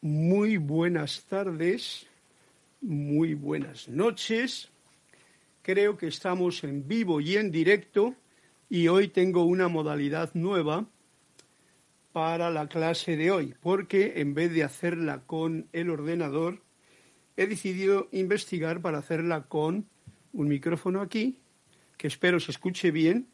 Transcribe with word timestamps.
muy 0.00 0.58
buenas 0.58 1.24
tardes, 1.24 2.06
muy 2.80 3.34
buenas 3.34 3.88
noches. 3.88 4.70
Creo 5.62 5.96
que 5.96 6.06
estamos 6.06 6.62
en 6.62 6.86
vivo 6.86 7.20
y 7.20 7.36
en 7.36 7.50
directo 7.50 8.14
y 8.70 8.88
hoy 8.88 9.08
tengo 9.08 9.44
una 9.44 9.68
modalidad 9.68 10.30
nueva 10.34 10.86
para 12.12 12.50
la 12.50 12.68
clase 12.68 13.16
de 13.16 13.30
hoy, 13.30 13.54
porque 13.60 14.14
en 14.16 14.34
vez 14.34 14.52
de 14.52 14.64
hacerla 14.64 15.22
con 15.26 15.68
el 15.72 15.90
ordenador, 15.90 16.62
he 17.36 17.46
decidido 17.46 18.08
investigar 18.12 18.80
para 18.80 18.98
hacerla 18.98 19.42
con 19.42 19.86
un 20.32 20.48
micrófono 20.48 21.00
aquí, 21.00 21.38
que 21.96 22.06
espero 22.06 22.38
se 22.38 22.52
escuche 22.52 22.90
bien 22.90 23.26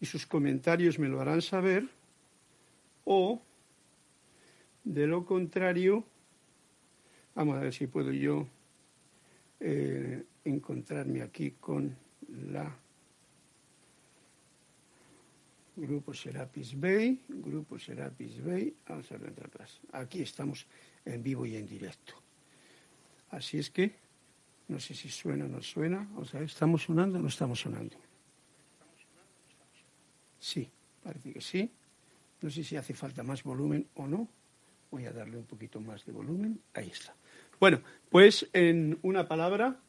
y 0.00 0.06
sus 0.06 0.26
comentarios 0.26 0.98
me 0.98 1.08
lo 1.08 1.20
harán 1.20 1.42
saber, 1.42 1.88
o 3.04 3.42
de 4.86 5.06
lo 5.06 5.26
contrario, 5.26 6.04
vamos 7.34 7.56
a 7.56 7.60
ver 7.60 7.74
si 7.74 7.88
puedo 7.88 8.12
yo 8.12 8.46
eh, 9.58 10.24
encontrarme 10.44 11.22
aquí 11.22 11.56
con 11.60 11.94
la 12.52 12.72
Grupo 15.74 16.14
Serapis 16.14 16.78
Bay, 16.78 17.20
Grupo 17.28 17.78
Serapis 17.78 18.42
Bay, 18.42 18.74
vamos 18.88 19.10
a 19.10 19.18
ver 19.18 19.34
atrás. 19.44 19.80
Aquí 19.92 20.22
estamos 20.22 20.64
en 21.04 21.22
vivo 21.22 21.44
y 21.44 21.56
en 21.56 21.66
directo. 21.66 22.14
Así 23.30 23.58
es 23.58 23.70
que, 23.70 23.92
no 24.68 24.78
sé 24.78 24.94
si 24.94 25.08
suena 25.08 25.46
o 25.46 25.48
no 25.48 25.60
suena, 25.62 26.08
o 26.16 26.24
sea, 26.24 26.42
¿estamos 26.42 26.84
sonando 26.84 27.18
o 27.18 27.22
no 27.22 27.28
estamos 27.28 27.60
sonando? 27.60 27.96
Sí, 30.38 30.70
parece 31.02 31.32
que 31.32 31.40
sí. 31.40 31.70
No 32.40 32.50
sé 32.50 32.62
si 32.62 32.76
hace 32.76 32.94
falta 32.94 33.24
más 33.24 33.42
volumen 33.42 33.88
o 33.96 34.06
no. 34.06 34.28
Voy 34.90 35.06
a 35.06 35.12
darle 35.12 35.36
un 35.36 35.46
poquito 35.46 35.80
más 35.80 36.04
de 36.06 36.12
volumen. 36.12 36.60
Ahí 36.74 36.88
está. 36.88 37.14
Bueno, 37.58 37.80
pues 38.08 38.48
en 38.52 38.98
una 39.02 39.26
palabra, 39.26 39.80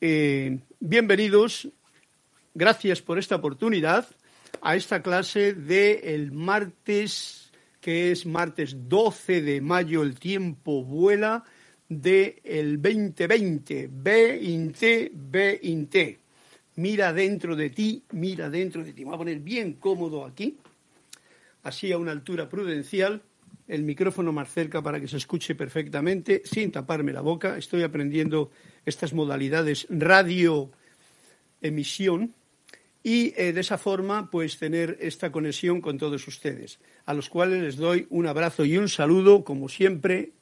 eh, 0.00 0.60
bienvenidos, 0.78 1.68
gracias 2.54 3.02
por 3.02 3.18
esta 3.18 3.36
oportunidad 3.36 4.06
a 4.62 4.76
esta 4.76 5.02
clase 5.02 5.54
del 5.54 6.32
martes, 6.32 7.50
que 7.80 8.12
es 8.12 8.26
martes 8.26 8.88
12 8.88 9.42
de 9.42 9.60
mayo, 9.60 10.02
el 10.02 10.18
tiempo 10.18 10.84
vuela, 10.84 11.44
del 11.88 12.36
el 12.44 12.82
2020, 12.82 13.88
B-INT, 13.90 14.82
B-INT. 15.12 15.96
Mira 16.76 17.12
dentro 17.12 17.56
de 17.56 17.70
ti, 17.70 18.04
mira 18.12 18.48
dentro 18.48 18.84
de 18.84 18.92
ti. 18.92 19.00
Me 19.00 19.06
voy 19.06 19.14
a 19.14 19.18
poner 19.18 19.40
bien 19.40 19.74
cómodo 19.74 20.24
aquí, 20.24 20.58
así 21.64 21.90
a 21.90 21.98
una 21.98 22.12
altura 22.12 22.48
prudencial, 22.48 23.22
el 23.68 23.82
micrófono 23.82 24.32
más 24.32 24.50
cerca 24.52 24.82
para 24.82 24.98
que 25.00 25.06
se 25.06 25.18
escuche 25.18 25.54
perfectamente, 25.54 26.42
sin 26.44 26.72
taparme 26.72 27.12
la 27.12 27.20
boca. 27.20 27.58
Estoy 27.58 27.82
aprendiendo 27.82 28.50
estas 28.84 29.12
modalidades 29.12 29.86
radio 29.90 30.70
emisión 31.60 32.34
y 33.02 33.34
eh, 33.36 33.52
de 33.52 33.60
esa 33.60 33.78
forma 33.78 34.30
pues 34.30 34.58
tener 34.58 34.96
esta 35.00 35.30
conexión 35.30 35.80
con 35.80 35.98
todos 35.98 36.26
ustedes, 36.26 36.80
a 37.04 37.14
los 37.14 37.28
cuales 37.28 37.62
les 37.62 37.76
doy 37.76 38.06
un 38.10 38.26
abrazo 38.26 38.64
y 38.64 38.76
un 38.78 38.88
saludo, 38.88 39.44
como 39.44 39.68
siempre, 39.68 40.32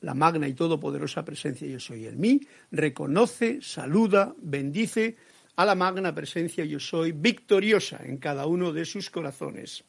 la 0.00 0.14
magna 0.14 0.46
y 0.46 0.54
todopoderosa 0.54 1.24
presencia 1.24 1.66
yo 1.66 1.80
soy 1.80 2.06
en 2.06 2.20
mí, 2.20 2.40
reconoce, 2.70 3.58
saluda, 3.60 4.34
bendice 4.38 5.16
a 5.56 5.64
la 5.64 5.74
magna 5.74 6.14
presencia 6.14 6.64
yo 6.64 6.78
soy 6.78 7.10
victoriosa 7.10 8.00
en 8.04 8.18
cada 8.18 8.46
uno 8.46 8.72
de 8.72 8.84
sus 8.84 9.10
corazones. 9.10 9.84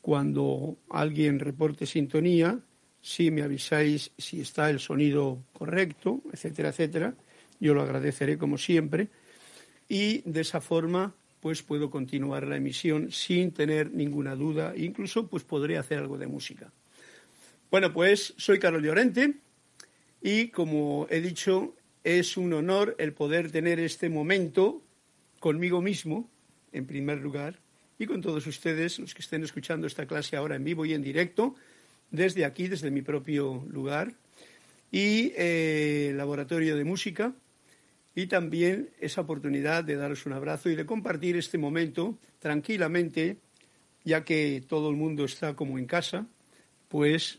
Cuando 0.00 0.78
alguien 0.88 1.38
reporte 1.38 1.86
sintonía, 1.86 2.58
si 3.02 3.30
me 3.30 3.42
avisáis 3.42 4.12
si 4.18 4.40
está 4.40 4.70
el 4.70 4.80
sonido 4.80 5.42
correcto, 5.52 6.22
etcétera, 6.32 6.70
etcétera, 6.70 7.14
yo 7.58 7.74
lo 7.74 7.82
agradeceré 7.82 8.38
como 8.38 8.58
siempre. 8.58 9.08
Y 9.88 10.22
de 10.30 10.40
esa 10.40 10.60
forma 10.60 11.14
pues 11.40 11.62
puedo 11.62 11.90
continuar 11.90 12.46
la 12.46 12.56
emisión 12.56 13.10
sin 13.10 13.52
tener 13.52 13.92
ninguna 13.92 14.36
duda, 14.36 14.74
incluso 14.76 15.26
pues 15.26 15.42
podré 15.42 15.78
hacer 15.78 15.98
algo 15.98 16.18
de 16.18 16.26
música. 16.26 16.70
Bueno, 17.70 17.92
pues 17.92 18.34
soy 18.36 18.58
Carlos 18.58 18.82
Llorente 18.82 19.34
y 20.22 20.48
como 20.48 21.06
he 21.08 21.20
dicho, 21.20 21.74
es 22.04 22.36
un 22.36 22.52
honor 22.52 22.94
el 22.98 23.12
poder 23.14 23.50
tener 23.50 23.80
este 23.80 24.08
momento 24.08 24.82
conmigo 25.38 25.80
mismo, 25.80 26.28
en 26.72 26.86
primer 26.86 27.18
lugar, 27.18 27.58
y 28.00 28.06
con 28.06 28.22
todos 28.22 28.46
ustedes, 28.46 28.98
los 28.98 29.12
que 29.12 29.20
estén 29.20 29.44
escuchando 29.44 29.86
esta 29.86 30.06
clase 30.06 30.34
ahora 30.34 30.56
en 30.56 30.64
vivo 30.64 30.86
y 30.86 30.94
en 30.94 31.02
directo, 31.02 31.54
desde 32.10 32.46
aquí, 32.46 32.66
desde 32.66 32.90
mi 32.90 33.02
propio 33.02 33.62
lugar, 33.68 34.14
y 34.90 35.32
eh, 35.36 36.14
Laboratorio 36.16 36.76
de 36.76 36.84
Música, 36.84 37.34
y 38.14 38.26
también 38.26 38.88
esa 39.00 39.20
oportunidad 39.20 39.84
de 39.84 39.96
daros 39.96 40.24
un 40.24 40.32
abrazo 40.32 40.70
y 40.70 40.76
de 40.76 40.86
compartir 40.86 41.36
este 41.36 41.58
momento 41.58 42.16
tranquilamente, 42.38 43.36
ya 44.02 44.24
que 44.24 44.64
todo 44.66 44.88
el 44.88 44.96
mundo 44.96 45.26
está 45.26 45.54
como 45.54 45.78
en 45.78 45.84
casa, 45.84 46.26
pues 46.88 47.38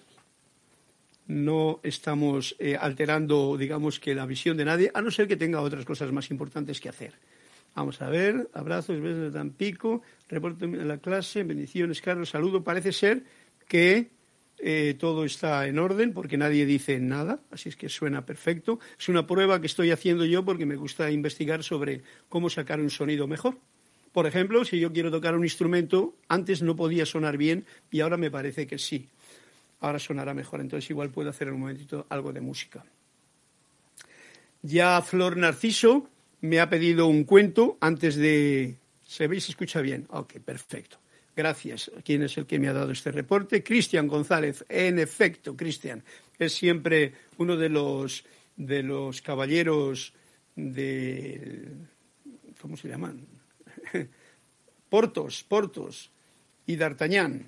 no 1.25 1.79
estamos 1.81 2.55
eh, 2.59 2.77
alterando, 2.79 3.57
digamos, 3.57 3.99
que 3.99 4.13
la 4.13 4.27
visión 4.27 4.57
de 4.57 4.65
nadie, 4.65 4.91
a 4.93 5.01
no 5.01 5.09
ser 5.09 5.27
que 5.27 5.37
tenga 5.37 5.59
otras 5.59 5.85
cosas 5.85 6.11
más 6.11 6.29
importantes 6.29 6.79
que 6.79 6.89
hacer. 6.89 7.30
Vamos 7.75 8.01
a 8.01 8.09
ver, 8.09 8.49
abrazos, 8.53 8.99
besos 8.99 9.21
de 9.21 9.31
Tampico, 9.31 10.01
reporte 10.27 10.67
de 10.67 10.85
la 10.85 10.97
clase, 10.97 11.43
bendiciones, 11.43 12.01
Carlos, 12.01 12.29
saludo. 12.29 12.63
Parece 12.63 12.91
ser 12.91 13.23
que 13.67 14.09
eh, 14.57 14.95
todo 14.99 15.23
está 15.23 15.65
en 15.65 15.79
orden 15.79 16.13
porque 16.13 16.37
nadie 16.37 16.65
dice 16.65 16.99
nada, 16.99 17.39
así 17.49 17.69
es 17.69 17.77
que 17.77 17.87
suena 17.87 18.25
perfecto. 18.25 18.79
Es 18.99 19.07
una 19.07 19.25
prueba 19.25 19.61
que 19.61 19.67
estoy 19.67 19.91
haciendo 19.91 20.25
yo 20.25 20.43
porque 20.43 20.65
me 20.65 20.75
gusta 20.75 21.09
investigar 21.09 21.63
sobre 21.63 22.01
cómo 22.27 22.49
sacar 22.49 22.81
un 22.81 22.89
sonido 22.89 23.25
mejor. 23.25 23.57
Por 24.11 24.27
ejemplo, 24.27 24.65
si 24.65 24.79
yo 24.79 24.91
quiero 24.91 25.09
tocar 25.09 25.35
un 25.35 25.43
instrumento, 25.43 26.13
antes 26.27 26.61
no 26.61 26.75
podía 26.75 27.05
sonar 27.05 27.37
bien 27.37 27.65
y 27.89 28.01
ahora 28.01 28.17
me 28.17 28.29
parece 28.29 28.67
que 28.67 28.77
sí. 28.77 29.07
Ahora 29.79 29.97
sonará 29.97 30.33
mejor, 30.33 30.59
entonces 30.59 30.89
igual 30.89 31.09
puedo 31.09 31.29
hacer 31.29 31.47
en 31.47 31.53
un 31.55 31.61
momentito 31.61 32.05
algo 32.09 32.33
de 32.33 32.41
música. 32.41 32.83
Ya 34.61 35.01
Flor 35.01 35.37
Narciso 35.37 36.07
me 36.41 36.59
ha 36.59 36.69
pedido 36.69 37.07
un 37.07 37.23
cuento 37.23 37.77
antes 37.79 38.15
de... 38.15 38.75
¿Se 39.03 39.27
veis? 39.27 39.45
¿Se 39.45 39.51
escucha 39.51 39.81
bien? 39.81 40.07
Ok, 40.09 40.39
perfecto. 40.39 40.97
Gracias. 41.35 41.91
¿Quién 42.03 42.23
es 42.23 42.37
el 42.37 42.45
que 42.45 42.59
me 42.59 42.67
ha 42.67 42.73
dado 42.73 42.91
este 42.91 43.11
reporte? 43.11 43.63
Cristian 43.63 44.07
González. 44.07 44.65
En 44.67 44.99
efecto, 44.99 45.55
Cristian. 45.55 46.03
Es 46.37 46.53
siempre 46.53 47.13
uno 47.37 47.55
de 47.55 47.69
los, 47.69 48.25
de 48.55 48.83
los 48.83 49.21
caballeros 49.21 50.13
de. 50.55 51.69
¿Cómo 52.59 52.75
se 52.75 52.89
llaman? 52.89 53.25
Portos, 54.89 55.43
Portos 55.43 56.11
y 56.65 56.75
D'Artagnan. 56.75 57.47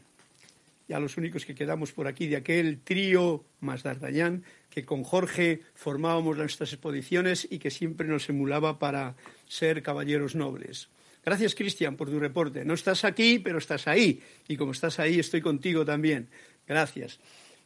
Ya 0.88 1.00
los 1.00 1.18
únicos 1.18 1.46
que 1.46 1.56
quedamos 1.56 1.92
por 1.92 2.08
aquí 2.08 2.28
de 2.28 2.38
aquel 2.38 2.80
trío 2.80 3.44
más 3.62 3.84
D'Artagnan 3.84 4.44
que 4.73 4.85
con 4.85 5.03
Jorge 5.03 5.61
formábamos 5.75 6.35
nuestras 6.35 6.73
exposiciones 6.73 7.47
y 7.47 7.59
que 7.59 7.69
siempre 7.69 8.07
nos 8.07 8.28
emulaba 8.28 8.79
para 8.79 9.16
ser 9.47 9.84
caballeros 9.84 10.34
nobles. 10.34 10.89
Gracias, 11.23 11.53
Cristian, 11.53 11.95
por 11.95 12.09
tu 12.09 12.19
reporte. 12.19 12.66
No 12.66 12.73
estás 12.73 13.06
aquí, 13.06 13.38
pero 13.38 13.59
estás 13.59 13.88
ahí. 13.88 14.23
Y 14.47 14.57
como 14.57 14.72
estás 14.72 14.97
ahí, 14.97 15.19
estoy 15.19 15.41
contigo 15.41 15.85
también. 15.85 16.28
Gracias. 16.67 17.19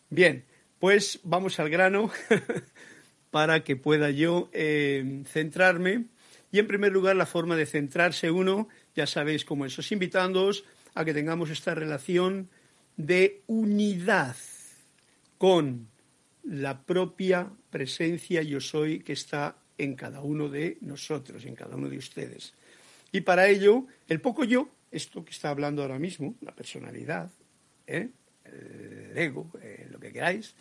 Bien, 0.10 0.44
pues 0.80 1.22
vamos 1.24 1.62
al 1.62 1.70
grano 1.70 2.12
para 3.32 3.64
que 3.64 3.78
pueda 3.78 4.12
yo 4.12 4.50
eh, 4.52 5.24
centrarme. 5.28 6.08
Y 6.52 6.60
en 6.60 6.68
primer 6.68 6.92
lugar, 6.92 7.16
la 7.16 7.26
forma 7.26 7.56
de 7.56 7.66
centrarse 7.66 8.32
uno, 8.32 8.68
ya 8.98 9.08
sabéis 9.08 9.46
cómo 9.46 9.66
es, 9.66 9.80
os 9.80 9.94
invitándoos 9.94 10.66
a 10.94 11.06
que 11.06 11.14
tengamos 11.14 11.52
esta 11.52 11.74
relación 11.74 12.50
de 12.98 13.44
unidad 13.48 14.36
con 15.38 15.88
la 16.48 16.82
propia 16.82 17.52
presencia 17.70 18.42
yo 18.42 18.62
soy 18.62 19.00
que 19.00 19.14
está 19.14 19.58
en 19.78 19.96
cada 19.96 20.22
uno 20.22 20.50
de 20.50 20.78
nosotros, 20.82 21.46
en 21.46 21.56
cada 21.56 21.76
uno 21.76 21.90
de 21.90 21.98
ustedes. 21.98 22.54
Y 23.12 23.22
para 23.22 23.48
ello, 23.48 23.86
el 24.08 24.22
poco 24.22 24.44
yo, 24.44 24.70
esto 24.90 25.24
que 25.24 25.32
está 25.32 25.50
hablando 25.50 25.82
ahora 25.82 26.00
mismo, 26.00 26.36
la 26.42 26.56
personalidad, 26.56 27.32
¿eh? 27.86 28.10
el 28.46 29.18
ego, 29.18 29.52
eh, 29.62 29.88
lo 29.92 30.00
que 30.00 30.12
queráis, 30.12 30.56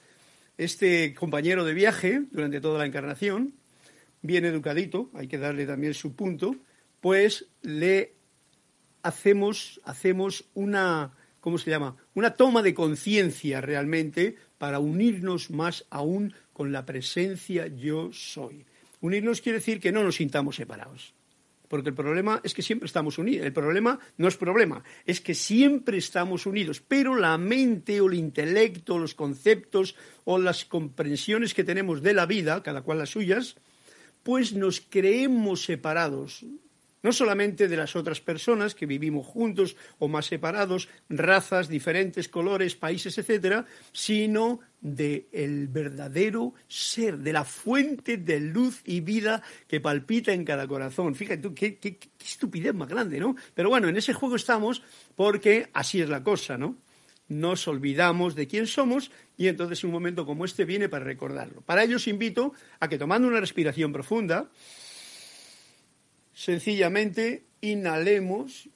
este 0.59 1.15
compañero 1.15 1.65
de 1.65 1.75
viaje 1.75 2.23
durante 2.31 2.61
toda 2.61 2.81
la 2.81 2.87
encarnación, 2.87 3.55
bien 4.23 4.44
educadito, 4.44 5.11
hay 5.15 5.29
que 5.29 5.38
darle 5.38 5.67
también 5.67 5.94
su 5.94 6.15
punto, 6.17 6.56
pues 7.00 7.47
le 7.62 8.15
hacemos, 9.03 9.81
hacemos 9.85 10.49
una, 10.55 11.15
¿cómo 11.46 11.58
se 11.58 11.70
llama? 11.70 11.94
Una 12.14 12.34
toma 12.34 12.60
de 12.60 12.75
conciencia 12.75 13.60
realmente 13.60 14.34
para 14.58 14.81
unirnos 14.81 15.48
más 15.48 15.87
aún 15.90 16.34
con 16.52 16.72
la 16.72 16.84
presencia 16.84 17.69
yo 17.69 18.10
soy. 18.12 18.66
Unirnos 19.00 19.40
quiere 19.40 19.58
decir 19.58 19.78
que 19.78 19.93
no 19.93 20.02
nos 20.02 20.16
sintamos 20.16 20.56
separados. 20.56 21.14
porque 21.69 21.90
el 21.90 21.94
problema 21.94 22.40
es 22.43 22.52
que 22.52 22.62
siempre 22.62 22.87
estamos 22.87 23.19
unidos. 23.19 23.46
El 23.46 23.52
problema 23.52 24.00
no 24.16 24.26
es 24.26 24.37
problema, 24.37 24.82
es 25.04 25.20
que 25.20 25.34
siempre 25.34 25.98
estamos 25.98 26.46
unidos, 26.46 26.81
pero 26.81 27.14
la 27.14 27.38
mente 27.38 28.00
o 28.00 28.08
el 28.08 28.14
intelecto, 28.14 28.99
los 28.99 29.14
conceptos 29.14 29.94
o 30.25 30.38
las 30.38 30.64
comprensiones 30.64 31.54
que 31.54 31.62
tenemos 31.62 32.02
de 32.02 32.14
la 32.14 32.26
vida, 32.26 32.60
cada 32.64 32.82
cual 32.82 32.99
las 32.99 33.10
suyas, 33.10 33.54
pues 34.25 34.52
nos 34.52 34.81
creemos 34.81 35.62
separados 35.62 36.44
no 37.02 37.12
solamente 37.12 37.69
de 37.69 37.76
las 37.76 37.96
otras 37.96 38.20
personas 38.20 38.75
que 38.75 38.87
vivimos 38.87 39.26
juntos 39.26 39.76
o 39.98 40.08
más 40.08 40.26
separados, 40.26 40.88
razas, 41.08 41.69
diferentes 41.69 42.28
colores, 42.28 42.75
países, 42.75 43.16
etcétera, 43.19 43.66
sino 43.93 44.60
del 44.81 45.26
el 45.32 45.69
verdadero 45.69 46.54
ser, 46.69 47.19
de 47.19 47.32
la 47.32 47.44
fuente 47.44 48.16
de 48.16 48.40
luz 48.40 48.82
y 48.84 49.00
vida 49.00 49.43
que 49.66 49.81
palpita 49.81 50.32
en 50.32 50.44
cada 50.44 50.66
corazón. 50.66 51.14
Fíjate 51.14 51.43
tú, 51.43 51.54
qué, 51.54 51.78
qué 51.78 51.98
estupidez 52.20 52.75
más 52.75 52.88
grande, 52.88 53.19
¿no? 53.20 53.37
Pero 53.54 53.69
bueno, 53.69 53.88
en 53.88 53.96
ese 53.96 54.12
juego 54.12 54.37
estamos 54.37 54.82
porque 55.14 55.69
así 55.72 56.00
es 56.00 56.08
la 56.08 56.22
cosa, 56.22 56.56
¿no? 56.56 56.76
Nos 57.28 57.66
olvidamos 57.66 58.37
de 58.37 58.46
quién 58.46 58.69
somos 58.69 59.10
y 59.37 59.49
entonces 59.49 59.82
un 59.82 59.90
momento 59.90 60.25
como 60.25 60.44
este 60.44 60.64
viene 60.64 60.88
para 60.88 61.04
recordarlo. 61.04 61.60
Para 61.62 61.82
ello 61.82 61.96
os 61.96 62.06
invito 62.06 62.52
a 62.78 62.88
que 62.88 62.99
tomando 62.99 63.26
una 63.26 63.40
respiración 63.40 63.92
profunda, 63.92 64.49
Sencillamente 66.37 67.47
inhalemos, 67.62 68.69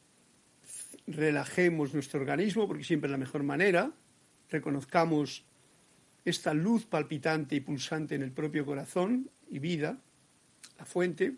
relajemos 1.07 1.93
nuestro 1.93 2.19
organismo, 2.19 2.67
porque 2.67 2.85
siempre 2.85 3.09
es 3.09 3.13
la 3.13 3.19
mejor 3.19 3.43
manera, 3.43 3.93
reconozcamos 4.49 5.45
esta 6.25 6.55
luz 6.55 6.87
palpitante 6.87 7.57
y 7.57 7.61
pulsante 7.61 8.15
en 8.15 8.23
el 8.23 8.33
propio 8.33 8.65
corazón 8.65 9.29
y 9.51 9.59
vida, 9.59 10.01
la 10.79 10.87
fuente, 10.87 11.37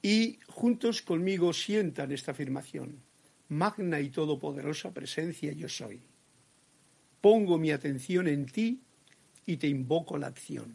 y 0.00 0.38
juntos 0.46 1.02
conmigo 1.02 1.52
sientan 1.52 2.10
esta 2.10 2.30
afirmación. 2.30 3.02
Magna 3.50 4.00
y 4.00 4.08
todopoderosa 4.08 4.94
presencia 4.94 5.52
yo 5.52 5.68
soy. 5.68 6.00
Pongo 7.20 7.58
mi 7.58 7.70
atención 7.70 8.28
en 8.28 8.46
ti 8.46 8.80
y 9.44 9.58
te 9.58 9.68
invoco 9.68 10.16
la 10.16 10.28
acción. 10.28 10.74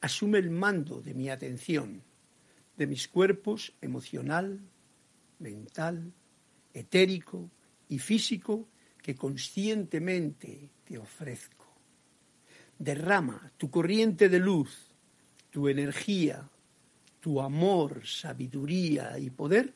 Asume 0.00 0.38
el 0.38 0.48
mando 0.48 1.02
de 1.02 1.12
mi 1.12 1.28
atención 1.28 2.08
de 2.80 2.86
mis 2.86 3.08
cuerpos 3.08 3.74
emocional, 3.82 4.58
mental, 5.38 6.14
etérico 6.72 7.50
y 7.90 7.98
físico 7.98 8.70
que 9.02 9.14
conscientemente 9.14 10.70
te 10.82 10.96
ofrezco. 10.96 11.66
Derrama 12.78 13.52
tu 13.58 13.70
corriente 13.70 14.30
de 14.30 14.38
luz, 14.38 14.94
tu 15.50 15.68
energía, 15.68 16.48
tu 17.20 17.42
amor, 17.42 18.00
sabiduría 18.06 19.18
y 19.18 19.28
poder 19.28 19.74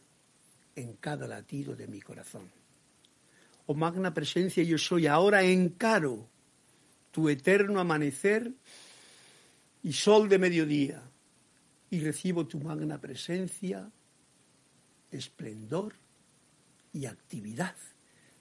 en 0.75 0.95
cada 0.95 1.27
latido 1.27 1.77
de 1.77 1.87
mi 1.87 2.01
corazón. 2.01 2.51
Oh 3.67 3.75
magna 3.75 4.15
presencia, 4.15 4.65
yo 4.65 4.79
soy 4.79 5.09
ahora 5.09 5.43
encaro 5.43 6.27
tu 7.11 7.29
eterno 7.29 7.81
amanecer 7.81 8.51
y 9.83 9.93
sol 9.93 10.27
de 10.27 10.39
mediodía 10.39 11.03
y 11.95 12.01
recibo 12.01 12.45
tu 12.45 12.59
magna 12.59 13.01
presencia, 13.01 13.89
esplendor 15.13 15.95
y 16.93 17.07
actividad. 17.07 17.77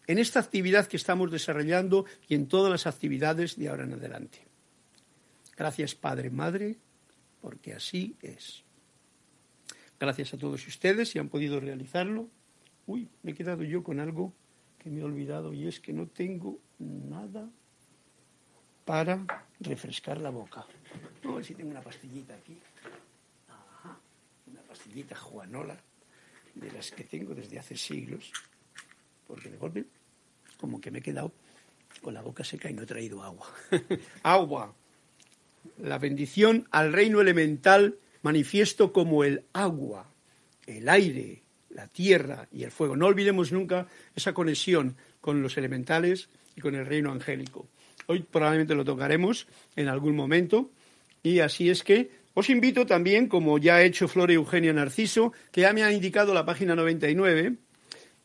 En 0.08 0.18
esta 0.18 0.40
actividad 0.40 0.88
que 0.88 0.98
estamos 0.98 1.30
desarrollando 1.30 2.06
y 2.28 2.34
en 2.34 2.48
todas 2.48 2.72
las 2.72 2.88
actividades 2.88 3.56
de 3.56 3.70
ahora 3.70 3.84
en 3.84 3.94
adelante. 3.94 4.40
Gracias 5.56 5.94
Padre, 5.94 6.32
Madre, 6.32 6.78
porque 7.42 7.74
así 7.74 8.18
es. 8.24 8.64
Gracias 10.00 10.34
a 10.34 10.38
todos 10.40 10.68
ustedes 10.68 11.10
si 11.10 11.20
han 11.20 11.30
podido 11.30 11.60
realizarlo. 11.60 12.28
Uy, 12.88 13.08
me 13.22 13.34
he 13.34 13.36
quedado 13.36 13.64
yo 13.64 13.84
con 13.84 14.00
algo 14.00 14.34
que 14.80 14.90
me 14.90 15.02
he 15.02 15.04
olvidado 15.04 15.54
y 15.54 15.68
es 15.68 15.80
que 15.80 15.94
no 15.94 16.08
tengo 16.08 16.60
nada 16.80 17.48
para 18.84 19.24
refrescar 19.60 20.20
la 20.20 20.32
boca. 20.32 20.66
A 21.24 21.32
ver 21.32 21.46
si 21.46 21.54
tengo 21.54 21.70
una 21.70 21.82
pastillita 21.82 22.34
aquí 22.34 22.58
juanola, 25.16 25.78
de 26.56 26.72
las 26.72 26.92
que 26.92 27.04
tengo 27.04 27.34
desde 27.34 27.60
hace 27.60 27.76
siglos, 27.76 28.32
porque 29.28 29.50
de 29.50 29.58
golpe 29.58 29.86
como 30.58 30.80
que 30.80 30.92
me 30.92 31.00
he 31.00 31.02
quedado 31.02 31.32
con 32.02 32.14
la 32.14 32.22
boca 32.22 32.44
seca 32.44 32.70
y 32.70 32.74
no 32.74 32.84
he 32.84 32.86
traído 32.86 33.24
agua. 33.24 33.48
agua. 34.24 34.74
La 35.80 35.98
bendición 35.98 36.68
al 36.72 36.94
reino 36.94 37.22
elemental 37.22 37.98
manifiesto 38.22 38.92
como 38.92 39.24
el 39.24 39.44
agua, 39.54 40.10
el 40.68 40.90
aire, 40.90 41.42
la 41.70 41.88
tierra 41.88 42.48
y 42.52 42.64
el 42.64 42.72
fuego. 42.72 42.96
No 42.96 43.08
olvidemos 43.08 43.52
nunca 43.52 43.88
esa 44.16 44.34
conexión 44.34 44.96
con 45.22 45.42
los 45.42 45.58
elementales 45.58 46.30
y 46.56 46.62
con 46.62 46.76
el 46.76 46.86
reino 46.86 47.12
angélico. 47.12 47.68
Hoy 48.08 48.20
probablemente 48.20 48.76
lo 48.76 48.84
tocaremos 48.84 49.48
en 49.76 49.88
algún 49.88 50.16
momento 50.16 50.70
y 51.22 51.40
así 51.40 51.70
es 51.70 51.84
que 51.84 52.12
os 52.34 52.50
invito 52.50 52.86
también, 52.86 53.28
como 53.28 53.58
ya 53.58 53.76
ha 53.76 53.84
hecho 53.84 54.08
Flora 54.08 54.34
Eugenia 54.34 54.74
Narciso, 54.74 55.34
que 55.52 55.62
ya 55.62 55.74
me 55.74 55.84
ha 55.84 55.92
indicado 55.92 56.34
la 56.34 56.46
página 56.46 56.76
99. 56.76 57.56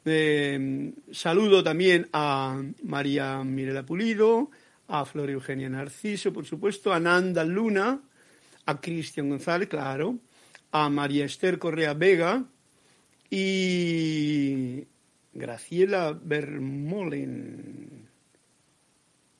Eh, 0.04 0.92
saludo 1.12 1.62
también 1.62 2.08
a 2.12 2.62
María 2.82 3.44
Mirela 3.44 3.84
Pulido, 3.84 4.50
a 4.86 5.04
Flora 5.04 5.32
Eugenia 5.32 5.68
Narciso, 5.68 6.32
por 6.32 6.46
supuesto, 6.46 6.92
a 6.92 7.00
Nanda 7.00 7.44
Luna, 7.44 8.00
a 8.64 8.80
Cristian 8.80 9.28
González, 9.28 9.68
claro, 9.68 10.18
a 10.72 10.88
María 10.88 11.26
Esther 11.26 11.58
Correa 11.58 11.92
Vega 11.92 12.44
y 13.30 14.86
Graciela 15.34 16.18
Bermolen 16.20 18.08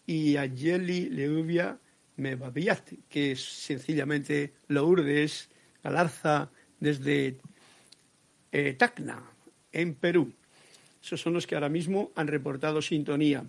y 0.06 0.37
a 0.37 0.49
Jelly 0.49 1.09
Leuvia 1.09 1.79
Mebabiat, 2.19 2.93
que 3.09 3.32
es 3.32 3.43
sencillamente 3.43 4.53
Lourdes 4.69 5.49
Galarza 5.82 6.50
desde 6.81 7.38
eh, 8.53 8.75
Tacna, 8.75 9.23
en 9.73 9.94
Perú. 9.94 10.32
Esos 11.03 11.20
son 11.20 11.32
los 11.32 11.47
que 11.47 11.55
ahora 11.55 11.69
mismo 11.69 12.12
han 12.15 12.26
reportado 12.26 12.82
sintonía. 12.82 13.44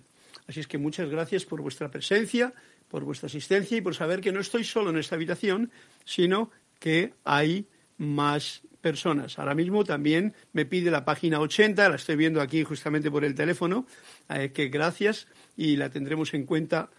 Así 0.46 0.60
es 0.60 0.66
que 0.66 0.78
muchas 0.78 1.10
gracias 1.10 1.44
por 1.44 1.60
vuestra 1.60 1.90
presencia, 1.90 2.52
por 2.88 3.04
vuestra 3.04 3.26
asistencia 3.26 3.76
y 3.76 3.80
por 3.80 3.94
saber 3.94 4.20
que 4.20 4.32
no 4.32 4.40
estoy 4.40 4.64
solo 4.64 4.90
en 4.90 4.98
esta 4.98 5.16
habitación, 5.16 5.70
sino 6.04 6.50
que 6.78 7.14
hay 7.24 7.66
más 7.98 8.62
personas. 8.80 9.38
Ahora 9.38 9.54
mismo 9.54 9.84
también 9.84 10.34
me 10.52 10.64
pide 10.64 10.90
la 10.90 11.04
página 11.04 11.40
80, 11.40 11.88
la 11.88 11.96
estoy 11.96 12.16
viendo 12.16 12.40
aquí 12.40 12.64
justamente 12.64 13.10
por 13.10 13.24
el 13.24 13.34
teléfono, 13.34 13.86
eh, 14.28 14.52
que 14.52 14.68
gracias 14.68 15.28
y 15.56 15.76
la 15.76 15.90
tendremos 15.90 16.32
en 16.34 16.46
cuenta 16.46 16.90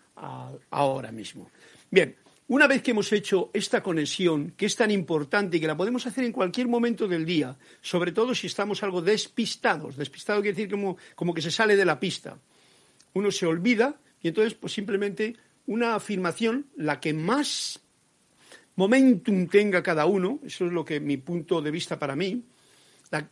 ahora 0.70 1.12
mismo. 1.12 1.50
Bien, 1.94 2.16
una 2.48 2.68
vez 2.68 2.82
que 2.82 2.92
hemos 2.92 3.12
hecho 3.12 3.52
esta 3.54 3.84
conexión, 3.84 4.54
que 4.56 4.66
es 4.66 4.78
tan 4.78 4.92
importante 4.92 5.58
y 5.58 5.60
que 5.60 5.68
la 5.68 5.76
podemos 5.76 6.08
hacer 6.08 6.24
en 6.24 6.32
cualquier 6.32 6.70
momento 6.70 7.06
del 7.06 7.26
día, 7.26 7.58
sobre 7.82 8.14
todo 8.14 8.34
si 8.34 8.48
estamos 8.48 8.82
algo 8.82 9.02
despistados, 9.02 9.98
despistado 9.98 10.42
quiere 10.42 10.56
decir 10.56 10.72
como, 10.72 10.96
como 11.16 11.34
que 11.34 11.42
se 11.42 11.52
sale 11.52 11.76
de 11.76 11.84
la 11.84 12.00
pista, 12.00 12.40
uno 13.14 13.30
se 13.30 13.46
olvida 13.46 14.00
y 14.22 14.30
entonces 14.30 14.54
pues 14.54 14.72
simplemente 14.72 15.36
una 15.66 15.96
afirmación, 15.96 16.68
la 16.78 17.02
que 17.02 17.14
más 17.14 17.82
momentum 18.78 19.48
tenga 19.48 19.84
cada 19.84 20.06
uno, 20.06 20.40
eso 20.46 20.68
es 20.68 20.72
lo 20.72 20.86
que 20.86 21.02
mi 21.02 21.18
punto 21.18 21.62
de 21.62 21.72
vista 21.72 22.00
para 22.00 22.16
mí, 22.16 22.42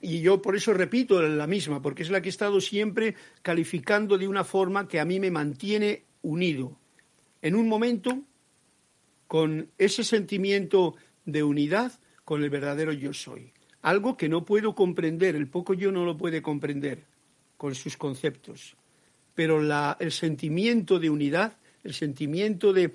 y 0.02 0.20
yo 0.20 0.42
por 0.42 0.58
eso 0.58 0.74
repito 0.74 1.22
la 1.22 1.48
misma, 1.48 1.82
porque 1.82 2.04
es 2.04 2.10
la 2.10 2.22
que 2.22 2.28
he 2.28 2.30
estado 2.30 2.60
siempre 2.60 3.16
calificando 3.42 4.18
de 4.18 4.28
una 4.28 4.44
forma 4.44 4.90
que 4.90 5.00
a 5.00 5.06
mí 5.06 5.18
me 5.22 5.32
mantiene 5.32 6.04
unido. 6.22 6.78
En 7.42 7.56
un 7.56 7.70
momento, 7.70 8.26
con 9.30 9.70
ese 9.78 10.04
sentimiento 10.04 10.96
de 11.24 11.44
unidad 11.44 11.92
con 12.26 12.44
el 12.44 12.50
verdadero 12.50 12.92
yo 12.92 13.14
soy. 13.14 13.54
Algo 13.84 14.18
que 14.18 14.28
no 14.28 14.44
puedo 14.44 14.74
comprender, 14.74 15.36
el 15.36 15.48
poco 15.48 15.76
yo 15.76 15.92
no 15.92 16.04
lo 16.04 16.18
puede 16.18 16.42
comprender 16.42 17.04
con 17.56 17.76
sus 17.76 17.96
conceptos. 17.96 18.76
Pero 19.36 19.62
el 20.00 20.12
sentimiento 20.12 20.98
de 20.98 21.12
unidad, 21.12 21.54
el 21.84 21.94
sentimiento 21.94 22.74
de 22.74 22.92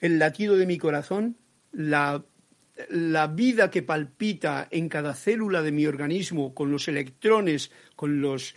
el 0.00 0.18
latido 0.18 0.54
de 0.56 0.66
mi 0.66 0.76
corazón, 0.76 1.38
la, 1.72 2.22
la 2.90 3.26
vida 3.26 3.70
que 3.70 3.82
palpita 3.82 4.68
en 4.70 4.90
cada 4.90 5.14
célula 5.14 5.62
de 5.62 5.72
mi 5.72 5.86
organismo, 5.86 6.52
con 6.52 6.70
los 6.70 6.88
electrones, 6.88 7.70
con 7.96 8.20
los 8.20 8.54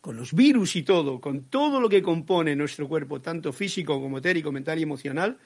con 0.00 0.16
los 0.16 0.34
virus 0.34 0.74
y 0.76 0.82
todo, 0.82 1.20
con 1.20 1.44
todo 1.44 1.80
lo 1.80 1.88
que 1.88 2.02
compone 2.02 2.54
nuestro 2.54 2.88
cuerpo, 2.88 3.20
tanto 3.20 3.52
físico 3.52 4.00
como 4.00 4.18
etérico, 4.18 4.52
mental 4.52 4.78
y 4.78 4.84
emocional, 4.84 5.36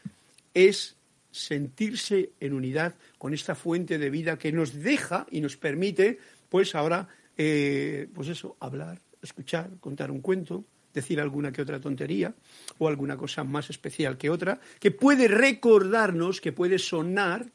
es 0.54 0.96
sentirse 1.30 2.30
en 2.40 2.52
unidad 2.52 2.94
con 3.18 3.34
esta 3.34 3.54
fuente 3.54 3.98
de 3.98 4.10
vida 4.10 4.38
que 4.38 4.52
nos 4.52 4.74
deja 4.82 5.26
y 5.30 5.40
nos 5.40 5.56
permite, 5.56 6.18
pues 6.48 6.74
ahora, 6.74 7.08
eh, 7.36 8.08
pues 8.12 8.28
eso, 8.28 8.56
hablar, 8.60 9.00
escuchar, 9.22 9.70
contar 9.80 10.10
un 10.10 10.20
cuento, 10.20 10.64
decir 10.92 11.20
alguna 11.20 11.52
que 11.52 11.62
otra 11.62 11.80
tontería 11.80 12.34
o 12.78 12.88
alguna 12.88 13.16
cosa 13.16 13.44
más 13.44 13.70
especial 13.70 14.18
que 14.18 14.30
otra, 14.30 14.58
que 14.80 14.90
puede 14.90 15.28
recordarnos, 15.28 16.40
que 16.40 16.52
puede 16.52 16.78
sonar 16.78 17.46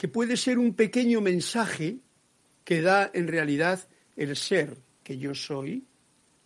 que 0.00 0.08
puede 0.08 0.38
ser 0.38 0.58
un 0.58 0.72
pequeño 0.72 1.20
mensaje 1.20 1.98
que 2.64 2.80
da 2.80 3.10
en 3.12 3.28
realidad 3.28 3.86
el 4.16 4.34
ser 4.34 4.78
que 5.02 5.18
yo 5.18 5.34
soy, 5.34 5.84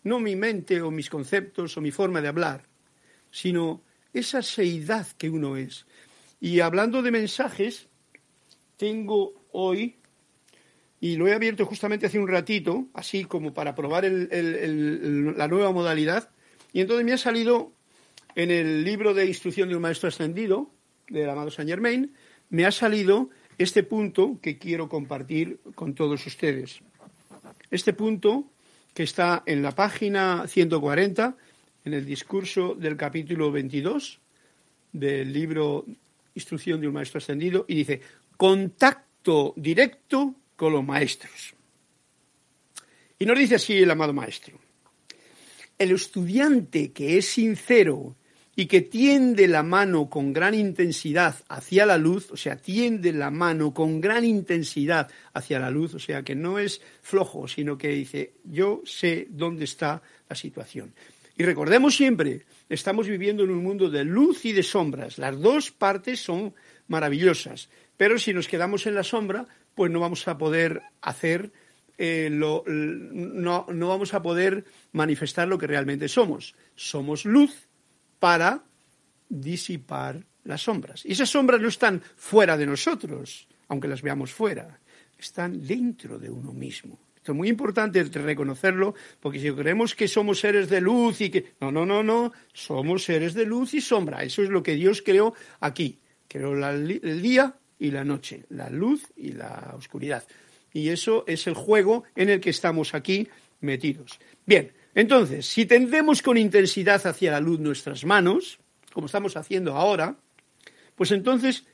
no 0.02 0.18
mi 0.18 0.34
mente 0.34 0.82
o 0.82 0.90
mis 0.90 1.08
conceptos 1.08 1.76
o 1.76 1.80
mi 1.80 1.92
forma 1.92 2.20
de 2.20 2.26
hablar, 2.26 2.66
sino 3.30 3.83
esa 4.14 4.42
seidad 4.42 5.06
que 5.18 5.28
uno 5.28 5.56
es. 5.56 5.86
Y 6.40 6.60
hablando 6.60 7.02
de 7.02 7.10
mensajes, 7.10 7.88
tengo 8.76 9.34
hoy, 9.52 9.96
y 11.00 11.16
lo 11.16 11.28
he 11.28 11.34
abierto 11.34 11.66
justamente 11.66 12.06
hace 12.06 12.18
un 12.18 12.28
ratito, 12.28 12.86
así 12.94 13.24
como 13.24 13.52
para 13.52 13.74
probar 13.74 14.04
la 14.04 15.48
nueva 15.48 15.72
modalidad, 15.72 16.30
y 16.72 16.80
entonces 16.80 17.04
me 17.04 17.12
ha 17.12 17.18
salido 17.18 17.72
en 18.34 18.50
el 18.50 18.84
libro 18.84 19.14
de 19.14 19.26
instrucción 19.26 19.68
de 19.68 19.76
un 19.76 19.82
maestro 19.82 20.08
ascendido, 20.08 20.70
del 21.08 21.28
amado 21.28 21.50
Saint 21.50 21.70
Germain, 21.70 22.14
me 22.50 22.64
ha 22.64 22.72
salido 22.72 23.30
este 23.58 23.82
punto 23.82 24.38
que 24.42 24.58
quiero 24.58 24.88
compartir 24.88 25.60
con 25.74 25.94
todos 25.94 26.26
ustedes. 26.26 26.80
Este 27.70 27.92
punto 27.92 28.50
que 28.94 29.02
está 29.02 29.42
en 29.46 29.62
la 29.62 29.72
página 29.72 30.46
140 30.46 31.36
en 31.84 31.94
el 31.94 32.04
discurso 32.04 32.74
del 32.74 32.96
capítulo 32.96 33.52
22 33.52 34.18
del 34.92 35.32
libro 35.32 35.84
Instrucción 36.34 36.80
de 36.80 36.88
un 36.88 36.94
Maestro 36.94 37.18
Ascendido 37.18 37.64
y 37.68 37.74
dice, 37.74 38.00
contacto 38.36 39.52
directo 39.56 40.34
con 40.56 40.72
los 40.72 40.84
maestros. 40.84 41.54
Y 43.18 43.26
nos 43.26 43.38
dice 43.38 43.56
así 43.56 43.74
el 43.74 43.90
amado 43.90 44.12
maestro, 44.12 44.58
el 45.78 45.92
estudiante 45.92 46.92
que 46.92 47.18
es 47.18 47.26
sincero 47.26 48.16
y 48.56 48.66
que 48.66 48.82
tiende 48.82 49.48
la 49.48 49.62
mano 49.62 50.08
con 50.08 50.32
gran 50.32 50.54
intensidad 50.54 51.36
hacia 51.48 51.86
la 51.86 51.98
luz, 51.98 52.30
o 52.30 52.36
sea, 52.36 52.56
tiende 52.56 53.12
la 53.12 53.30
mano 53.30 53.74
con 53.74 54.00
gran 54.00 54.24
intensidad 54.24 55.10
hacia 55.32 55.58
la 55.58 55.70
luz, 55.70 55.94
o 55.94 55.98
sea, 55.98 56.22
que 56.22 56.36
no 56.36 56.58
es 56.58 56.80
flojo, 57.02 57.48
sino 57.48 57.76
que 57.76 57.88
dice, 57.88 58.34
yo 58.44 58.82
sé 58.84 59.26
dónde 59.30 59.64
está 59.64 60.02
la 60.28 60.36
situación. 60.36 60.94
Y 61.36 61.42
recordemos 61.42 61.96
siempre, 61.96 62.44
estamos 62.68 63.08
viviendo 63.08 63.42
en 63.42 63.50
un 63.50 63.62
mundo 63.62 63.90
de 63.90 64.04
luz 64.04 64.44
y 64.44 64.52
de 64.52 64.62
sombras. 64.62 65.18
Las 65.18 65.40
dos 65.40 65.70
partes 65.70 66.20
son 66.20 66.54
maravillosas, 66.86 67.68
pero 67.96 68.18
si 68.18 68.32
nos 68.32 68.46
quedamos 68.46 68.86
en 68.86 68.94
la 68.94 69.02
sombra, 69.02 69.46
pues 69.74 69.90
no 69.90 70.00
vamos 70.00 70.26
a 70.28 70.38
poder 70.38 70.82
hacer 71.00 71.52
eh, 71.96 72.28
no, 72.30 72.64
no 72.66 73.88
vamos 73.88 74.14
a 74.14 74.22
poder 74.22 74.64
manifestar 74.92 75.46
lo 75.46 75.58
que 75.58 75.66
realmente 75.66 76.08
somos. 76.08 76.54
Somos 76.74 77.24
luz 77.24 77.68
para 78.18 78.64
disipar 79.28 80.24
las 80.44 80.62
sombras. 80.62 81.04
Y 81.04 81.12
esas 81.12 81.30
sombras 81.30 81.60
no 81.60 81.68
están 81.68 82.02
fuera 82.16 82.56
de 82.56 82.66
nosotros, 82.66 83.48
aunque 83.68 83.88
las 83.88 84.02
veamos 84.02 84.32
fuera, 84.32 84.80
están 85.18 85.64
dentro 85.66 86.18
de 86.18 86.30
uno 86.30 86.52
mismo. 86.52 86.98
Esto 87.24 87.32
es 87.32 87.38
muy 87.38 87.48
importante 87.48 88.04
reconocerlo, 88.04 88.94
porque 89.18 89.40
si 89.40 89.50
creemos 89.50 89.94
que 89.94 90.08
somos 90.08 90.40
seres 90.40 90.68
de 90.68 90.82
luz 90.82 91.22
y 91.22 91.30
que... 91.30 91.54
No, 91.58 91.72
no, 91.72 91.86
no, 91.86 92.02
no, 92.02 92.34
somos 92.52 93.04
seres 93.04 93.32
de 93.32 93.46
luz 93.46 93.72
y 93.72 93.80
sombra. 93.80 94.22
Eso 94.22 94.42
es 94.42 94.50
lo 94.50 94.62
que 94.62 94.74
Dios 94.74 95.00
creó 95.00 95.32
aquí. 95.60 96.00
Creó 96.28 96.52
el 96.52 97.22
día 97.22 97.54
y 97.78 97.92
la 97.92 98.04
noche, 98.04 98.44
la 98.50 98.68
luz 98.68 99.10
y 99.16 99.32
la 99.32 99.72
oscuridad. 99.74 100.22
Y 100.74 100.90
eso 100.90 101.24
es 101.26 101.46
el 101.46 101.54
juego 101.54 102.04
en 102.14 102.28
el 102.28 102.42
que 102.42 102.50
estamos 102.50 102.92
aquí 102.92 103.26
metidos. 103.62 104.20
Bien, 104.44 104.72
entonces, 104.94 105.46
si 105.46 105.64
tendemos 105.64 106.20
con 106.20 106.36
intensidad 106.36 107.06
hacia 107.06 107.32
la 107.32 107.40
luz 107.40 107.58
nuestras 107.58 108.04
manos, 108.04 108.58
como 108.92 109.06
estamos 109.06 109.34
haciendo 109.38 109.74
ahora, 109.78 110.18
pues 110.94 111.10
entonces 111.10 111.64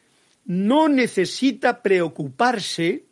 no 0.45 0.89
necesita 0.89 1.83
preocuparse 1.83 3.10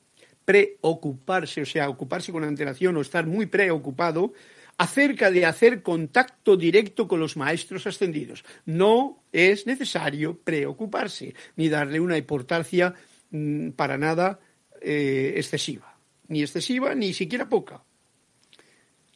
preocuparse, 0.48 1.60
o 1.60 1.66
sea, 1.66 1.90
ocuparse 1.90 2.32
con 2.32 2.42
antelación 2.42 2.96
o 2.96 3.02
estar 3.02 3.26
muy 3.26 3.44
preocupado 3.44 4.32
acerca 4.78 5.30
de 5.30 5.44
hacer 5.44 5.82
contacto 5.82 6.56
directo 6.56 7.06
con 7.06 7.20
los 7.20 7.36
maestros 7.36 7.86
ascendidos. 7.86 8.46
No 8.64 9.24
es 9.30 9.66
necesario 9.66 10.38
preocuparse 10.38 11.34
ni 11.56 11.68
darle 11.68 12.00
una 12.00 12.16
importancia 12.16 12.94
mm, 13.30 13.72
para 13.72 13.98
nada 13.98 14.40
eh, 14.80 15.34
excesiva, 15.36 15.98
ni 16.28 16.40
excesiva 16.40 16.94
ni 16.94 17.12
siquiera 17.12 17.46
poca. 17.46 17.84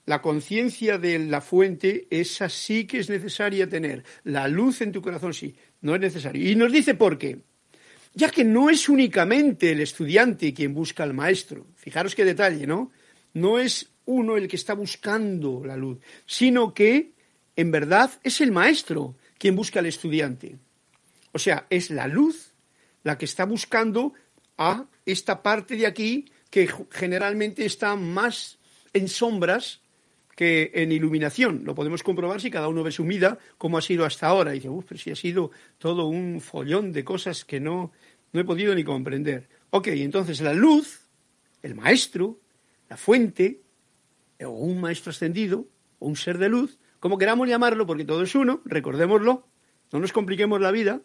La 0.05 0.21
conciencia 0.21 0.99
de 0.99 1.19
la 1.19 1.41
fuente, 1.41 2.09
esa 2.11 2.51
sí 2.51 2.87
que 2.87 2.99
es 2.99 3.09
necesaria 3.09 3.67
tener. 3.67 4.05
La 4.25 4.49
luz 4.49 4.83
en 4.83 4.93
tu 4.93 5.01
corazón 5.01 5.33
sí, 5.33 5.57
no 5.81 5.95
es 5.95 6.01
necesario. 6.03 6.47
Y 6.47 6.57
nos 6.57 6.71
dice 6.71 6.95
por 6.95 7.17
qué 7.17 7.41
ya 8.15 8.31
que 8.31 8.45
no 8.45 8.71
es 8.71 8.89
únicamente 8.89 9.73
el 9.73 9.81
estudiante 9.81 10.53
quien 10.53 10.75
busca 10.75 11.03
al 11.03 11.15
maestro. 11.15 11.67
Fijaros 11.77 12.15
qué 12.15 12.25
detalle, 12.25 12.67
¿no? 12.67 12.91
No 13.35 13.59
es 13.59 13.89
uno 14.05 14.37
el 14.37 14.49
que 14.49 14.57
está 14.57 14.75
buscando 14.75 15.63
la 15.65 15.77
luz, 15.77 15.99
sino 16.27 16.75
que 16.75 17.13
en 17.57 17.71
verdad 17.71 18.11
es 18.23 18.41
el 18.41 18.53
maestro 18.53 19.17
quien 19.39 19.57
busca 19.57 19.81
al 19.81 19.87
estudiante. 19.87 20.57
O 21.33 21.39
sea, 21.39 21.67
es 21.71 21.91
la 21.91 22.07
luz 22.07 22.53
la 23.03 23.19
que 23.19 23.25
está 23.25 23.45
buscando 23.45 24.13
a 24.59 24.87
esta 25.07 25.43
parte 25.43 25.77
de 25.77 25.87
aquí 25.87 26.31
que 26.51 26.69
generalmente 26.91 27.65
está 27.65 27.97
más 27.97 28.59
en 28.93 29.09
sombras 29.09 29.82
en 30.45 30.93
iluminación. 30.93 31.63
Lo 31.65 31.75
podemos 31.75 32.03
comprobar 32.03 32.41
si 32.41 32.51
cada 32.51 32.69
uno 32.69 32.83
ve 32.83 32.93
su 32.93 33.05
vida, 33.05 33.39
cómo 33.59 33.79
ha 33.79 33.83
sido 33.83 34.05
hasta 34.05 34.27
ahora. 34.27 34.53
Y 34.53 34.59
dice, 34.59 34.69
uff, 34.69 34.85
pero 34.89 35.01
si 35.01 35.11
ha 35.11 35.17
sido 35.17 35.51
todo 35.79 36.07
un 36.07 36.41
follón 36.41 36.93
de 36.93 37.05
cosas 37.05 37.45
que 37.45 37.61
no, 37.61 37.93
no 38.33 38.41
he 38.41 38.45
podido 38.45 38.75
ni 38.75 38.85
comprender. 38.85 39.49
Ok, 39.71 39.89
entonces 39.89 40.41
la 40.41 40.53
luz, 40.53 41.09
el 41.63 41.75
maestro, 41.75 42.41
la 42.89 42.97
fuente, 42.97 43.63
o 44.45 44.51
un 44.51 44.81
maestro 44.81 45.11
ascendido, 45.11 45.67
o 45.99 46.07
un 46.09 46.17
ser 46.17 46.39
de 46.39 46.49
luz, 46.49 46.79
como 47.01 47.19
queramos 47.19 47.49
llamarlo, 47.49 47.87
porque 47.87 48.05
todo 48.05 48.23
es 48.23 48.35
uno, 48.35 48.61
recordémoslo, 48.65 49.47
no 49.93 49.99
nos 49.99 50.13
compliquemos 50.13 50.61
la 50.61 50.71
vida. 50.71 51.01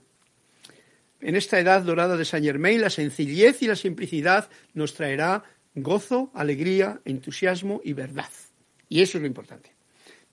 En 1.19 1.35
esta 1.35 1.59
edad 1.59 1.81
dorada 1.81 2.15
de 2.15 2.25
Saint 2.25 2.45
Germain, 2.45 2.81
la 2.81 2.89
sencillez 2.89 3.61
y 3.61 3.67
la 3.67 3.75
simplicidad 3.75 4.49
nos 4.73 4.93
traerá 4.93 5.43
gozo, 5.73 6.31
alegría, 6.33 7.01
entusiasmo 7.05 7.81
y 7.83 7.93
verdad. 7.93 8.29
Y 8.89 9.01
eso 9.01 9.17
es 9.17 9.21
lo 9.21 9.27
importante. 9.27 9.71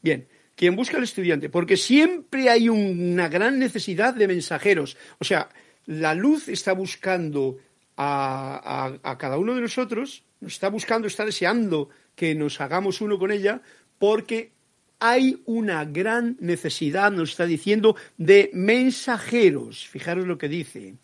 Bien, 0.03 0.27
quien 0.55 0.77
busca 0.77 0.97
al 0.97 1.05
estudiante, 1.05 1.49
porque 1.49 1.77
siempre 1.77 2.49
hay 2.49 2.69
una 2.69 3.29
gran 3.29 3.59
necesidad 3.59 4.15
de 4.15 4.29
mensajeros. 4.29 4.97
O 5.19 5.25
sea, 5.25 5.49
la 5.87 6.15
luz 6.15 6.49
está 6.49 6.73
buscando 6.73 7.59
a, 7.97 9.17
cada 9.19 9.39
uno 9.39 9.55
de 9.55 9.63
nosotros, 9.63 10.25
nos 10.41 10.53
está 10.53 10.69
buscando, 10.69 11.09
está 11.09 11.25
deseando 11.25 11.89
que 12.15 12.35
nos 12.35 12.61
hagamos 12.61 13.01
uno 13.01 13.19
con 13.19 13.33
ella, 13.33 13.63
porque 13.99 14.53
hay 15.01 15.43
una 15.47 15.85
gran 15.85 16.37
necesidad, 16.41 17.11
nos 17.11 17.31
está 17.31 17.47
diciendo, 17.47 17.97
de 18.17 18.51
mensajeros. 18.53 19.87
Fijaros 19.89 20.27
lo 20.27 20.39
que 20.39 20.49
dice. 20.49 20.95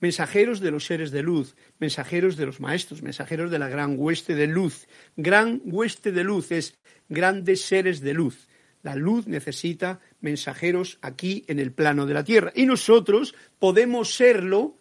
Mensajeros 0.00 0.60
de 0.60 0.70
los 0.70 0.86
seres 0.86 1.10
de 1.10 1.22
luz, 1.22 1.56
mensajeros 1.78 2.36
de 2.36 2.46
los 2.46 2.60
maestros, 2.60 3.02
mensajeros 3.02 3.50
de 3.50 3.58
la 3.58 3.68
gran 3.68 3.94
hueste 3.98 4.34
de 4.34 4.46
luz. 4.46 4.86
Gran 5.16 5.60
hueste 5.64 6.12
de 6.12 6.24
luz 6.24 6.52
es 6.52 6.78
grandes 7.08 7.62
seres 7.62 8.00
de 8.00 8.14
luz. 8.14 8.48
La 8.82 8.96
luz 8.96 9.26
necesita 9.26 10.00
mensajeros 10.20 10.98
aquí 11.00 11.44
en 11.48 11.58
el 11.58 11.72
plano 11.72 12.04
de 12.04 12.14
la 12.14 12.22
tierra. 12.22 12.52
Y 12.54 12.66
nosotros 12.66 13.34
podemos 13.58 14.14
serlo, 14.14 14.76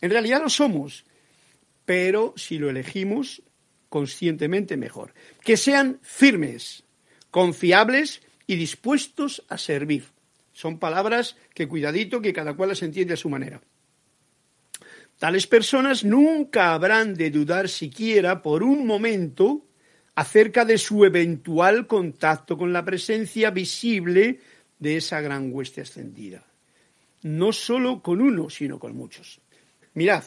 en 0.00 0.10
realidad 0.10 0.40
lo 0.40 0.48
somos, 0.48 1.04
pero 1.84 2.32
si 2.36 2.58
lo 2.58 2.70
elegimos 2.70 3.42
conscientemente 3.90 4.76
mejor. 4.76 5.12
Que 5.42 5.56
sean 5.56 6.00
firmes, 6.02 6.84
confiables 7.30 8.22
y 8.46 8.56
dispuestos 8.56 9.44
a 9.48 9.58
servir. 9.58 10.06
Son 10.52 10.78
palabras 10.78 11.36
que 11.52 11.68
cuidadito 11.68 12.22
que 12.22 12.32
cada 12.32 12.54
cual 12.54 12.70
las 12.70 12.82
entiende 12.82 13.14
a 13.14 13.18
su 13.18 13.28
manera. 13.28 13.60
Tales 15.18 15.46
personas 15.46 16.04
nunca 16.04 16.74
habrán 16.74 17.14
de 17.14 17.30
dudar 17.30 17.68
siquiera 17.68 18.42
por 18.42 18.62
un 18.62 18.86
momento 18.86 19.64
acerca 20.14 20.64
de 20.64 20.78
su 20.78 21.04
eventual 21.04 21.86
contacto 21.86 22.56
con 22.56 22.72
la 22.72 22.84
presencia 22.84 23.50
visible 23.50 24.40
de 24.78 24.96
esa 24.96 25.20
gran 25.20 25.52
hueste 25.52 25.80
ascendida. 25.80 26.44
No 27.22 27.52
solo 27.52 28.02
con 28.02 28.20
uno, 28.20 28.50
sino 28.50 28.78
con 28.78 28.96
muchos. 28.96 29.40
Mirad, 29.94 30.24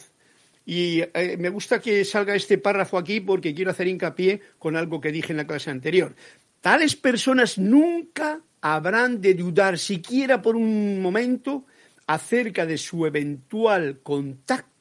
y 0.64 1.00
eh, 1.00 1.36
me 1.38 1.48
gusta 1.48 1.80
que 1.80 2.04
salga 2.04 2.34
este 2.34 2.58
párrafo 2.58 2.98
aquí 2.98 3.20
porque 3.20 3.54
quiero 3.54 3.70
hacer 3.70 3.86
hincapié 3.86 4.40
con 4.58 4.76
algo 4.76 5.00
que 5.00 5.12
dije 5.12 5.32
en 5.32 5.38
la 5.38 5.46
clase 5.46 5.70
anterior. 5.70 6.14
Tales 6.60 6.96
personas 6.96 7.56
nunca 7.56 8.40
habrán 8.60 9.20
de 9.20 9.34
dudar 9.34 9.78
siquiera 9.78 10.42
por 10.42 10.56
un 10.56 11.00
momento 11.00 11.64
acerca 12.06 12.66
de 12.66 12.78
su 12.78 13.06
eventual 13.06 14.00
contacto 14.02 14.77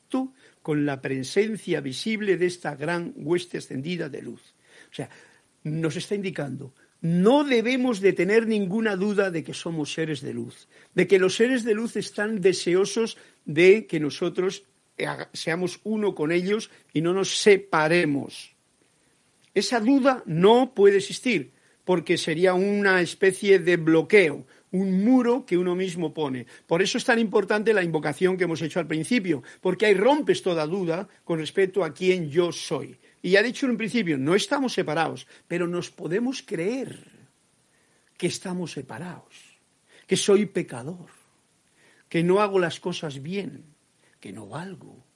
con 0.61 0.85
la 0.85 1.01
presencia 1.01 1.81
visible 1.81 2.37
de 2.37 2.45
esta 2.45 2.75
gran 2.75 3.13
hueste 3.15 3.57
ascendida 3.57 4.09
de 4.09 4.21
luz. 4.21 4.41
O 4.91 4.95
sea, 4.95 5.09
nos 5.63 5.95
está 5.95 6.15
indicando, 6.15 6.73
no 7.01 7.43
debemos 7.43 8.01
de 8.01 8.13
tener 8.13 8.47
ninguna 8.47 8.95
duda 8.95 9.29
de 9.31 9.43
que 9.43 9.53
somos 9.53 9.93
seres 9.93 10.21
de 10.21 10.33
luz, 10.33 10.67
de 10.95 11.07
que 11.07 11.19
los 11.19 11.35
seres 11.35 11.63
de 11.63 11.73
luz 11.73 11.95
están 11.95 12.41
deseosos 12.41 13.17
de 13.45 13.85
que 13.85 13.99
nosotros 13.99 14.63
seamos 15.33 15.79
uno 15.83 16.15
con 16.15 16.31
ellos 16.31 16.71
y 16.93 17.01
no 17.01 17.13
nos 17.13 17.37
separemos. 17.37 18.55
Esa 19.53 19.79
duda 19.79 20.23
no 20.25 20.73
puede 20.73 20.97
existir, 20.97 21.51
porque 21.85 22.17
sería 22.17 22.53
una 22.53 23.01
especie 23.01 23.59
de 23.59 23.77
bloqueo, 23.77 24.45
un 24.71 25.03
muro 25.03 25.45
que 25.45 25.57
uno 25.57 25.75
mismo 25.75 26.13
pone. 26.13 26.45
Por 26.65 26.81
eso 26.81 26.97
es 26.97 27.05
tan 27.05 27.19
importante 27.19 27.73
la 27.73 27.83
invocación 27.83 28.37
que 28.37 28.43
hemos 28.43 28.61
hecho 28.61 28.79
al 28.79 28.87
principio, 28.87 29.43
porque 29.61 29.85
ahí 29.85 29.93
rompes 29.93 30.41
toda 30.41 30.65
duda 30.65 31.07
con 31.23 31.39
respecto 31.39 31.83
a 31.83 31.93
quién 31.93 32.29
yo 32.29 32.51
soy. 32.51 32.97
Y 33.21 33.31
ya 33.31 33.39
he 33.39 33.43
dicho 33.43 33.65
en 33.65 33.71
un 33.71 33.77
principio, 33.77 34.17
no 34.17 34.35
estamos 34.35 34.73
separados, 34.73 35.27
pero 35.47 35.67
nos 35.67 35.89
podemos 35.89 36.41
creer 36.41 37.17
que 38.17 38.27
estamos 38.27 38.71
separados, 38.71 39.33
que 40.05 40.17
soy 40.17 40.45
pecador, 40.45 41.09
que 42.09 42.23
no 42.23 42.41
hago 42.41 42.59
las 42.59 42.79
cosas 42.79 43.21
bien, 43.21 43.65
que 44.19 44.33
no 44.33 44.47
valgo. 44.47 45.06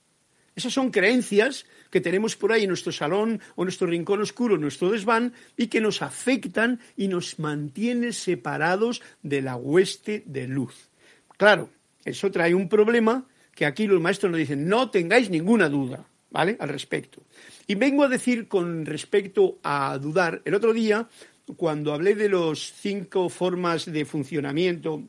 Esas 0.62 0.74
son 0.74 0.92
creencias 0.92 1.66
que 1.90 2.02
tenemos 2.02 2.36
por 2.36 2.52
ahí 2.52 2.66
en 2.66 2.68
nuestro 2.68 2.92
salón 2.92 3.42
o 3.56 3.64
nuestro 3.64 3.88
rincón 3.88 4.22
oscuro, 4.22 4.60
nuestro 4.60 4.92
desván, 4.92 5.34
y 5.58 5.68
que 5.68 5.82
nos 5.82 6.04
afectan 6.04 6.80
y 6.96 7.08
nos 7.08 7.40
mantienen 7.40 8.14
separados 8.14 9.02
de 9.24 9.42
la 9.42 9.56
hueste 9.56 10.22
de 10.28 10.48
luz. 10.48 10.92
Claro, 11.36 11.72
eso 12.06 12.30
trae 12.30 12.54
un 12.54 12.70
problema 12.70 13.26
que 13.56 13.66
aquí 13.66 13.88
los 13.88 14.00
maestros 14.00 14.32
nos 14.32 14.38
dicen, 14.38 14.68
no 14.68 14.92
tengáis 14.92 15.32
ninguna 15.32 15.68
duda, 15.68 16.06
¿vale? 16.30 16.58
Al 16.60 16.70
respecto. 16.70 17.24
Y 17.66 17.74
vengo 17.74 18.04
a 18.04 18.08
decir 18.08 18.48
con 18.48 18.86
respecto 18.86 19.58
a 19.64 19.98
dudar, 19.98 20.44
el 20.46 20.54
otro 20.54 20.74
día, 20.74 21.10
cuando 21.58 21.92
hablé 21.92 22.14
de 22.14 22.30
los 22.30 22.72
cinco 22.72 23.30
formas 23.30 23.92
de 23.92 24.06
funcionamiento, 24.06 25.02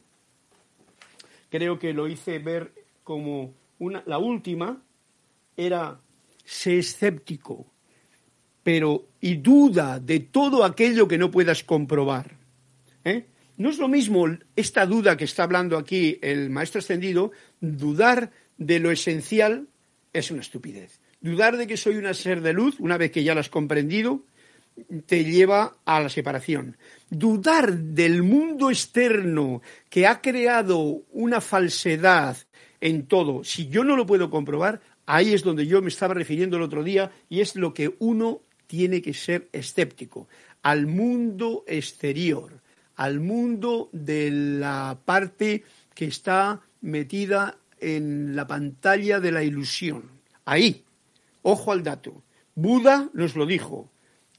creo 1.51 1.79
que 1.79 1.93
lo 1.93 2.09
hice 2.09 2.39
ver 2.39 2.73
como 3.05 3.53
una, 3.79 4.03
la 4.07 4.17
última, 4.17 4.81
era 5.57 6.01
sé 6.45 6.79
escéptico, 6.79 7.67
pero 8.63 9.09
y 9.21 9.37
duda 9.37 9.99
de 9.99 10.21
todo 10.21 10.65
aquello 10.65 11.09
que 11.09 11.19
no 11.19 11.31
puedas 11.31 11.63
comprobar. 11.65 12.37
¿eh? 13.05 13.27
No 13.57 13.71
es 13.71 13.79
lo 13.79 13.89
mismo 13.89 14.27
esta 14.57 14.87
duda 14.87 15.17
que 15.17 15.25
está 15.25 15.45
hablando 15.45 15.77
aquí 15.77 16.19
el 16.23 16.51
maestro 16.51 16.81
ascendido, 16.81 17.33
dudar 17.61 18.31
de 18.57 18.79
lo 18.81 18.91
esencial 18.91 19.69
es 20.13 20.31
una 20.31 20.41
estupidez. 20.41 21.01
Dudar 21.21 21.57
de 21.57 21.67
que 21.67 21.77
soy 21.77 21.97
un 21.97 22.13
ser 22.15 22.41
de 22.41 22.53
luz, 22.53 22.81
una 22.81 22.99
vez 22.99 23.13
que 23.13 23.23
ya 23.23 23.35
lo 23.35 23.41
has 23.41 23.49
comprendido, 23.49 24.25
te 25.07 25.25
lleva 25.25 25.77
a 25.85 26.01
la 26.01 26.09
separación. 26.09 26.77
Dudar 27.11 27.73
del 27.73 28.23
mundo 28.23 28.71
externo 28.71 29.63
que 29.89 30.07
ha 30.07 30.21
creado 30.21 31.03
una 31.13 31.41
falsedad 31.41 32.37
en 32.81 33.07
todo, 33.07 33.45
si 33.45 33.69
yo 33.69 33.85
no 33.85 33.97
lo 33.97 34.07
puedo 34.07 34.29
comprobar, 34.29 34.81
Ahí 35.07 35.33
es 35.35 35.43
donde 35.43 35.67
yo 35.67 35.83
me 35.83 35.89
estaba 35.89 36.15
refiriendo 36.15 36.57
el 36.57 36.63
otro 36.63 36.85
día 36.85 37.11
y 37.29 37.41
es 37.41 37.57
lo 37.57 37.75
que 37.75 37.95
uno 37.99 38.43
tiene 38.67 39.03
que 39.03 39.15
ser 39.15 39.49
escéptico, 39.53 40.29
al 40.63 40.87
mundo 40.87 41.65
exterior, 41.67 42.63
al 42.97 43.21
mundo 43.21 43.91
de 43.93 44.31
la 44.31 44.99
parte 45.05 45.65
que 45.95 46.07
está 46.07 46.63
metida 46.81 47.59
en 47.81 48.37
la 48.37 48.47
pantalla 48.47 49.21
de 49.21 49.33
la 49.33 49.43
ilusión. 49.43 50.05
Ahí, 50.45 50.85
ojo 51.43 51.73
al 51.73 51.83
dato. 51.83 52.23
Buda 52.55 53.11
nos 53.13 53.35
lo 53.35 53.45
dijo, 53.45 53.91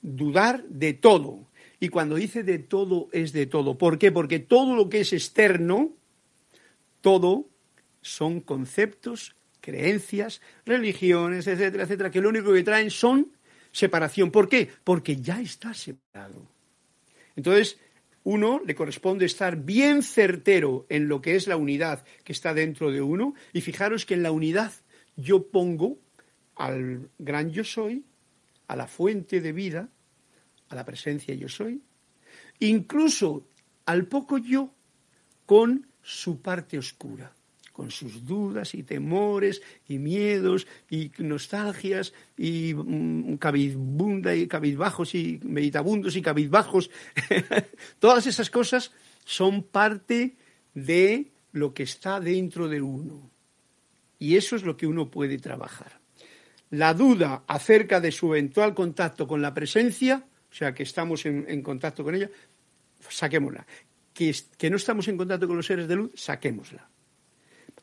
dudar 0.02 0.64
de 0.64 0.94
todo. 0.94 1.48
Y 1.80 1.90
cuando 1.90 2.16
dice 2.16 2.44
de 2.44 2.60
todo 2.60 3.10
es 3.12 3.34
de 3.34 3.46
todo. 3.46 3.78
¿Por 3.78 3.98
qué? 3.98 4.12
Porque 4.12 4.40
todo 4.40 4.76
lo 4.76 4.90
que 4.90 5.02
es 5.02 5.12
externo, 5.14 5.92
todo 7.02 7.50
son 8.02 8.40
conceptos 8.40 9.36
creencias, 9.64 10.42
religiones, 10.66 11.48
etcétera, 11.48 11.84
etcétera, 11.84 12.12
que 12.12 12.20
lo 12.20 12.28
único 12.28 12.52
que 12.52 12.64
traen 12.64 12.92
son 12.92 13.32
separación. 13.72 14.30
¿Por 14.30 14.50
qué? 14.50 14.70
Porque 14.84 15.16
ya 15.16 15.40
está 15.40 15.74
separado. 15.74 16.46
Entonces, 17.38 17.80
uno 18.26 18.62
le 18.66 18.76
corresponde 18.76 19.26
estar 19.26 19.56
bien 19.56 20.04
certero 20.04 20.86
en 20.90 21.08
lo 21.08 21.22
que 21.22 21.36
es 21.38 21.48
la 21.48 21.56
unidad 21.56 22.04
que 22.26 22.34
está 22.34 22.54
dentro 22.54 22.92
de 22.92 23.02
uno 23.02 23.36
y 23.54 23.62
fijaros 23.62 24.06
que 24.06 24.16
en 24.16 24.24
la 24.24 24.32
unidad 24.32 24.74
yo 25.16 25.48
pongo 25.48 25.98
al 26.56 27.10
gran 27.18 27.50
yo 27.50 27.64
soy, 27.64 28.04
a 28.68 28.76
la 28.76 28.88
fuente 28.88 29.40
de 29.40 29.54
vida, 29.54 29.90
a 30.68 30.76
la 30.76 30.84
presencia 30.84 31.34
yo 31.36 31.48
soy, 31.48 31.82
incluso 32.60 33.48
al 33.86 34.08
poco 34.08 34.38
yo 34.38 34.74
con 35.46 35.88
su 36.02 36.42
parte 36.42 36.78
oscura 36.78 37.34
con 37.74 37.90
sus 37.90 38.26
dudas 38.26 38.76
y 38.76 38.84
temores 38.84 39.62
y 39.88 39.98
miedos 39.98 40.68
y 40.90 41.12
nostalgias 41.18 42.14
y 42.38 42.74
mm, 42.76 43.38
cabizbunda 43.38 44.36
y 44.36 44.48
cabizbajos 44.48 45.16
y 45.16 45.40
meditabundos 45.44 46.16
y 46.16 46.22
cabizbajos. 46.22 46.92
Todas 48.00 48.28
esas 48.28 48.50
cosas 48.52 48.92
son 49.26 49.64
parte 49.64 50.38
de 50.76 51.32
lo 51.52 51.74
que 51.74 51.84
está 51.84 52.20
dentro 52.20 52.70
de 52.70 52.82
uno. 52.82 53.32
Y 54.20 54.38
eso 54.38 54.56
es 54.56 54.64
lo 54.64 54.78
que 54.78 54.88
uno 54.88 55.10
puede 55.10 55.40
trabajar. 55.40 56.00
La 56.70 56.94
duda 56.94 57.44
acerca 57.48 58.00
de 58.00 58.12
su 58.12 58.34
eventual 58.34 58.74
contacto 58.74 59.28
con 59.28 59.42
la 59.42 59.54
presencia, 59.54 60.26
o 60.50 60.54
sea, 60.54 60.74
que 60.74 60.84
estamos 60.84 61.26
en, 61.26 61.62
contacto 61.62 62.04
con 62.04 62.16
ella, 62.16 62.30
saquémosla. 63.10 63.66
Que, 64.14 64.34
que 64.58 64.70
no 64.70 64.78
estamos 64.78 65.08
en 65.08 65.18
contacto 65.18 65.48
con 65.48 65.58
los 65.58 65.66
seres 65.66 65.88
de 65.88 65.96
luz, 65.96 66.12
saquémosla 66.16 66.93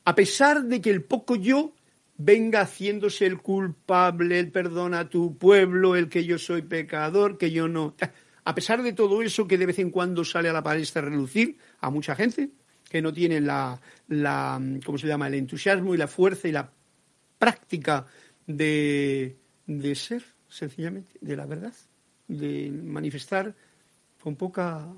a 0.04 0.14
pesar 0.14 0.64
de 0.64 0.80
que 0.80 0.90
el 0.90 1.02
poco 1.02 1.36
yo 1.36 1.74
venga 2.16 2.60
haciéndose 2.60 3.26
el 3.26 3.38
culpable, 3.38 4.38
el 4.38 4.50
perdona 4.50 5.00
a 5.00 5.08
tu 5.08 5.38
pueblo, 5.38 5.96
el 5.96 6.08
que 6.08 6.24
yo 6.24 6.38
soy 6.38 6.62
pecador, 6.62 7.38
que 7.38 7.50
yo 7.50 7.68
no. 7.68 7.94
A 8.44 8.54
pesar 8.54 8.82
de 8.82 8.92
todo 8.92 9.22
eso 9.22 9.46
que 9.46 9.58
de 9.58 9.66
vez 9.66 9.78
en 9.78 9.90
cuando 9.90 10.24
sale 10.24 10.48
a 10.48 10.52
la 10.52 10.62
palestra 10.62 11.02
a 11.02 11.06
relucir 11.06 11.58
a 11.80 11.90
mucha 11.90 12.14
gente 12.14 12.50
que 12.88 13.00
no 13.00 13.12
tiene 13.12 13.40
la, 13.40 13.80
la 14.08 14.60
¿cómo 14.84 14.98
se 14.98 15.06
llama? 15.06 15.28
el 15.28 15.34
entusiasmo 15.34 15.94
y 15.94 15.98
la 15.98 16.08
fuerza 16.08 16.48
y 16.48 16.52
la 16.52 16.70
práctica 17.38 18.06
de, 18.46 19.38
de 19.66 19.94
ser, 19.94 20.24
sencillamente, 20.48 21.12
de 21.20 21.36
la 21.36 21.46
verdad, 21.46 21.72
de 22.26 22.70
manifestar 22.70 23.54
con 24.20 24.36
poca 24.36 24.88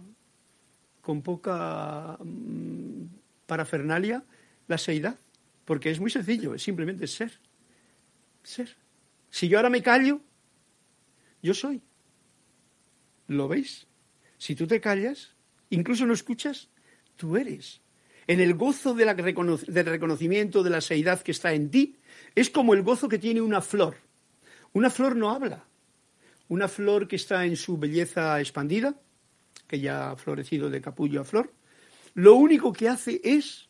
con 1.02 1.20
poca 1.20 2.16
mm, 2.22 3.04
parafernalia 3.46 4.24
la 4.68 4.78
seidad, 4.78 5.18
porque 5.64 5.90
es 5.90 6.00
muy 6.00 6.10
sencillo, 6.10 6.54
es 6.54 6.62
simplemente 6.62 7.06
ser. 7.06 7.32
Ser. 8.42 8.76
Si 9.30 9.48
yo 9.48 9.58
ahora 9.58 9.70
me 9.70 9.82
callo, 9.82 10.20
yo 11.42 11.54
soy. 11.54 11.82
¿Lo 13.26 13.48
veis? 13.48 13.86
Si 14.38 14.54
tú 14.54 14.66
te 14.66 14.80
callas, 14.80 15.34
incluso 15.70 16.06
no 16.06 16.12
escuchas, 16.12 16.68
tú 17.16 17.36
eres. 17.36 17.80
En 18.26 18.40
el 18.40 18.54
gozo 18.54 18.94
del 18.94 19.16
reconocimiento 19.16 20.62
de 20.62 20.70
la 20.70 20.80
seidad 20.80 21.22
que 21.22 21.32
está 21.32 21.52
en 21.52 21.70
ti, 21.70 21.96
es 22.34 22.50
como 22.50 22.74
el 22.74 22.82
gozo 22.82 23.08
que 23.08 23.18
tiene 23.18 23.40
una 23.40 23.60
flor. 23.60 23.96
Una 24.72 24.90
flor 24.90 25.16
no 25.16 25.30
habla. 25.30 25.64
Una 26.48 26.68
flor 26.68 27.08
que 27.08 27.16
está 27.16 27.44
en 27.44 27.56
su 27.56 27.78
belleza 27.78 28.40
expandida, 28.40 28.94
que 29.66 29.80
ya 29.80 30.10
ha 30.10 30.16
florecido 30.16 30.70
de 30.70 30.80
capullo 30.80 31.20
a 31.20 31.24
flor, 31.24 31.52
lo 32.14 32.34
único 32.34 32.72
que 32.72 32.88
hace 32.88 33.20
es 33.24 33.68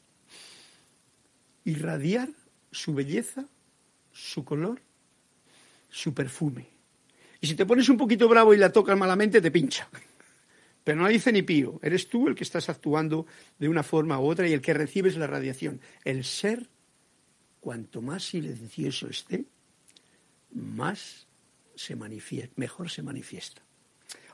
irradiar 1.65 2.29
su 2.71 2.95
belleza, 2.95 3.47
su 4.13 4.45
color, 4.45 4.81
su 5.89 6.15
perfume. 6.15 6.67
Y 7.41 7.47
si 7.47 7.55
te 7.55 7.67
pones 7.67 7.89
un 7.89 7.97
poquito 7.97 8.29
bravo 8.29 8.55
y 8.55 8.59
la 8.59 8.73
tocas 8.73 8.97
malamente, 8.97 9.41
te 9.41 9.51
pincha. 9.51 9.89
Pero 10.85 11.01
no 11.01 11.09
dice 11.09 11.33
ni 11.33 11.43
pío. 11.43 11.79
Eres 11.83 12.09
tú 12.09 12.29
el 12.29 12.35
que 12.35 12.45
estás 12.45 12.69
actuando 12.69 13.27
de 13.59 13.69
una 13.69 13.83
forma 13.83 14.19
u 14.19 14.27
otra 14.27 14.49
y 14.49 14.53
el 14.53 14.61
que 14.61 14.75
recibes 14.75 15.17
la 15.17 15.27
radiación. 15.27 15.81
El 16.05 16.25
ser, 16.25 16.69
cuanto 17.61 18.03
más 18.03 18.25
silencioso 18.25 19.09
esté, 19.09 19.45
más 20.53 21.27
se 21.75 21.97
manifiesta, 21.97 22.53
mejor 22.57 22.91
se 22.91 23.03
manifiesta. 23.03 23.63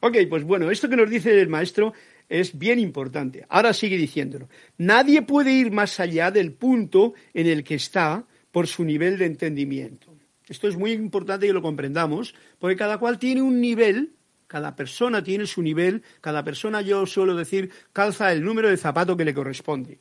Ok, 0.00 0.16
pues 0.28 0.44
bueno, 0.44 0.70
esto 0.70 0.88
que 0.88 0.96
nos 0.96 1.10
dice 1.10 1.40
el 1.40 1.48
maestro 1.48 1.92
es 2.28 2.58
bien 2.58 2.78
importante. 2.78 3.44
Ahora 3.48 3.72
sigue 3.72 3.96
diciéndolo. 3.96 4.48
Nadie 4.76 5.22
puede 5.22 5.52
ir 5.52 5.70
más 5.70 5.98
allá 6.00 6.30
del 6.30 6.52
punto 6.52 7.14
en 7.32 7.46
el 7.46 7.64
que 7.64 7.74
está 7.74 8.24
por 8.50 8.66
su 8.66 8.84
nivel 8.84 9.18
de 9.18 9.26
entendimiento. 9.26 10.14
Esto 10.48 10.68
es 10.68 10.76
muy 10.76 10.92
importante 10.92 11.46
que 11.46 11.52
lo 11.52 11.62
comprendamos, 11.62 12.34
porque 12.58 12.76
cada 12.76 12.98
cual 12.98 13.18
tiene 13.18 13.42
un 13.42 13.60
nivel, 13.60 14.14
cada 14.46 14.76
persona 14.76 15.22
tiene 15.22 15.46
su 15.46 15.62
nivel, 15.62 16.02
cada 16.20 16.42
persona, 16.42 16.80
yo 16.80 17.04
suelo 17.06 17.36
decir, 17.36 17.70
calza 17.92 18.32
el 18.32 18.42
número 18.42 18.68
de 18.68 18.78
zapato 18.78 19.16
que 19.16 19.26
le 19.26 19.34
corresponde. 19.34 20.00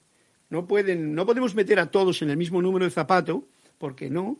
No, 0.49 0.65
pueden, 0.65 1.13
no 1.13 1.25
podemos 1.25 1.55
meter 1.55 1.79
a 1.79 1.91
todos 1.91 2.21
en 2.21 2.29
el 2.29 2.37
mismo 2.37 2.61
número 2.61 2.85
de 2.85 2.91
zapato, 2.91 3.47
porque 3.77 4.09
no, 4.09 4.39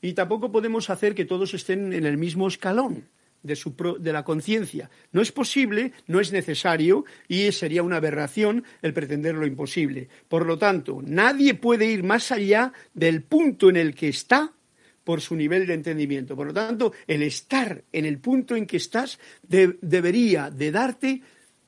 y 0.00 0.12
tampoco 0.12 0.52
podemos 0.52 0.90
hacer 0.90 1.16
que 1.16 1.24
todos 1.24 1.54
estén 1.54 1.92
en 1.92 2.06
el 2.06 2.16
mismo 2.16 2.46
escalón 2.46 3.08
de, 3.42 4.12
la 4.12 4.24
conciencia. 4.24 4.90
No 5.12 5.20
es 5.20 5.32
posible, 5.32 5.92
no 6.06 6.20
es 6.20 6.32
necesario 6.32 7.04
y 7.28 7.50
sería 7.52 7.82
una 7.82 7.96
aberración 7.96 8.64
el 8.82 8.92
pretender 8.92 9.34
lo 9.34 9.46
imposible. 9.46 10.08
Por 10.28 10.46
lo 10.46 10.58
tanto, 10.58 11.00
nadie 11.04 11.54
puede 11.54 11.86
ir 11.86 12.02
más 12.02 12.32
allá 12.32 12.72
del 12.94 13.22
punto 13.22 13.68
en 13.68 13.76
el 13.76 13.94
que 13.94 14.08
está 14.08 14.52
por 15.04 15.20
su 15.20 15.36
nivel 15.36 15.66
de 15.66 15.74
entendimiento. 15.74 16.36
Por 16.36 16.48
lo 16.48 16.54
tanto, 16.54 16.92
el 17.06 17.22
estar 17.22 17.84
en 17.92 18.04
el 18.04 18.18
punto 18.18 18.56
en 18.56 18.66
que 18.66 18.76
estás 18.76 19.18
debería 19.42 20.50
de 20.50 20.70
darte 20.70 21.22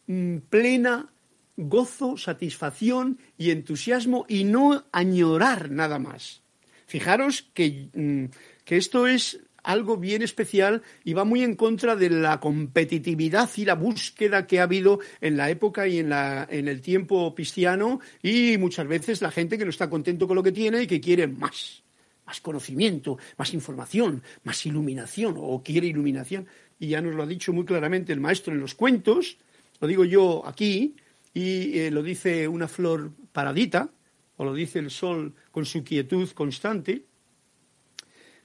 mm, 0.07 0.37
plena 0.51 1.09
gozo, 1.57 2.17
satisfacción 2.17 3.19
y 3.37 3.51
entusiasmo 3.51 4.25
y 4.29 4.45
no 4.45 4.85
añorar 4.93 5.71
nada 5.71 5.99
más. 5.99 6.43
Fijaros 6.87 7.49
que, 7.55 7.89
mm, 7.95 8.25
que 8.65 8.77
esto 8.77 9.07
es 9.07 9.41
algo 9.63 9.97
bien 9.97 10.23
especial 10.23 10.83
y 11.05 11.13
va 11.13 11.25
muy 11.25 11.43
en 11.43 11.55
contra 11.55 11.97
de 11.97 12.11
la 12.11 12.41
competitividad 12.41 13.51
y 13.57 13.65
la 13.65 13.75
búsqueda 13.75 14.47
que 14.47 14.61
ha 14.61 14.65
habido 14.65 15.01
en 15.21 15.37
la 15.37 15.51
época 15.51 15.87
y 15.87 15.99
en, 15.99 16.11
la, 16.11 16.47
en 16.51 16.69
el 16.69 16.81
tiempo 16.81 17.35
cristiano 17.35 18.01
y 18.23 18.57
muchas 18.59 18.87
veces 18.87 19.23
la 19.23 19.31
gente 19.31 19.59
que 19.59 19.65
no 19.65 19.71
está 19.71 19.91
contento 19.91 20.27
con 20.27 20.37
lo 20.37 20.43
que 20.43 20.53
tiene 20.53 20.83
y 20.83 20.87
que 20.87 21.01
quiere 21.01 21.27
más, 21.27 21.83
más 22.27 22.41
conocimiento, 22.41 23.19
más 23.37 23.53
información, 23.55 24.23
más 24.45 24.65
iluminación 24.67 25.35
o 25.39 25.63
quiere 25.63 25.87
iluminación. 25.87 26.47
Y 26.79 26.89
ya 26.89 27.01
nos 27.01 27.15
lo 27.15 27.23
ha 27.23 27.27
dicho 27.27 27.53
muy 27.53 27.65
claramente 27.65 28.13
el 28.13 28.21
maestro 28.21 28.55
en 28.55 28.61
los 28.61 28.75
cuentos, 28.75 29.37
lo 29.81 29.89
digo 29.89 30.05
yo 30.05 30.47
aquí 30.47 30.97
y 31.33 31.79
eh, 31.79 31.91
lo 31.91 32.03
dice 32.03 32.49
una 32.49 32.69
flor 32.69 33.13
paradita 33.33 33.91
o 34.37 34.45
lo 34.45 34.55
dice 34.55 34.79
el 34.79 34.91
sol 34.91 35.35
con 35.51 35.65
su 35.65 35.85
quietud 35.85 36.29
constante 36.31 37.05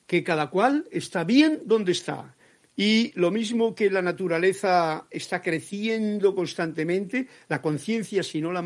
que 0.07 0.23
cada 0.23 0.49
cual 0.49 0.87
está 0.91 1.23
bien 1.23 1.61
donde 1.65 1.91
está. 1.91 2.35
Y 2.75 3.13
lo 3.15 3.31
mismo 3.31 3.73
que 3.73 3.89
la 3.89 4.01
naturaleza 4.01 5.07
está 5.09 5.41
creciendo 5.41 6.35
constantemente, 6.35 7.27
la 7.47 7.61
conciencia, 7.61 8.21
si 8.21 8.41
no 8.41 8.51
la 8.51 8.61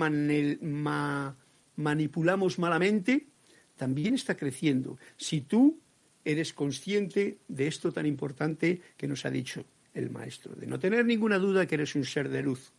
manipulamos 1.75 2.58
malamente, 2.58 3.28
también 3.78 4.15
está 4.15 4.36
creciendo. 4.36 4.97
Si 5.15 5.41
tú 5.41 5.80
eres 6.25 6.54
consciente 6.54 7.38
de 7.47 7.67
esto 7.67 7.91
tan 7.91 8.06
importante 8.06 8.82
que 8.97 9.08
nos 9.08 9.25
ha 9.25 9.30
dicho 9.30 9.63
el 9.93 10.10
maestro, 10.10 10.56
de 10.56 10.67
no 10.67 10.80
tener 10.80 11.06
ninguna 11.06 11.38
duda 11.38 11.67
que 11.67 11.75
eres 11.75 11.95
un 11.95 12.06
ser 12.06 12.30
de 12.30 12.41
luz, 12.41 12.73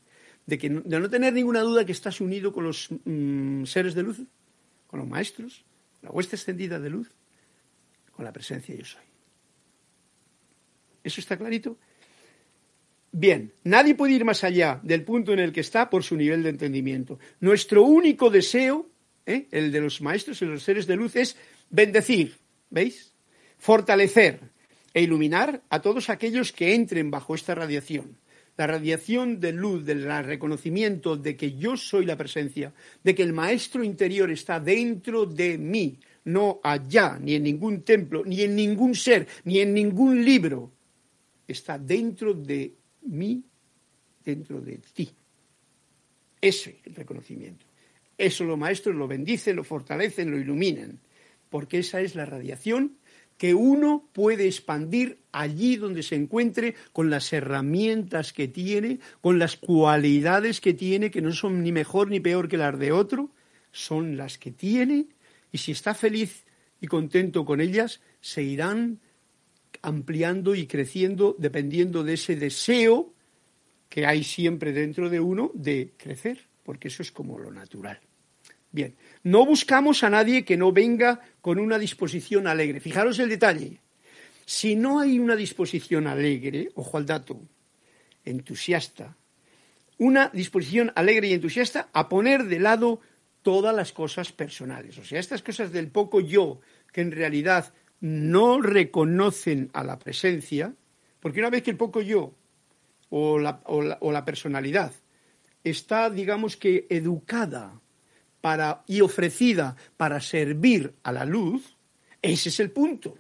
de, 0.47 0.59
que, 0.59 0.69
de 0.69 1.01
no 1.01 1.09
tener 1.09 1.33
ninguna 1.33 1.61
duda 1.61 1.85
que 1.85 1.93
estás 1.93 2.21
unido 2.21 2.53
con 2.53 2.65
los 2.65 2.89
mm, 3.05 3.65
seres 3.65 3.95
de 3.95 4.03
luz, 4.03 4.21
con 4.89 5.01
los 5.01 5.09
maestros, 5.09 5.65
la 6.03 6.11
hueste 6.11 6.37
extendida 6.37 6.81
de 6.81 6.91
luz, 6.91 7.13
la 8.23 8.33
presencia 8.33 8.75
yo 8.75 8.85
soy. 8.85 9.03
¿Eso 11.03 11.21
está 11.21 11.37
clarito? 11.37 11.79
Bien, 13.13 13.53
nadie 13.65 13.95
puede 13.95 14.13
ir 14.13 14.25
más 14.25 14.45
allá 14.45 14.79
del 14.83 15.03
punto 15.03 15.33
en 15.33 15.41
el 15.41 15.53
que 15.53 15.61
está 15.61 15.91
por 15.91 16.05
su 16.05 16.17
nivel 16.17 16.43
de 16.43 16.51
entendimiento. 16.51 17.19
Nuestro 17.41 17.83
único 17.83 18.31
deseo, 18.31 18.89
¿eh? 19.27 19.49
el 19.51 19.73
de 19.73 19.81
los 19.81 20.01
maestros 20.01 20.41
y 20.43 20.45
los 20.45 20.63
seres 20.63 20.87
de 20.87 20.97
luz, 20.97 21.17
es 21.17 21.37
bendecir, 21.71 22.37
¿veis? 22.71 23.13
Fortalecer 23.59 24.41
e 24.95 25.03
iluminar 25.03 25.63
a 25.71 25.81
todos 25.81 26.09
aquellos 26.09 26.53
que 26.53 26.75
entren 26.75 27.11
bajo 27.11 27.35
esta 27.35 27.55
radiación. 27.55 28.17
La 28.57 28.67
radiación 28.67 29.41
de 29.41 29.53
luz, 29.53 29.85
del 29.85 30.05
reconocimiento 30.25 31.17
de 31.17 31.37
que 31.37 31.57
yo 31.57 31.77
soy 31.77 32.05
la 32.05 32.17
presencia, 32.17 32.73
de 33.03 33.15
que 33.15 33.23
el 33.23 33.33
maestro 33.33 33.83
interior 33.83 34.31
está 34.31 34.61
dentro 34.61 35.27
de 35.27 35.57
mí, 35.59 35.99
no 36.25 36.61
allá, 36.63 37.19
ni 37.21 37.35
en 37.35 37.45
ningún 37.45 37.83
templo, 37.83 38.25
ni 38.25 38.43
en 38.43 38.55
ningún 38.55 38.95
ser, 38.95 39.27
ni 39.45 39.61
en 39.61 39.75
ningún 39.75 40.25
libro. 40.25 40.73
Está 41.47 41.79
dentro 41.79 42.35
de 42.35 42.75
mí, 43.03 43.43
dentro 44.25 44.61
de 44.61 44.79
ti. 44.93 45.11
Ese 46.41 46.71
es 46.71 46.87
el 46.87 46.95
reconocimiento. 46.95 47.67
Eso 48.17 48.45
los 48.45 48.59
maestros 48.59 48.95
lo 48.95 49.09
bendicen, 49.09 49.57
lo 49.57 49.65
fortalecen, 49.65 50.31
lo 50.31 50.39
iluminan, 50.39 51.01
porque 51.49 51.79
esa 51.79 52.01
es 52.01 52.15
la 52.15 52.27
radiación 52.27 52.99
que 53.41 53.55
uno 53.55 54.07
puede 54.13 54.47
expandir 54.47 55.21
allí 55.33 55.77
donde 55.77 56.03
se 56.03 56.15
encuentre 56.15 56.75
con 56.93 57.09
las 57.09 57.33
herramientas 57.33 58.35
que 58.35 58.49
tiene, 58.49 58.99
con 59.23 59.39
las 59.39 59.57
cualidades 59.57 60.61
que 60.61 60.75
tiene, 60.75 61.11
que 61.11 61.23
no 61.23 61.33
son 61.33 61.63
ni 61.63 61.73
mejor 61.73 62.11
ni 62.11 62.21
peor 62.21 62.49
que 62.49 62.59
las 62.59 62.79
de 62.79 62.93
otro, 62.93 63.31
son 63.73 64.19
las 64.19 64.37
que 64.37 64.51
tiene 64.51 65.07
y 65.53 65.59
si 65.59 65.73
está 65.73 65.95
feliz 65.95 66.45
y 66.81 66.87
contento 66.87 67.45
con 67.45 67.61
ellas, 67.61 68.01
se 68.21 68.43
irán 68.43 69.01
ampliando 69.83 70.55
y 70.55 70.67
creciendo 70.67 71.37
dependiendo 71.39 72.05
de 72.05 72.15
ese 72.15 72.37
deseo 72.37 73.13
que 73.89 74.07
hay 74.07 74.25
siempre 74.25 74.73
dentro 74.73 75.11
de 75.11 75.21
uno 75.21 75.51
de 75.55 75.93
crecer, 75.97 76.47
porque 76.63 76.89
eso 76.89 77.03
es 77.03 77.11
como 77.11 77.39
lo 77.39 77.51
natural. 77.51 78.01
Bien, 78.73 78.95
no 79.25 79.45
buscamos 79.45 80.05
a 80.05 80.11
nadie 80.11 80.45
que 80.45 80.57
no 80.57 80.73
venga 80.73 81.21
con 81.41 81.59
una 81.59 81.79
disposición 81.79 82.47
alegre. 82.47 82.79
Fijaros 82.79 83.19
el 83.19 83.29
detalle. 83.29 83.81
Si 84.47 84.77
no 84.77 85.01
hay 85.01 85.19
una 85.19 85.35
disposición 85.35 86.07
alegre, 86.07 86.71
ojo 86.75 86.97
al 86.97 87.07
dato, 87.07 87.41
entusiasta, 88.25 89.17
una 89.99 90.29
disposición 90.29 90.93
alegre 90.95 91.29
y 91.29 91.35
entusiasta 91.35 91.89
a 91.93 92.09
poner 92.09 92.45
de 92.45 92.61
lado 92.61 93.01
todas 93.43 93.75
las 93.75 93.93
cosas 93.93 94.33
personales. 94.33 94.99
O 94.99 95.05
sea, 95.05 95.21
estas 95.21 95.43
cosas 95.43 95.73
del 95.73 95.89
poco 95.89 96.21
yo, 96.21 96.61
que 96.93 97.01
en 97.01 97.13
realidad 97.13 97.73
no 98.01 98.61
reconocen 98.61 99.71
a 99.73 99.85
la 99.85 99.99
presencia, 99.99 100.75
porque 101.21 101.41
una 101.41 101.51
vez 101.51 101.63
que 101.63 101.71
el 101.71 101.77
poco 101.77 102.01
yo 102.01 102.35
o 103.11 103.39
la, 103.39 103.61
o 103.67 104.13
la, 104.13 104.25
personalidad 104.25 104.93
está, 105.65 106.09
digamos 106.11 106.57
que, 106.57 106.87
educada 106.89 107.81
para, 108.41 108.83
y 108.87 109.01
ofrecida 109.01 109.77
para 109.97 110.21
servir 110.21 110.95
a 111.03 111.13
la 111.13 111.25
luz, 111.25 111.77
ese 112.23 112.49
es 112.49 112.61
el 112.61 112.71
punto. 112.71 113.17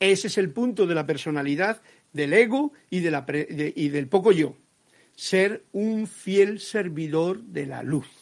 Ese 0.00 0.26
es 0.26 0.36
el 0.36 0.50
punto 0.50 0.86
de 0.86 0.94
la 0.94 1.06
personalidad, 1.06 1.80
del 2.12 2.32
ego 2.32 2.72
y, 2.90 3.00
de 3.00 3.10
la, 3.10 3.24
y 3.28 3.88
del 3.88 4.08
poco 4.08 4.32
yo. 4.32 4.56
Ser 5.14 5.64
un 5.72 6.06
fiel 6.06 6.58
servidor 6.58 7.42
de 7.42 7.66
la 7.66 7.82
luz 7.82 8.21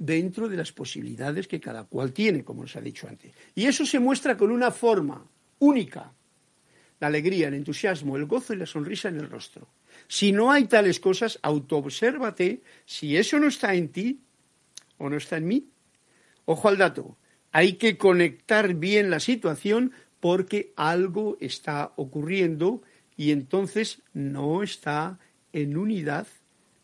dentro 0.00 0.48
de 0.48 0.56
las 0.56 0.72
posibilidades 0.72 1.46
que 1.46 1.60
cada 1.60 1.84
cual 1.84 2.12
tiene, 2.12 2.42
como 2.42 2.62
os 2.62 2.74
ha 2.74 2.80
dicho 2.80 3.06
antes. 3.06 3.34
Y 3.54 3.66
eso 3.66 3.84
se 3.84 4.00
muestra 4.00 4.34
con 4.34 4.50
una 4.50 4.70
forma 4.70 5.22
única, 5.58 6.10
la 6.98 7.06
alegría, 7.06 7.48
el 7.48 7.54
entusiasmo, 7.54 8.16
el 8.16 8.24
gozo 8.24 8.54
y 8.54 8.56
la 8.56 8.64
sonrisa 8.64 9.10
en 9.10 9.16
el 9.16 9.28
rostro. 9.28 9.68
Si 10.08 10.32
no 10.32 10.50
hay 10.50 10.64
tales 10.64 11.00
cosas, 11.00 11.38
autoobsérvate 11.42 12.62
si 12.86 13.14
eso 13.14 13.38
no 13.38 13.48
está 13.48 13.74
en 13.74 13.90
ti 13.90 14.20
o 14.96 15.10
no 15.10 15.18
está 15.18 15.36
en 15.36 15.46
mí. 15.46 15.68
Ojo 16.46 16.68
al 16.68 16.78
dato, 16.78 17.18
hay 17.52 17.74
que 17.74 17.98
conectar 17.98 18.74
bien 18.74 19.10
la 19.10 19.20
situación 19.20 19.92
porque 20.18 20.72
algo 20.76 21.36
está 21.40 21.92
ocurriendo 21.96 22.82
y 23.18 23.32
entonces 23.32 24.00
no 24.14 24.62
está 24.62 25.18
en 25.52 25.76
unidad 25.76 26.26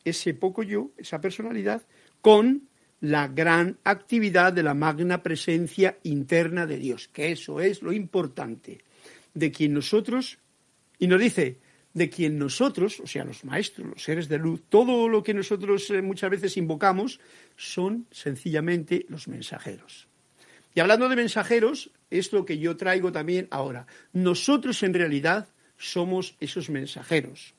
ese 0.05 0.35
poco 0.35 0.63
yo, 0.63 0.91
esa 0.99 1.23
personalidad, 1.23 1.83
con 2.21 2.69
la 3.11 3.29
gran 3.29 3.79
actividad 3.85 4.53
de 4.53 4.62
la 4.62 4.75
magna 4.75 5.23
presencia 5.23 5.99
interna 6.03 6.66
de 6.66 6.79
Dios, 6.79 7.09
que 7.09 7.33
eso 7.33 7.61
es 7.61 7.83
lo 7.83 7.92
importante, 7.92 8.83
de 9.35 9.53
quien 9.53 9.75
nosotros, 9.75 10.38
y 10.99 11.07
nos 11.07 11.21
dice, 11.21 11.59
de 11.95 12.11
quien 12.11 12.38
nosotros, 12.38 13.01
o 13.01 13.07
sea, 13.07 13.25
los 13.25 13.45
maestros, 13.45 13.88
los 13.88 14.03
seres 14.03 14.29
de 14.29 14.38
luz, 14.38 14.62
todo 14.69 15.09
lo 15.09 15.23
que 15.23 15.35
nosotros 15.35 15.88
eh, 15.90 16.03
muchas 16.03 16.31
veces 16.31 16.57
invocamos, 16.57 17.21
son 17.57 18.07
sencillamente 18.11 19.07
los 19.09 19.29
mensajeros. 19.29 20.09
Y 20.75 20.81
hablando 20.81 21.09
de 21.09 21.16
mensajeros, 21.16 21.90
es 22.11 22.33
lo 22.33 22.45
que 22.45 22.59
yo 22.59 22.77
traigo 22.77 23.12
también 23.12 23.49
ahora. 23.51 23.87
Nosotros 24.12 24.83
en 24.83 24.92
realidad 24.92 25.49
somos 25.79 26.37
esos 26.40 26.69
mensajeros. 26.69 27.55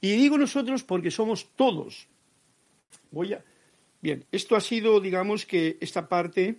Y 0.00 0.12
digo 0.12 0.38
nosotros 0.38 0.82
porque 0.84 1.10
somos 1.10 1.50
todos. 1.54 2.08
Voy 3.10 3.34
a, 3.34 3.44
Bien, 4.02 4.24
esto 4.32 4.56
ha 4.56 4.60
sido, 4.60 5.00
digamos 5.00 5.46
que 5.46 5.78
esta 5.80 6.08
parte 6.08 6.56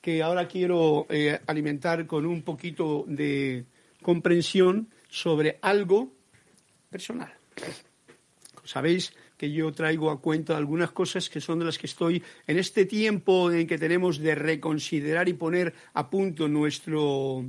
que 0.00 0.20
ahora 0.20 0.48
quiero 0.48 1.06
eh, 1.08 1.38
alimentar 1.46 2.08
con 2.08 2.26
un 2.26 2.42
poquito 2.42 3.04
de 3.06 3.66
comprensión 4.02 4.88
sobre 5.08 5.60
algo 5.62 6.12
personal. 6.90 7.32
Sabéis 8.64 9.14
que 9.36 9.52
yo 9.52 9.70
traigo 9.70 10.10
a 10.10 10.20
cuenta 10.20 10.56
algunas 10.56 10.90
cosas 10.90 11.30
que 11.30 11.40
son 11.40 11.60
de 11.60 11.66
las 11.66 11.78
que 11.78 11.86
estoy 11.86 12.20
en 12.48 12.58
este 12.58 12.84
tiempo 12.84 13.52
en 13.52 13.68
que 13.68 13.78
tenemos 13.78 14.18
de 14.18 14.34
reconsiderar 14.34 15.28
y 15.28 15.34
poner 15.34 15.72
a 15.94 16.10
punto 16.10 16.48
nuestro, 16.48 17.44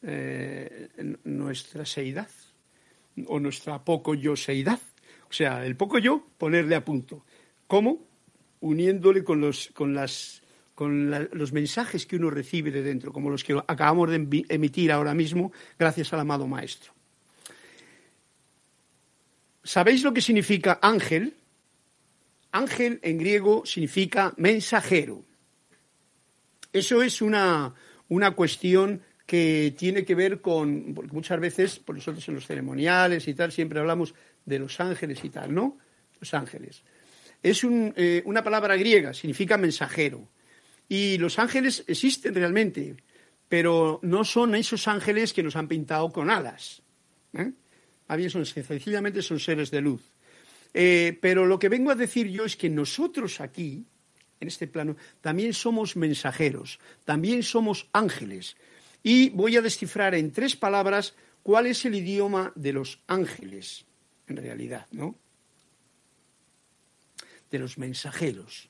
eh, 0.00 0.88
nuestra 1.24 1.84
seidad 1.84 2.30
o 3.26 3.38
nuestra 3.38 3.84
poco 3.84 4.14
yo 4.14 4.34
seidad. 4.34 4.80
O 5.28 5.32
sea, 5.32 5.66
el 5.66 5.76
poco 5.76 5.98
yo, 5.98 6.26
ponerle 6.38 6.74
a 6.74 6.84
punto. 6.84 7.24
¿Cómo? 7.66 8.06
Uniéndole 8.60 9.24
con 9.24 9.40
los, 9.40 9.70
con 9.74 9.94
las, 9.94 10.42
con 10.74 11.10
los 11.10 11.52
mensajes 11.52 12.06
que 12.06 12.16
uno 12.16 12.30
recibe 12.30 12.70
de 12.70 12.82
dentro, 12.82 13.12
como 13.12 13.30
los 13.30 13.44
que 13.44 13.60
acabamos 13.66 14.10
de 14.10 14.44
emitir 14.48 14.92
ahora 14.92 15.14
mismo, 15.14 15.52
gracias 15.78 16.12
al 16.12 16.20
amado 16.20 16.46
Maestro. 16.46 16.92
¿Sabéis 19.62 20.04
lo 20.04 20.14
que 20.14 20.20
significa 20.20 20.78
ángel? 20.80 21.34
Ángel 22.52 23.00
en 23.02 23.18
griego 23.18 23.66
significa 23.66 24.32
mensajero. 24.36 25.24
Eso 26.72 27.02
es 27.02 27.20
una, 27.20 27.74
una 28.08 28.30
cuestión 28.32 29.02
que 29.26 29.74
tiene 29.76 30.04
que 30.04 30.14
ver 30.14 30.40
con, 30.40 30.94
porque 30.94 31.12
muchas 31.12 31.40
veces, 31.40 31.78
por 31.80 31.96
nosotros 31.96 32.26
en 32.28 32.34
los 32.36 32.46
ceremoniales 32.46 33.26
y 33.26 33.34
tal, 33.34 33.50
siempre 33.50 33.80
hablamos 33.80 34.14
de 34.44 34.60
los 34.60 34.78
ángeles 34.78 35.24
y 35.24 35.30
tal, 35.30 35.52
¿no? 35.52 35.78
Los 36.20 36.32
ángeles. 36.32 36.84
Es 37.46 37.62
eh, 37.64 38.22
una 38.24 38.42
palabra 38.42 38.76
griega, 38.76 39.14
significa 39.14 39.56
mensajero. 39.56 40.28
Y 40.88 41.16
los 41.18 41.38
ángeles 41.38 41.84
existen 41.86 42.34
realmente, 42.34 42.96
pero 43.48 44.00
no 44.02 44.24
son 44.24 44.56
esos 44.56 44.88
ángeles 44.88 45.32
que 45.32 45.44
nos 45.44 45.54
han 45.54 45.68
pintado 45.68 46.10
con 46.10 46.28
alas. 46.28 46.82
¿eh? 47.34 47.52
bien 48.16 48.30
son 48.30 48.44
sencillamente 48.44 49.22
son 49.22 49.38
seres 49.38 49.70
de 49.70 49.80
luz. 49.80 50.02
Eh, 50.74 51.16
pero 51.22 51.46
lo 51.46 51.56
que 51.56 51.68
vengo 51.68 51.92
a 51.92 51.94
decir 51.94 52.26
yo 52.26 52.44
es 52.44 52.56
que 52.56 52.68
nosotros 52.68 53.40
aquí, 53.40 53.86
en 54.40 54.48
este 54.48 54.66
plano, 54.66 54.96
también 55.20 55.54
somos 55.54 55.94
mensajeros, 55.94 56.80
también 57.04 57.44
somos 57.44 57.88
ángeles. 57.92 58.56
Y 59.04 59.30
voy 59.30 59.56
a 59.56 59.62
descifrar 59.62 60.16
en 60.16 60.32
tres 60.32 60.56
palabras 60.56 61.14
cuál 61.44 61.66
es 61.68 61.84
el 61.84 61.94
idioma 61.94 62.52
de 62.56 62.72
los 62.72 62.98
ángeles, 63.06 63.86
en 64.26 64.36
realidad, 64.36 64.88
¿no? 64.90 65.16
De 67.50 67.58
los 67.58 67.78
mensajeros. 67.78 68.68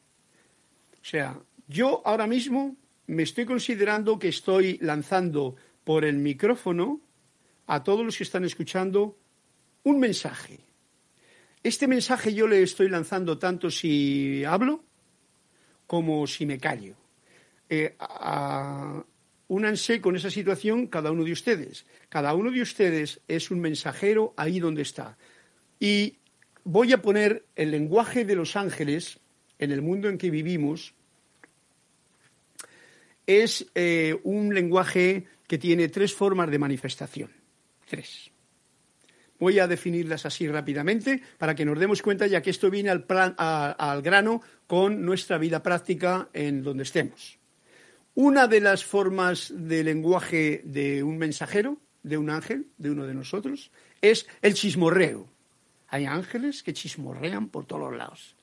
O 1.00 1.04
sea, 1.04 1.40
yo 1.66 2.02
ahora 2.04 2.26
mismo 2.26 2.76
me 3.06 3.22
estoy 3.22 3.46
considerando 3.46 4.18
que 4.18 4.28
estoy 4.28 4.78
lanzando 4.80 5.56
por 5.84 6.04
el 6.04 6.16
micrófono 6.16 7.00
a 7.66 7.82
todos 7.82 8.04
los 8.04 8.16
que 8.16 8.24
están 8.24 8.44
escuchando 8.44 9.18
un 9.84 10.00
mensaje. 10.00 10.60
Este 11.62 11.86
mensaje 11.86 12.34
yo 12.34 12.46
le 12.46 12.62
estoy 12.62 12.88
lanzando 12.88 13.38
tanto 13.38 13.70
si 13.70 14.44
hablo 14.44 14.84
como 15.86 16.26
si 16.26 16.46
me 16.46 16.58
callo. 16.58 16.94
Eh, 17.68 17.96
únanse 19.48 20.00
con 20.00 20.16
esa 20.16 20.30
situación 20.30 20.86
cada 20.86 21.10
uno 21.10 21.24
de 21.24 21.32
ustedes. 21.32 21.86
Cada 22.08 22.34
uno 22.34 22.50
de 22.50 22.62
ustedes 22.62 23.20
es 23.28 23.50
un 23.50 23.60
mensajero 23.60 24.34
ahí 24.36 24.60
donde 24.60 24.82
está. 24.82 25.16
Y 25.78 26.18
voy 26.66 26.92
a 26.92 27.00
poner 27.00 27.46
el 27.54 27.70
lenguaje 27.70 28.24
de 28.24 28.34
los 28.34 28.56
ángeles 28.56 29.20
en 29.58 29.70
el 29.70 29.82
mundo 29.82 30.08
en 30.08 30.18
que 30.18 30.30
vivimos. 30.30 30.94
Es 33.24 33.66
eh, 33.74 34.18
un 34.24 34.52
lenguaje 34.52 35.26
que 35.46 35.58
tiene 35.58 35.88
tres 35.88 36.12
formas 36.12 36.50
de 36.50 36.58
manifestación. 36.58 37.30
Tres. 37.88 38.32
Voy 39.38 39.60
a 39.60 39.68
definirlas 39.68 40.26
así 40.26 40.48
rápidamente 40.48 41.22
para 41.38 41.54
que 41.54 41.64
nos 41.64 41.78
demos 41.78 42.02
cuenta, 42.02 42.26
ya 42.26 42.42
que 42.42 42.50
esto 42.50 42.68
viene 42.68 42.90
al, 42.90 43.06
al 43.38 44.02
grano 44.02 44.42
con 44.66 45.04
nuestra 45.04 45.38
vida 45.38 45.62
práctica 45.62 46.30
en 46.32 46.64
donde 46.64 46.82
estemos. 46.82 47.38
Una 48.14 48.48
de 48.48 48.60
las 48.60 48.84
formas 48.84 49.52
de 49.54 49.84
lenguaje 49.84 50.62
de 50.64 51.04
un 51.04 51.16
mensajero, 51.18 51.78
de 52.02 52.18
un 52.18 52.30
ángel, 52.30 52.66
de 52.76 52.90
uno 52.90 53.06
de 53.06 53.14
nosotros, 53.14 53.70
es 54.00 54.26
el 54.42 54.54
chismorreo. 54.54 55.35
Hay 55.88 56.04
ángeles 56.06 56.62
que 56.62 56.72
chismorrean 56.72 57.48
por 57.48 57.66
todos 57.66 57.90
los 57.90 57.96
lados. 57.96 58.36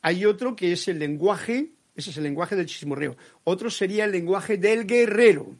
Hay 0.00 0.24
otro 0.24 0.56
que 0.56 0.72
es 0.72 0.88
el 0.88 0.98
lenguaje, 0.98 1.70
ese 1.94 2.10
es 2.10 2.16
el 2.16 2.24
lenguaje 2.24 2.56
del 2.56 2.66
chismorreo. 2.66 3.16
Otro 3.44 3.70
sería 3.70 4.04
el 4.04 4.12
lenguaje 4.12 4.56
del 4.56 4.86
guerrero. 4.86 5.56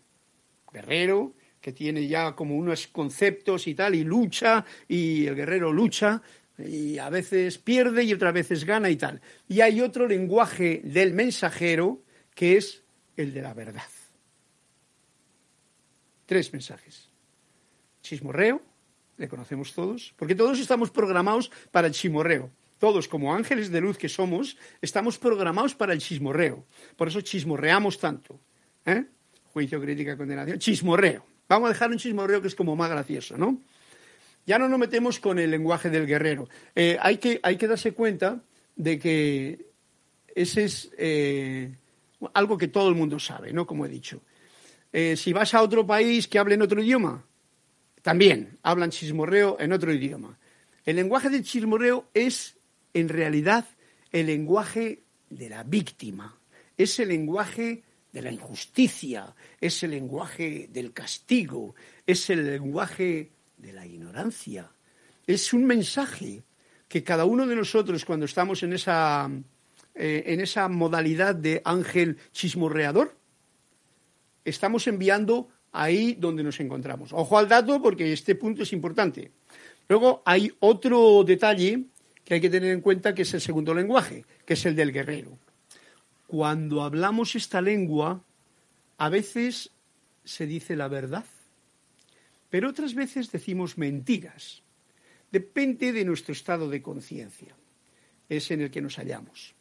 Guerrero 0.72 1.34
que 1.62 1.72
tiene 1.72 2.08
ya 2.08 2.34
como 2.34 2.56
unos 2.56 2.88
conceptos 2.88 3.68
y 3.68 3.74
tal, 3.74 3.94
y 3.94 4.02
lucha, 4.02 4.64
y 4.88 5.26
el 5.26 5.36
guerrero 5.36 5.72
lucha, 5.72 6.20
y 6.58 6.98
a 6.98 7.08
veces 7.08 7.56
pierde 7.58 8.02
y 8.04 8.12
otras 8.12 8.34
veces 8.34 8.64
gana 8.64 8.90
y 8.90 8.96
tal. 8.96 9.20
Y 9.48 9.60
hay 9.60 9.80
otro 9.80 10.06
lenguaje 10.06 10.82
del 10.84 11.14
mensajero 11.14 12.02
que 12.34 12.56
es 12.56 12.82
el 13.16 13.32
de 13.32 13.42
la 13.42 13.54
verdad. 13.54 13.88
Tres 16.26 16.52
mensajes. 16.52 17.08
Chismorreo, 18.02 18.60
le 19.22 19.28
conocemos 19.28 19.72
todos, 19.72 20.12
porque 20.16 20.34
todos 20.34 20.58
estamos 20.58 20.90
programados 20.90 21.50
para 21.70 21.86
el 21.86 21.94
chismorreo. 21.94 22.50
Todos, 22.78 23.06
como 23.06 23.32
ángeles 23.32 23.70
de 23.70 23.80
luz 23.80 23.96
que 23.96 24.08
somos, 24.08 24.56
estamos 24.82 25.16
programados 25.16 25.76
para 25.76 25.92
el 25.92 26.00
chismorreo. 26.00 26.66
Por 26.96 27.06
eso 27.06 27.20
chismorreamos 27.20 28.00
tanto. 28.00 28.40
¿eh? 28.84 29.04
Juicio, 29.52 29.80
crítica, 29.80 30.16
condenación. 30.16 30.58
Chismorreo. 30.58 31.24
Vamos 31.48 31.70
a 31.70 31.72
dejar 31.72 31.90
un 31.90 31.98
chismorreo 31.98 32.42
que 32.42 32.48
es 32.48 32.56
como 32.56 32.74
más 32.74 32.90
gracioso, 32.90 33.38
¿no? 33.38 33.60
Ya 34.44 34.58
no 34.58 34.68
nos 34.68 34.80
metemos 34.80 35.20
con 35.20 35.38
el 35.38 35.52
lenguaje 35.52 35.88
del 35.88 36.04
guerrero. 36.04 36.48
Eh, 36.74 36.98
hay, 37.00 37.18
que, 37.18 37.38
hay 37.44 37.56
que 37.56 37.68
darse 37.68 37.92
cuenta 37.92 38.42
de 38.74 38.98
que 38.98 39.66
ese 40.34 40.64
es 40.64 40.90
eh, 40.98 41.76
algo 42.34 42.58
que 42.58 42.66
todo 42.66 42.88
el 42.88 42.96
mundo 42.96 43.20
sabe, 43.20 43.52
¿no? 43.52 43.68
Como 43.68 43.86
he 43.86 43.88
dicho. 43.88 44.20
Eh, 44.92 45.16
si 45.16 45.32
vas 45.32 45.54
a 45.54 45.62
otro 45.62 45.86
país 45.86 46.26
que 46.26 46.40
hable 46.40 46.56
en 46.56 46.62
otro 46.62 46.82
idioma, 46.82 47.24
también 48.02 48.58
hablan 48.62 48.90
chismorreo 48.90 49.56
en 49.60 49.72
otro 49.72 49.92
idioma. 49.92 50.38
El 50.84 50.96
lenguaje 50.96 51.30
del 51.30 51.44
chismorreo 51.44 52.08
es, 52.12 52.56
en 52.92 53.08
realidad, 53.08 53.64
el 54.10 54.26
lenguaje 54.26 55.04
de 55.30 55.48
la 55.48 55.62
víctima. 55.62 56.36
Es 56.76 56.98
el 56.98 57.08
lenguaje 57.08 57.84
de 58.12 58.22
la 58.22 58.32
injusticia, 58.32 59.34
es 59.60 59.82
el 59.84 59.92
lenguaje 59.92 60.68
del 60.70 60.92
castigo, 60.92 61.74
es 62.06 62.28
el 62.28 62.44
lenguaje 62.44 63.30
de 63.56 63.72
la 63.72 63.86
ignorancia. 63.86 64.70
Es 65.26 65.52
un 65.52 65.64
mensaje 65.64 66.42
que 66.88 67.04
cada 67.04 67.24
uno 67.24 67.46
de 67.46 67.56
nosotros 67.56 68.04
cuando 68.04 68.26
estamos 68.26 68.62
en 68.64 68.72
esa, 68.72 69.30
eh, 69.94 70.24
en 70.26 70.40
esa 70.40 70.68
modalidad 70.68 71.36
de 71.36 71.62
ángel 71.64 72.18
chismorreador, 72.32 73.16
estamos 74.44 74.88
enviando 74.88 75.48
ahí 75.72 76.16
donde 76.18 76.42
nos 76.42 76.60
encontramos. 76.60 77.12
Ojo 77.12 77.38
al 77.38 77.48
dato 77.48 77.82
porque 77.82 78.12
este 78.12 78.34
punto 78.34 78.62
es 78.62 78.72
importante. 78.72 79.30
Luego 79.88 80.22
hay 80.24 80.52
otro 80.60 81.24
detalle 81.24 81.84
que 82.24 82.34
hay 82.34 82.40
que 82.40 82.50
tener 82.50 82.70
en 82.70 82.80
cuenta 82.80 83.14
que 83.14 83.22
es 83.22 83.34
el 83.34 83.40
segundo 83.40 83.74
lenguaje, 83.74 84.24
que 84.46 84.54
es 84.54 84.64
el 84.64 84.76
del 84.76 84.92
guerrero 84.92 85.38
cuando 86.32 86.80
hablamos 86.80 87.36
esta 87.36 87.60
lengua, 87.60 88.24
a 88.96 89.10
veces 89.10 89.70
se 90.24 90.46
dice 90.46 90.76
la 90.76 90.88
verdad, 90.88 91.26
pero 92.48 92.70
otras 92.70 92.94
veces 92.94 93.30
decimos 93.30 93.76
mentiras. 93.76 94.62
Depende 95.30 95.92
de 95.92 96.06
nuestro 96.06 96.32
estado 96.32 96.70
de 96.70 96.80
conciencia. 96.80 97.54
Es 98.30 98.50
en 98.50 98.62
el 98.62 98.70
que 98.70 98.80
nos 98.80 98.96
hallamos. 98.96 99.54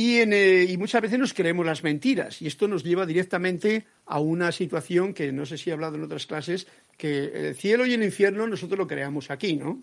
Y, 0.00 0.16
eh, 0.20 0.64
y, 0.66 0.78
muchas 0.78 1.02
veces 1.02 1.18
nos 1.18 1.34
creemos 1.34 1.66
las 1.66 1.84
mentiras. 1.84 2.40
Y 2.40 2.46
esto 2.46 2.66
nos 2.66 2.82
lleva 2.84 3.04
directamente 3.04 3.84
a 4.06 4.18
una 4.18 4.50
situación 4.50 5.12
que 5.12 5.30
no 5.30 5.44
sé 5.44 5.58
si 5.58 5.68
he 5.68 5.74
hablado 5.74 5.96
en 5.96 6.04
otras 6.04 6.24
clases, 6.24 6.66
que 6.96 7.48
el 7.48 7.54
cielo 7.54 7.84
y 7.84 7.92
el 7.92 8.02
infierno 8.02 8.46
nosotros 8.46 8.78
lo 8.78 8.86
creamos 8.86 9.30
aquí, 9.30 9.56
¿no? 9.56 9.82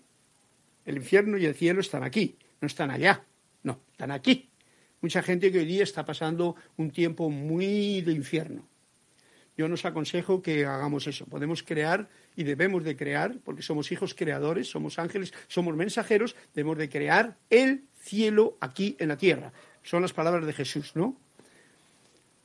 El 0.84 0.96
infierno 0.96 1.38
y 1.38 1.46
el 1.46 1.54
cielo 1.54 1.80
están 1.80 2.02
aquí, 2.02 2.36
no 2.60 2.66
están 2.66 2.90
allá, 2.90 3.22
no, 3.62 3.80
están 3.92 4.10
aquí. 4.10 4.50
Mucha 5.02 5.22
gente 5.22 5.52
que 5.52 5.60
hoy 5.60 5.66
día 5.66 5.84
está 5.84 6.04
pasando 6.04 6.56
un 6.76 6.90
tiempo 6.90 7.30
muy 7.30 8.00
de 8.00 8.10
infierno. 8.10 8.68
Yo 9.56 9.68
nos 9.68 9.84
aconsejo 9.84 10.42
que 10.42 10.66
hagamos 10.66 11.06
eso. 11.06 11.26
Podemos 11.26 11.62
crear 11.62 12.08
y 12.34 12.42
debemos 12.42 12.82
de 12.82 12.96
crear, 12.96 13.38
porque 13.44 13.62
somos 13.62 13.92
hijos 13.92 14.14
creadores, 14.14 14.68
somos 14.68 14.98
ángeles, 14.98 15.32
somos 15.46 15.76
mensajeros, 15.76 16.34
debemos 16.54 16.78
de 16.78 16.88
crear 16.88 17.36
el 17.50 17.84
cielo 18.00 18.56
aquí 18.60 18.96
en 18.98 19.08
la 19.08 19.16
tierra. 19.16 19.52
Son 19.82 20.02
las 20.02 20.12
palabras 20.12 20.46
de 20.46 20.52
Jesús, 20.52 20.92
¿no? 20.94 21.16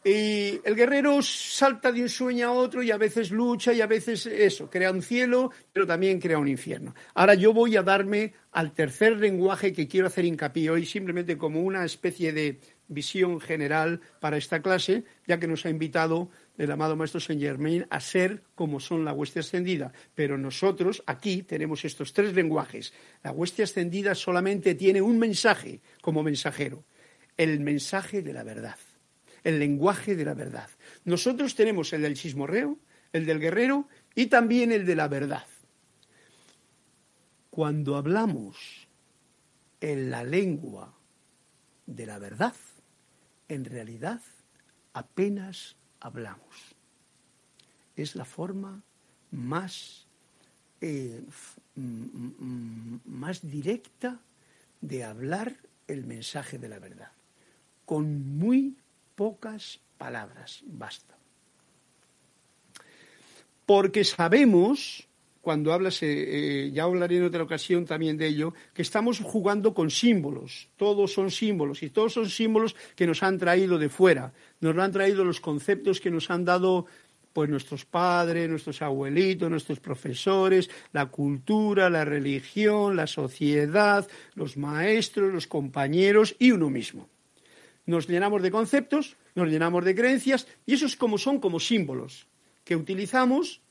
Y 0.05 0.59
el 0.65 0.75
guerrero 0.75 1.21
salta 1.21 1.89
de 1.89 2.01
un 2.01 2.09
sueño 2.09 2.49
a 2.49 2.51
otro 2.51 2.83
y 2.83 2.91
a 2.91 2.97
veces 2.97 3.31
lucha 3.31 3.71
y 3.71 3.79
a 3.79 3.87
veces 3.87 4.25
eso, 4.25 4.69
crea 4.69 4.91
un 4.91 5.01
cielo, 5.01 5.51
pero 5.71 5.87
también 5.87 6.19
crea 6.19 6.37
un 6.37 6.49
infierno. 6.49 6.93
Ahora 7.13 7.35
yo 7.35 7.53
voy 7.53 7.77
a 7.77 7.83
darme 7.83 8.33
al 8.51 8.73
tercer 8.73 9.15
lenguaje 9.15 9.71
que 9.71 9.87
quiero 9.87 10.07
hacer 10.07 10.25
hincapié 10.25 10.69
hoy, 10.69 10.85
simplemente 10.85 11.37
como 11.37 11.61
una 11.61 11.85
especie 11.85 12.33
de 12.33 12.59
visión 12.89 13.39
general 13.39 14.01
para 14.19 14.35
esta 14.35 14.61
clase, 14.61 15.05
ya 15.25 15.39
que 15.39 15.47
nos 15.47 15.65
ha 15.65 15.69
invitado 15.69 16.29
el 16.57 16.69
amado 16.69 16.97
Maestro 16.97 17.21
Saint 17.21 17.41
Germain 17.41 17.87
a 17.89 18.01
ser 18.01 18.43
como 18.55 18.81
son 18.81 19.05
la 19.05 19.13
hueste 19.13 19.39
ascendida. 19.39 19.93
Pero 20.15 20.37
nosotros 20.37 21.01
aquí 21.07 21.43
tenemos 21.43 21.85
estos 21.85 22.11
tres 22.11 22.33
lenguajes. 22.33 22.93
La 23.23 23.31
hueste 23.31 23.63
ascendida 23.63 24.15
solamente 24.15 24.75
tiene 24.75 25.01
un 25.01 25.17
mensaje 25.17 25.79
como 26.01 26.23
mensajero, 26.23 26.83
el 27.37 27.59
mensaje 27.59 28.21
de 28.21 28.33
la 28.33 28.43
verdad 28.43 28.77
el 29.43 29.59
lenguaje 29.59 30.15
de 30.15 30.25
la 30.25 30.33
verdad. 30.33 30.69
Nosotros 31.05 31.55
tenemos 31.55 31.91
el 31.93 32.01
del 32.01 32.15
chismorreo, 32.15 32.77
el 33.11 33.25
del 33.25 33.39
guerrero 33.39 33.87
y 34.15 34.27
también 34.27 34.71
el 34.71 34.85
de 34.85 34.95
la 34.95 35.07
verdad. 35.07 35.45
Cuando 37.49 37.97
hablamos 37.97 38.87
en 39.81 40.09
la 40.09 40.23
lengua 40.23 40.93
de 41.85 42.05
la 42.05 42.17
verdad, 42.19 42.55
en 43.49 43.65
realidad 43.65 44.21
apenas 44.93 45.75
hablamos. 45.99 46.75
Es 47.95 48.15
la 48.15 48.25
forma 48.25 48.81
más, 49.31 50.07
eh, 50.81 51.21
más 51.75 53.47
directa 53.47 54.19
de 54.81 55.03
hablar 55.03 55.55
el 55.87 56.05
mensaje 56.05 56.57
de 56.57 56.69
la 56.69 56.79
verdad, 56.79 57.11
con 57.85 58.37
muy 58.37 58.75
pocas 59.15 59.79
palabras, 59.97 60.63
basta. 60.65 61.13
porque 63.65 64.03
sabemos, 64.03 65.07
cuando 65.41 65.73
hablas, 65.73 66.03
eh, 66.03 66.65
eh, 66.65 66.71
ya 66.71 66.83
hablaré 66.83 67.17
en 67.17 67.25
otra 67.25 67.43
ocasión 67.43 67.85
también 67.85 68.17
de 68.17 68.27
ello, 68.27 68.53
que 68.73 68.81
estamos 68.81 69.19
jugando 69.19 69.73
con 69.73 69.89
símbolos. 69.89 70.69
Todos 70.77 71.13
son 71.13 71.31
símbolos 71.31 71.83
y 71.83 71.89
todos 71.89 72.13
son 72.13 72.29
símbolos 72.29 72.75
que 72.95 73.07
nos 73.07 73.23
han 73.23 73.37
traído 73.37 73.77
de 73.77 73.89
fuera. 73.89 74.33
Nos 74.59 74.75
lo 74.75 74.83
han 74.83 74.91
traído 74.91 75.23
los 75.23 75.39
conceptos 75.39 75.99
que 75.99 76.11
nos 76.11 76.29
han 76.29 76.45
dado 76.45 76.85
pues 77.31 77.49
nuestros 77.49 77.83
padres, 77.83 78.47
nuestros 78.47 78.81
abuelitos, 78.83 79.49
nuestros 79.49 79.79
profesores, 79.79 80.69
la 80.91 81.07
cultura, 81.07 81.89
la 81.89 82.05
religión, 82.05 82.95
la 82.95 83.07
sociedad, 83.07 84.07
los 84.35 84.55
maestros, 84.55 85.33
los 85.33 85.47
compañeros 85.47 86.35
y 86.37 86.51
uno 86.51 86.69
mismo. 86.69 87.09
Nos 87.85 88.07
llenamos 88.07 88.41
de 88.41 88.51
conceptos, 88.51 89.17
nos 89.35 89.49
llenamos 89.49 89.83
de 89.83 89.95
creencias 89.95 90.47
y 90.65 90.73
esos 90.73 90.95
como 90.95 91.17
son 91.17 91.39
como 91.39 91.59
símbolos 91.59 92.27
que 92.63 92.75
utilizamos 92.75 93.61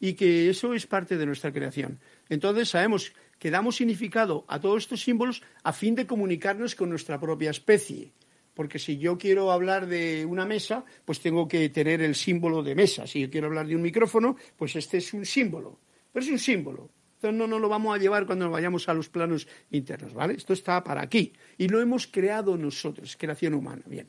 y 0.00 0.14
que 0.14 0.50
eso 0.50 0.74
es 0.74 0.86
parte 0.86 1.16
de 1.16 1.26
nuestra 1.26 1.52
creación. 1.52 1.98
Entonces 2.28 2.68
sabemos 2.68 3.12
que 3.38 3.50
damos 3.50 3.76
significado 3.76 4.44
a 4.48 4.60
todos 4.60 4.82
estos 4.82 5.02
símbolos 5.02 5.42
a 5.62 5.72
fin 5.72 5.94
de 5.94 6.06
comunicarnos 6.06 6.74
con 6.74 6.90
nuestra 6.90 7.18
propia 7.18 7.50
especie 7.50 8.12
porque 8.54 8.78
si 8.78 8.98
yo 8.98 9.18
quiero 9.18 9.50
hablar 9.50 9.86
de 9.86 10.24
una 10.24 10.46
mesa, 10.46 10.84
pues 11.04 11.20
tengo 11.20 11.48
que 11.48 11.68
tener 11.68 12.00
el 12.00 12.14
símbolo 12.14 12.62
de 12.62 12.74
mesa. 12.74 13.06
Si 13.06 13.20
yo 13.20 13.30
quiero 13.30 13.48
hablar 13.48 13.66
de 13.66 13.76
un 13.76 13.82
micrófono, 13.82 14.36
pues 14.56 14.76
este 14.76 14.98
es 14.98 15.12
un 15.12 15.26
símbolo. 15.26 15.80
Pero 16.12 16.24
es 16.24 16.30
un 16.30 16.38
símbolo. 16.38 16.88
Entonces 17.28 17.48
no, 17.48 17.58
lo 17.58 17.70
vamos 17.70 17.94
a 17.94 17.98
llevar 17.98 18.26
cuando 18.26 18.50
vayamos 18.50 18.86
a 18.86 18.92
los 18.92 19.08
planos 19.08 19.48
internos, 19.70 20.12
¿vale? 20.12 20.34
Esto 20.34 20.52
está 20.52 20.84
para 20.84 21.00
aquí. 21.00 21.32
Y 21.56 21.68
lo 21.68 21.80
hemos 21.80 22.06
creado 22.06 22.58
nosotros, 22.58 23.16
creación 23.16 23.54
humana. 23.54 23.82
Bien. 23.86 24.08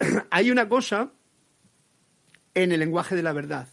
Hay 0.30 0.50
una 0.50 0.68
cosa 0.68 1.12
en 2.52 2.72
el 2.72 2.80
lenguaje 2.80 3.14
de 3.14 3.22
la 3.22 3.32
verdad. 3.32 3.68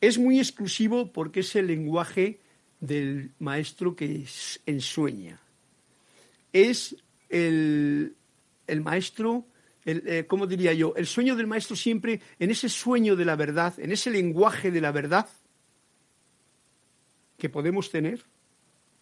Es 0.00 0.16
muy 0.16 0.38
exclusivo 0.38 1.12
porque 1.12 1.40
es 1.40 1.54
el 1.56 1.66
lenguaje 1.66 2.40
del 2.80 3.32
maestro 3.38 3.94
que 3.94 4.24
ensueña. 4.64 5.42
Es 6.54 6.96
el, 7.28 8.16
el 8.66 8.80
maestro, 8.80 9.46
el, 9.84 10.02
eh, 10.06 10.26
¿cómo 10.26 10.46
diría 10.46 10.72
yo? 10.72 10.94
El 10.96 11.06
sueño 11.06 11.36
del 11.36 11.48
maestro 11.48 11.76
siempre, 11.76 12.22
en 12.38 12.50
ese 12.50 12.70
sueño 12.70 13.14
de 13.14 13.26
la 13.26 13.36
verdad, 13.36 13.78
en 13.78 13.92
ese 13.92 14.10
lenguaje 14.10 14.70
de 14.70 14.80
la 14.80 14.90
verdad 14.90 15.28
que 17.44 17.50
podemos 17.50 17.90
tener 17.90 18.24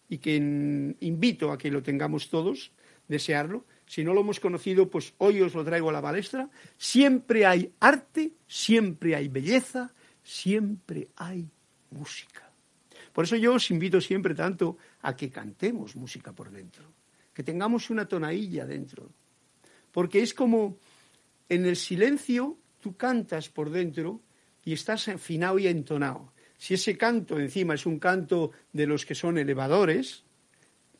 y 0.09 0.17
que 0.17 0.35
invito 0.35 1.49
a 1.49 1.57
que 1.57 1.71
lo 1.71 1.81
tengamos 1.81 2.27
todos, 2.27 2.73
desearlo. 3.07 3.63
Si 3.85 4.03
no 4.03 4.13
lo 4.13 4.19
hemos 4.19 4.41
conocido, 4.41 4.89
pues 4.89 5.13
hoy 5.19 5.39
os 5.39 5.55
lo 5.55 5.63
traigo 5.63 5.87
a 5.87 5.93
la 5.93 6.01
palestra. 6.01 6.49
Siempre 6.77 7.45
hay 7.45 7.71
arte, 7.79 8.33
siempre 8.45 9.15
hay 9.15 9.29
belleza, 9.29 9.93
siempre 10.21 11.07
hay 11.15 11.47
música. 11.91 12.51
Por 13.13 13.23
eso 13.23 13.37
yo 13.37 13.53
os 13.53 13.71
invito 13.71 14.01
siempre 14.01 14.35
tanto 14.35 14.75
a 15.03 15.15
que 15.15 15.29
cantemos 15.29 15.95
música 15.95 16.33
por 16.33 16.51
dentro, 16.51 16.83
que 17.33 17.43
tengamos 17.43 17.89
una 17.89 18.09
tonadilla 18.09 18.65
dentro, 18.65 19.09
porque 19.93 20.21
es 20.21 20.33
como 20.33 20.79
en 21.47 21.65
el 21.65 21.77
silencio 21.77 22.57
tú 22.81 22.97
cantas 22.97 23.47
por 23.47 23.69
dentro 23.69 24.19
y 24.65 24.73
estás 24.73 25.07
afinado 25.07 25.59
y 25.59 25.67
entonado. 25.67 26.32
Si 26.63 26.75
ese 26.75 26.95
canto 26.95 27.37
encima 27.37 27.73
es 27.73 27.85
un 27.85 27.99
canto 27.99 28.51
de 28.71 28.87
los 28.87 29.05
que 29.05 29.15
son 29.15 29.37
elevadores, 29.37 30.23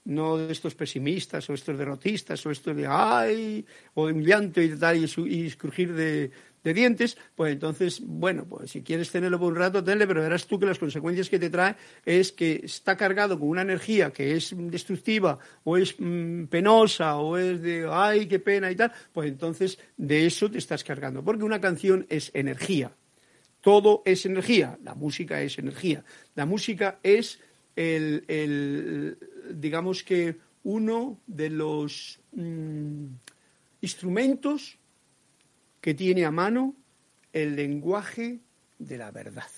no 0.04 0.36
de 0.36 0.52
estos 0.52 0.76
pesimistas 0.76 1.50
o 1.50 1.54
estos 1.54 1.78
derrotistas 1.78 2.46
o 2.46 2.52
estos 2.52 2.76
de 2.76 2.86
ay 2.86 3.66
o 3.94 4.08
de 4.08 4.12
un 4.12 4.24
y 4.28 4.78
tal 4.78 4.98
y, 4.98 5.86
de, 5.86 6.32
de 6.66 6.74
dientes, 6.74 7.18
pues 7.34 7.54
entonces, 7.54 8.02
bueno, 8.04 8.44
pues 8.44 8.72
si 8.72 8.84
quieres 8.84 9.10
tenerlo 9.10 9.40
por 9.40 9.54
un 9.54 9.60
rato, 9.60 9.82
tenle, 9.82 10.06
pero 10.06 10.22
verás 10.22 10.48
tú 10.48 10.60
que 10.60 10.66
las 10.66 10.80
consecuencias 10.80 11.30
que 11.30 11.40
te 11.40 11.50
trae 11.50 11.78
es 12.04 12.34
que 12.34 12.60
está 12.66 12.98
cargado 12.98 13.40
con 13.40 13.48
una 13.48 13.62
energía 13.62 14.12
que 14.12 14.36
es 14.36 14.54
destructiva 14.54 15.40
o 15.64 15.78
es 15.78 15.96
mm, 15.98 16.48
penosa 16.48 17.16
o 17.16 17.38
es 17.38 17.62
de, 17.62 17.88
ay, 17.90 18.28
qué 18.28 18.40
pena 18.40 18.70
y 18.70 18.76
tal, 18.76 18.92
pues 19.14 19.30
entonces 19.30 19.80
de 19.96 20.26
eso 20.26 20.52
te 20.52 20.58
estás 20.58 20.84
cargando, 20.84 21.24
porque 21.24 21.46
una 21.46 21.62
canción 21.62 22.06
es 22.10 22.32
energía. 22.34 22.92
Todo 23.64 24.02
es 24.04 24.26
energía, 24.26 24.78
la 24.84 24.94
música 24.94 25.42
es 25.42 25.58
energía. 25.58 26.04
La 26.36 26.46
música 26.46 27.00
es 27.02 27.40
el, 27.78 29.18
digamos 29.52 30.04
que 30.04 30.38
uno 30.64 31.22
de 31.28 31.50
los 31.50 32.20
mm, 32.34 33.06
instrumentos 33.80 34.78
que 35.80 35.94
tiene 35.94 36.26
a 36.26 36.32
mano 36.32 36.76
el 37.32 37.56
lenguaje 37.56 38.42
de 38.80 38.98
la 38.98 39.12
verdad, 39.12 39.50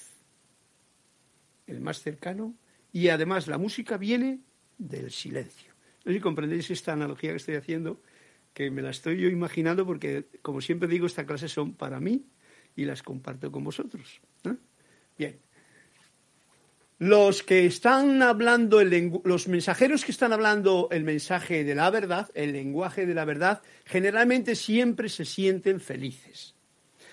el 1.65 1.81
más 1.81 1.99
cercano, 1.99 2.53
y 2.93 3.07
además 3.07 3.47
la 3.47 3.57
música 3.57 3.97
viene 3.97 4.39
del 4.77 5.09
silencio. 5.09 5.73
No 6.03 6.11
sé 6.11 6.19
si 6.19 6.21
comprendéis 6.21 6.69
esta 6.69 6.93
analogía 6.93 7.31
que 7.31 7.37
estoy 7.37 7.55
haciendo, 7.55 8.03
que 8.53 8.69
me 8.69 8.83
la 8.83 8.91
estoy 8.91 9.19
yo 9.19 9.29
imaginando 9.29 9.83
porque, 9.83 10.27
como 10.43 10.61
siempre 10.61 10.87
digo, 10.87 11.07
estas 11.07 11.25
clases 11.25 11.51
son 11.51 11.73
para 11.73 11.99
mí 11.99 12.23
y 12.75 12.85
las 12.85 13.03
comparto 13.03 13.51
con 13.51 13.63
vosotros. 13.63 14.21
Bien. 15.17 15.39
Los 16.97 17.43
que 17.43 17.65
están 17.65 18.21
hablando, 18.21 18.81
los 18.83 19.47
mensajeros 19.47 20.05
que 20.05 20.11
están 20.11 20.31
hablando 20.31 20.87
el 20.91 21.03
mensaje 21.03 21.63
de 21.63 21.75
la 21.75 21.89
verdad, 21.89 22.29
el 22.33 22.53
lenguaje 22.53 23.05
de 23.05 23.13
la 23.13 23.25
verdad, 23.25 23.61
generalmente 23.85 24.55
siempre 24.55 25.09
se 25.09 25.25
sienten 25.25 25.81
felices. 25.81 26.55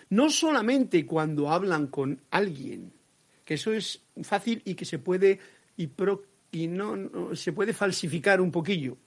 No 0.09 0.31
solamente 0.31 1.05
cuando 1.05 1.51
hablan 1.51 1.89
con 1.89 2.21
alguien, 2.31 2.93
que 3.45 3.55
eso 3.55 3.73
es 3.73 4.03
fácil 4.23 4.63
y 4.65 4.75
que 4.75 4.85
se 4.85 4.99
puede 4.99 5.41
y, 5.77 6.67
no, 6.69 7.35
se 7.35 7.53
puede 7.53 7.73
falsificar 7.73 8.41
un 8.41 8.53
poquillo. 8.53 8.99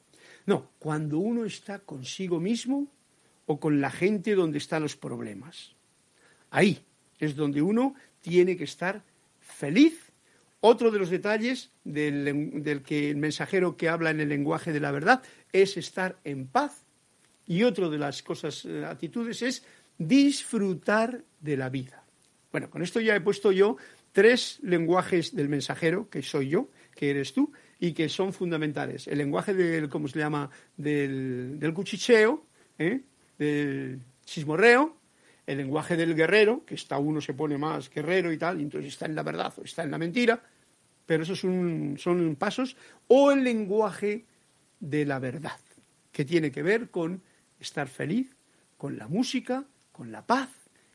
No, 0.46 0.72
cuando 0.80 1.20
uno 1.20 1.46
está 1.46 1.80
consigo 1.80 2.40
mismo 2.40 2.88
o 3.46 3.60
con 3.60 3.80
la 3.80 3.92
gente 3.92 4.36
donde 4.36 4.58
están 4.58 4.84
los 4.84 4.96
problemas. 4.96 5.75
Ahí 6.50 6.80
es 7.20 7.36
donde 7.36 7.62
uno 7.62 7.96
tiene 8.22 8.58
que 8.58 8.64
estar 8.64 9.04
feliz 9.40 10.12
otro 10.68 10.90
de 10.90 10.98
los 10.98 11.12
detalles 11.12 11.72
del, 11.84 12.82
que 12.84 13.12
el 13.12 13.18
mensajero 13.18 13.78
que 13.78 13.88
habla 13.88 14.10
en 14.10 14.20
el 14.20 14.30
lenguaje 14.30 14.74
de 14.74 14.80
la 14.80 14.92
verdad 14.92 15.22
es 15.54 15.78
estar 15.78 16.18
en 16.24 16.48
paz 16.48 16.84
y 17.46 17.62
otro 17.62 17.92
de 17.92 18.00
las 18.00 18.24
cosas, 18.24 18.66
eh, 18.66 18.84
actitudes 18.84 19.44
es 19.44 19.64
disfrutar 20.00 21.24
de 21.40 21.58
la 21.58 21.70
vida. 21.70 22.04
Bueno, 22.52 22.72
con 22.72 22.82
esto 22.82 23.00
ya 23.00 23.16
he 23.16 23.22
puesto 23.22 23.52
yo 23.52 23.78
tres 24.12 24.60
lenguajes 24.64 25.36
del 25.36 25.50
mensajero, 25.50 26.10
que 26.10 26.24
soy 26.24 26.50
yo, 26.50 26.70
que 26.96 27.12
eres 27.12 27.34
tú, 27.34 27.52
y 27.80 27.94
que 27.94 28.10
son 28.10 28.34
fundamentales. 28.34 29.08
El 29.08 29.20
lenguaje 29.20 29.54
del, 29.54 29.90
¿cómo 29.90 30.08
se 30.08 30.18
llama?, 30.18 30.50
del, 30.78 31.72
cuchicheo, 31.76 32.44
¿eh? 32.80 33.02
del 33.38 34.00
chismorreo, 34.24 34.98
el 35.48 35.58
lenguaje 35.58 35.96
del 35.96 36.16
guerrero, 36.16 36.64
que 36.66 36.76
está 36.76 36.98
uno 36.98 37.22
se 37.22 37.34
pone 37.34 37.58
más 37.58 37.90
guerrero 37.90 38.32
y 38.32 38.38
tal, 38.38 38.60
y 38.60 38.64
entonces 38.64 38.94
está 38.94 39.06
en 39.06 39.16
la 39.16 39.24
verdad 39.24 39.54
o 39.58 39.64
está 39.64 39.84
en 39.84 39.92
la 39.92 39.98
mentira, 39.98 40.42
pero 41.06 41.24
esos 41.24 41.40
son, 41.40 42.36
pasos, 42.38 42.76
o 43.08 43.32
el 43.32 43.44
lenguaje 43.44 44.26
de 44.80 45.06
la 45.06 45.20
verdad, 45.20 45.60
que 46.12 46.26
tiene 46.26 46.52
que 46.52 46.64
ver 46.64 46.90
con 46.90 47.22
estar 47.60 47.88
feliz, 47.88 48.36
con 48.78 48.98
la 48.98 49.08
música, 49.08 49.66
con 49.92 50.12
la 50.12 50.26
paz 50.26 50.50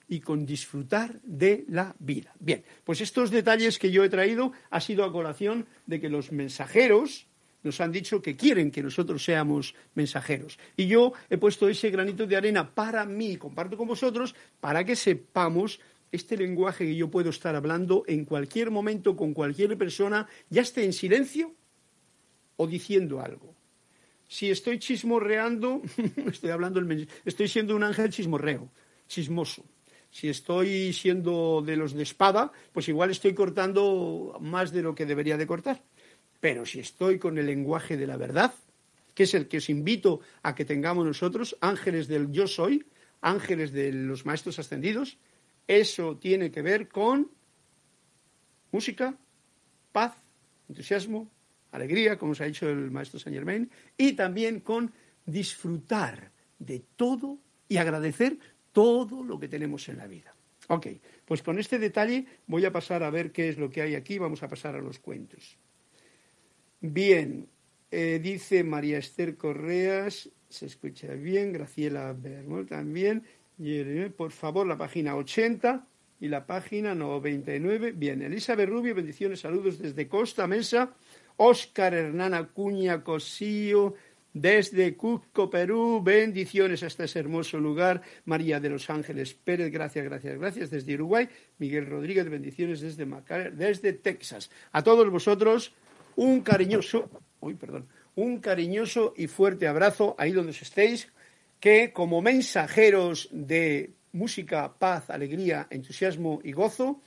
y 0.08 0.20
con 0.20 0.44
disfrutar 0.44 1.20
de 1.22 1.64
la 1.68 1.94
vida. 2.00 2.34
Bien, 2.40 2.64
pues 2.82 3.00
estos 3.00 3.30
detalles 3.30 3.78
que 3.78 3.92
yo 3.92 4.02
he 4.02 4.08
traído 4.08 4.52
ha 4.70 4.80
sido 4.80 5.04
a 5.04 5.12
colación 5.12 5.66
de 5.86 6.00
que 6.00 6.08
los 6.08 6.32
mensajeros 6.32 7.28
nos 7.62 7.80
han 7.80 7.92
dicho 7.92 8.22
que 8.22 8.36
quieren 8.36 8.70
que 8.70 8.82
nosotros 8.82 9.24
seamos 9.24 9.74
mensajeros. 9.94 10.58
Y 10.76 10.86
yo 10.86 11.12
he 11.28 11.38
puesto 11.38 11.68
ese 11.68 11.90
granito 11.90 12.26
de 12.26 12.36
arena 12.36 12.74
para 12.74 13.04
mí, 13.04 13.36
comparto 13.36 13.76
con 13.76 13.88
vosotros, 13.88 14.34
para 14.60 14.84
que 14.84 14.96
sepamos 14.96 15.80
este 16.12 16.36
lenguaje 16.36 16.86
que 16.86 16.96
yo 16.96 17.10
puedo 17.10 17.30
estar 17.30 17.54
hablando 17.54 18.04
en 18.06 18.24
cualquier 18.24 18.70
momento 18.70 19.16
con 19.16 19.32
cualquier 19.32 19.76
persona, 19.76 20.26
ya 20.48 20.62
esté 20.62 20.84
en 20.84 20.92
silencio 20.92 21.54
o 22.56 22.66
diciendo 22.66 23.20
algo. 23.20 23.54
Si 24.28 24.50
estoy 24.50 24.78
chismorreando, 24.78 25.82
estoy 26.26 26.50
hablando, 26.50 26.80
estoy 27.24 27.48
siendo 27.48 27.76
un 27.76 27.84
ángel 27.84 28.10
chismorreo, 28.10 28.70
chismoso. 29.08 29.64
Si 30.10 30.28
estoy 30.28 30.92
siendo 30.92 31.62
de 31.64 31.76
los 31.76 31.94
de 31.94 32.02
espada, 32.02 32.50
pues 32.72 32.88
igual 32.88 33.10
estoy 33.10 33.32
cortando 33.32 34.36
más 34.40 34.72
de 34.72 34.82
lo 34.82 34.94
que 34.94 35.06
debería 35.06 35.36
de 35.36 35.46
cortar. 35.46 35.82
Pero 36.40 36.64
si 36.64 36.80
estoy 36.80 37.18
con 37.18 37.38
el 37.38 37.46
lenguaje 37.46 37.96
de 37.96 38.06
la 38.06 38.16
verdad, 38.16 38.54
que 39.14 39.24
es 39.24 39.34
el 39.34 39.48
que 39.48 39.58
os 39.58 39.68
invito 39.68 40.20
a 40.42 40.54
que 40.54 40.64
tengamos 40.64 41.04
nosotros, 41.04 41.56
ángeles 41.60 42.08
del 42.08 42.32
yo 42.32 42.46
soy, 42.46 42.86
ángeles 43.20 43.72
de 43.72 43.92
los 43.92 44.24
maestros 44.24 44.58
ascendidos, 44.58 45.18
eso 45.66 46.16
tiene 46.16 46.50
que 46.50 46.62
ver 46.62 46.88
con 46.88 47.30
música, 48.72 49.16
paz, 49.92 50.16
entusiasmo, 50.68 51.30
alegría, 51.72 52.18
como 52.18 52.32
os 52.32 52.40
ha 52.40 52.44
dicho 52.46 52.68
el 52.68 52.90
maestro 52.90 53.18
Saint 53.18 53.36
Germain, 53.36 53.70
y 53.96 54.14
también 54.14 54.60
con 54.60 54.92
disfrutar 55.26 56.32
de 56.58 56.82
todo 56.96 57.38
y 57.68 57.76
agradecer 57.76 58.38
todo 58.72 59.22
lo 59.22 59.38
que 59.38 59.48
tenemos 59.48 59.88
en 59.88 59.98
la 59.98 60.06
vida. 60.06 60.34
Ok, 60.68 60.86
pues 61.24 61.42
con 61.42 61.58
este 61.58 61.78
detalle 61.78 62.26
voy 62.46 62.64
a 62.64 62.72
pasar 62.72 63.02
a 63.02 63.10
ver 63.10 63.32
qué 63.32 63.48
es 63.48 63.58
lo 63.58 63.70
que 63.70 63.82
hay 63.82 63.94
aquí, 63.94 64.18
vamos 64.18 64.42
a 64.42 64.48
pasar 64.48 64.76
a 64.76 64.80
los 64.80 64.98
cuentos. 64.98 65.58
Bien, 66.80 67.46
eh, 67.90 68.20
dice 68.22 68.64
María 68.64 68.98
Esther 68.98 69.36
Correas, 69.36 70.30
se 70.48 70.66
escucha 70.66 71.08
bien, 71.12 71.52
Graciela 71.52 72.12
Bermol 72.14 72.66
también, 72.66 73.22
por 74.16 74.32
favor, 74.32 74.66
la 74.66 74.78
página 74.78 75.14
80 75.14 75.86
y 76.20 76.28
la 76.28 76.46
página 76.46 76.94
99. 76.94 77.92
Bien, 77.92 78.22
Elizabeth 78.22 78.68
Rubio, 78.68 78.94
bendiciones, 78.94 79.40
saludos 79.40 79.78
desde 79.78 80.08
Costa 80.08 80.46
Mesa. 80.46 80.94
Óscar 81.36 81.92
Hernán 81.92 82.32
Acuña 82.32 83.04
Cosío, 83.04 83.94
desde 84.32 84.96
Cusco, 84.96 85.50
Perú, 85.50 86.00
bendiciones 86.02 86.82
hasta 86.82 87.04
ese 87.04 87.18
hermoso 87.18 87.58
lugar. 87.58 88.00
María 88.24 88.60
de 88.60 88.70
los 88.70 88.88
Ángeles 88.88 89.34
Pérez, 89.34 89.70
gracias, 89.70 90.04
gracias, 90.04 90.38
gracias. 90.38 90.70
Desde 90.70 90.94
Uruguay, 90.94 91.28
Miguel 91.58 91.86
Rodríguez, 91.86 92.28
bendiciones 92.28 92.80
desde, 92.80 93.06
desde 93.52 93.92
Texas. 93.92 94.50
A 94.72 94.82
todos 94.82 95.10
vosotros, 95.10 95.74
un 96.20 96.42
cariñoso, 96.42 97.08
uy, 97.40 97.54
perdón, 97.54 97.88
un 98.14 98.40
cariñoso 98.40 99.14
y 99.16 99.26
fuerte 99.26 99.66
abrazo 99.66 100.14
ahí 100.18 100.32
donde 100.32 100.52
estéis, 100.52 101.10
que 101.58 101.94
como 101.94 102.20
mensajeros 102.20 103.30
de 103.32 103.94
música, 104.12 104.74
paz, 104.78 105.08
alegría, 105.08 105.66
entusiasmo 105.70 106.40
y 106.44 106.52
gozo, 106.52 107.00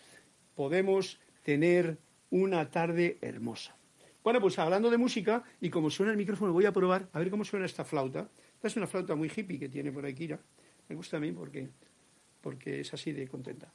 podemos 0.56 1.20
tener 1.44 2.00
una 2.32 2.72
tarde 2.72 3.20
hermosa. 3.22 3.78
Bueno, 4.24 4.42
pues 4.42 4.58
hablando 4.58 4.90
de 4.90 4.98
música, 4.98 5.44
y 5.62 5.70
como 5.70 5.92
suena 5.92 6.12
el 6.12 6.18
micrófono, 6.18 6.52
voy 6.52 6.66
a 6.66 6.72
probar 6.72 7.08
a 7.14 7.20
ver 7.20 7.30
cómo 7.30 7.46
suena 7.46 7.68
esta 7.68 7.86
flauta. 7.86 8.28
Esta 8.56 8.68
es 8.68 8.78
una 8.78 8.88
flauta 8.88 9.14
muy 9.14 9.30
hippie 9.30 9.60
que 9.60 9.70
tiene 9.70 9.92
por 9.92 10.04
ahí 10.04 10.16
Kira. 10.16 10.40
Me 10.90 10.96
gusta 10.96 11.18
a 11.18 11.20
mí 11.20 11.32
porque, 11.32 11.70
porque 12.42 12.80
es 12.80 12.92
así 12.92 13.12
de 13.12 13.28
contenta. 13.28 13.72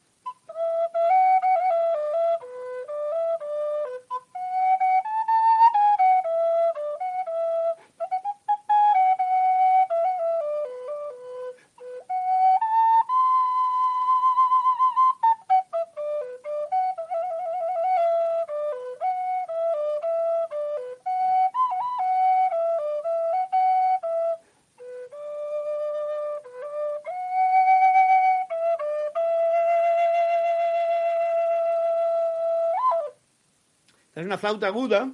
Una 34.28 34.36
flauta 34.36 34.66
aguda, 34.66 35.10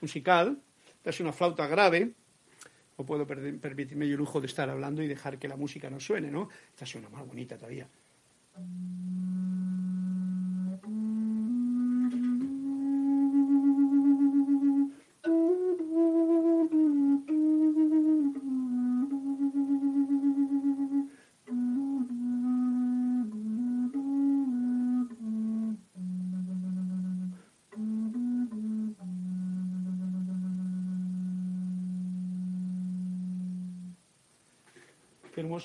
musical, 0.00 0.56
es 1.02 1.18
una 1.18 1.32
flauta 1.32 1.66
grave, 1.66 2.12
o 2.96 3.04
puedo 3.04 3.26
permitirme 3.26 4.04
el 4.04 4.12
lujo 4.12 4.40
de 4.40 4.46
estar 4.46 4.70
hablando 4.70 5.02
y 5.02 5.08
dejar 5.08 5.38
que 5.38 5.48
la 5.48 5.56
música 5.56 5.90
no 5.90 5.98
suene, 5.98 6.30
¿no? 6.30 6.48
Esta 6.70 6.86
suena 6.86 7.08
más 7.08 7.26
bonita 7.26 7.56
todavía. 7.56 7.88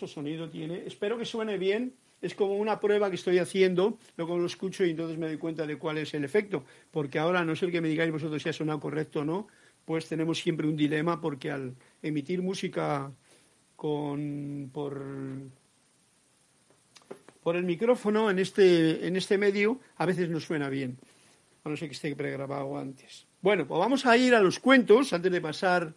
Sonido 0.07 0.49
tiene. 0.49 0.83
Espero 0.85 1.17
que 1.17 1.25
suene 1.25 1.57
bien. 1.57 1.93
Es 2.21 2.35
como 2.35 2.57
una 2.57 2.79
prueba 2.79 3.09
que 3.09 3.15
estoy 3.15 3.37
haciendo, 3.37 3.97
luego 4.17 4.37
lo 4.37 4.45
escucho 4.45 4.83
y 4.83 4.89
entonces 4.89 5.17
me 5.17 5.27
doy 5.27 5.37
cuenta 5.37 5.65
de 5.65 5.77
cuál 5.77 5.99
es 5.99 6.13
el 6.13 6.25
efecto. 6.25 6.65
Porque 6.91 7.17
ahora, 7.17 7.45
no 7.45 7.55
sé 7.55 7.65
el 7.65 7.71
que 7.71 7.79
me 7.79 7.87
digáis 7.87 8.11
vosotros 8.11 8.43
si 8.43 8.49
ha 8.49 8.53
sonado 8.53 8.79
correcto 8.79 9.21
o 9.21 9.25
no, 9.25 9.47
pues 9.85 10.07
tenemos 10.07 10.37
siempre 10.37 10.67
un 10.67 10.75
dilema 10.75 11.21
porque 11.21 11.49
al 11.49 11.75
emitir 12.01 12.41
música 12.41 13.11
con, 13.75 14.69
por, 14.73 15.01
por 17.41 17.55
el 17.55 17.63
micrófono 17.63 18.29
en 18.29 18.39
este, 18.39 19.07
en 19.07 19.15
este 19.15 19.37
medio, 19.37 19.79
a 19.95 20.05
veces 20.05 20.29
no 20.29 20.39
suena 20.41 20.69
bien. 20.69 20.97
A 21.63 21.69
no 21.69 21.77
ser 21.77 21.87
que 21.87 21.95
esté 21.95 22.13
pregrabado 22.15 22.77
antes. 22.77 23.25
Bueno, 23.41 23.65
pues 23.65 23.79
vamos 23.79 24.05
a 24.05 24.17
ir 24.17 24.35
a 24.35 24.41
los 24.41 24.59
cuentos 24.59 25.13
antes 25.13 25.31
de 25.31 25.39
pasar 25.39 25.93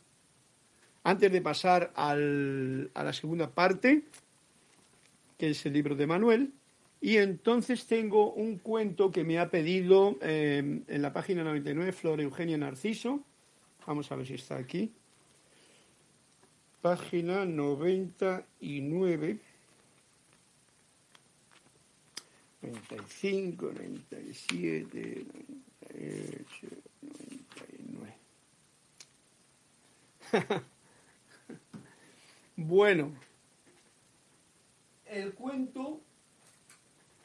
antes 1.05 1.33
de 1.33 1.41
pasar 1.41 1.91
a 1.95 2.15
la 2.15 3.13
segunda 3.13 3.51
parte, 3.51 4.03
que 5.39 5.51
es 5.51 5.67
el 5.67 5.73
libro 5.73 5.97
de 5.97 6.07
Manuel, 6.07 6.53
y 7.01 7.17
entonces 7.17 7.87
tengo 7.87 8.33
un 8.33 8.59
cuento 8.59 9.11
que 9.11 9.25
me 9.25 9.41
ha 9.41 9.51
pedido 9.51 10.17
eh, 10.23 10.83
en 10.87 11.03
la 11.03 11.13
página 11.13 11.43
99 11.43 11.91
Flor 11.93 12.21
Eugenia 12.21 12.57
Narciso. 12.57 13.25
Vamos 13.85 14.13
a 14.13 14.17
ver 14.17 14.29
si 14.29 14.35
está 14.35 14.57
aquí. 14.57 14.93
Página 16.81 17.45
99. 17.45 19.41
95, 22.63 23.73
97, 23.73 25.27
98, 25.91 26.69
99. 27.03 28.15
Bueno, 32.57 33.13
el 35.07 35.33
cuento 35.35 36.01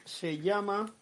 se 0.04 0.38
llama... 0.38 0.92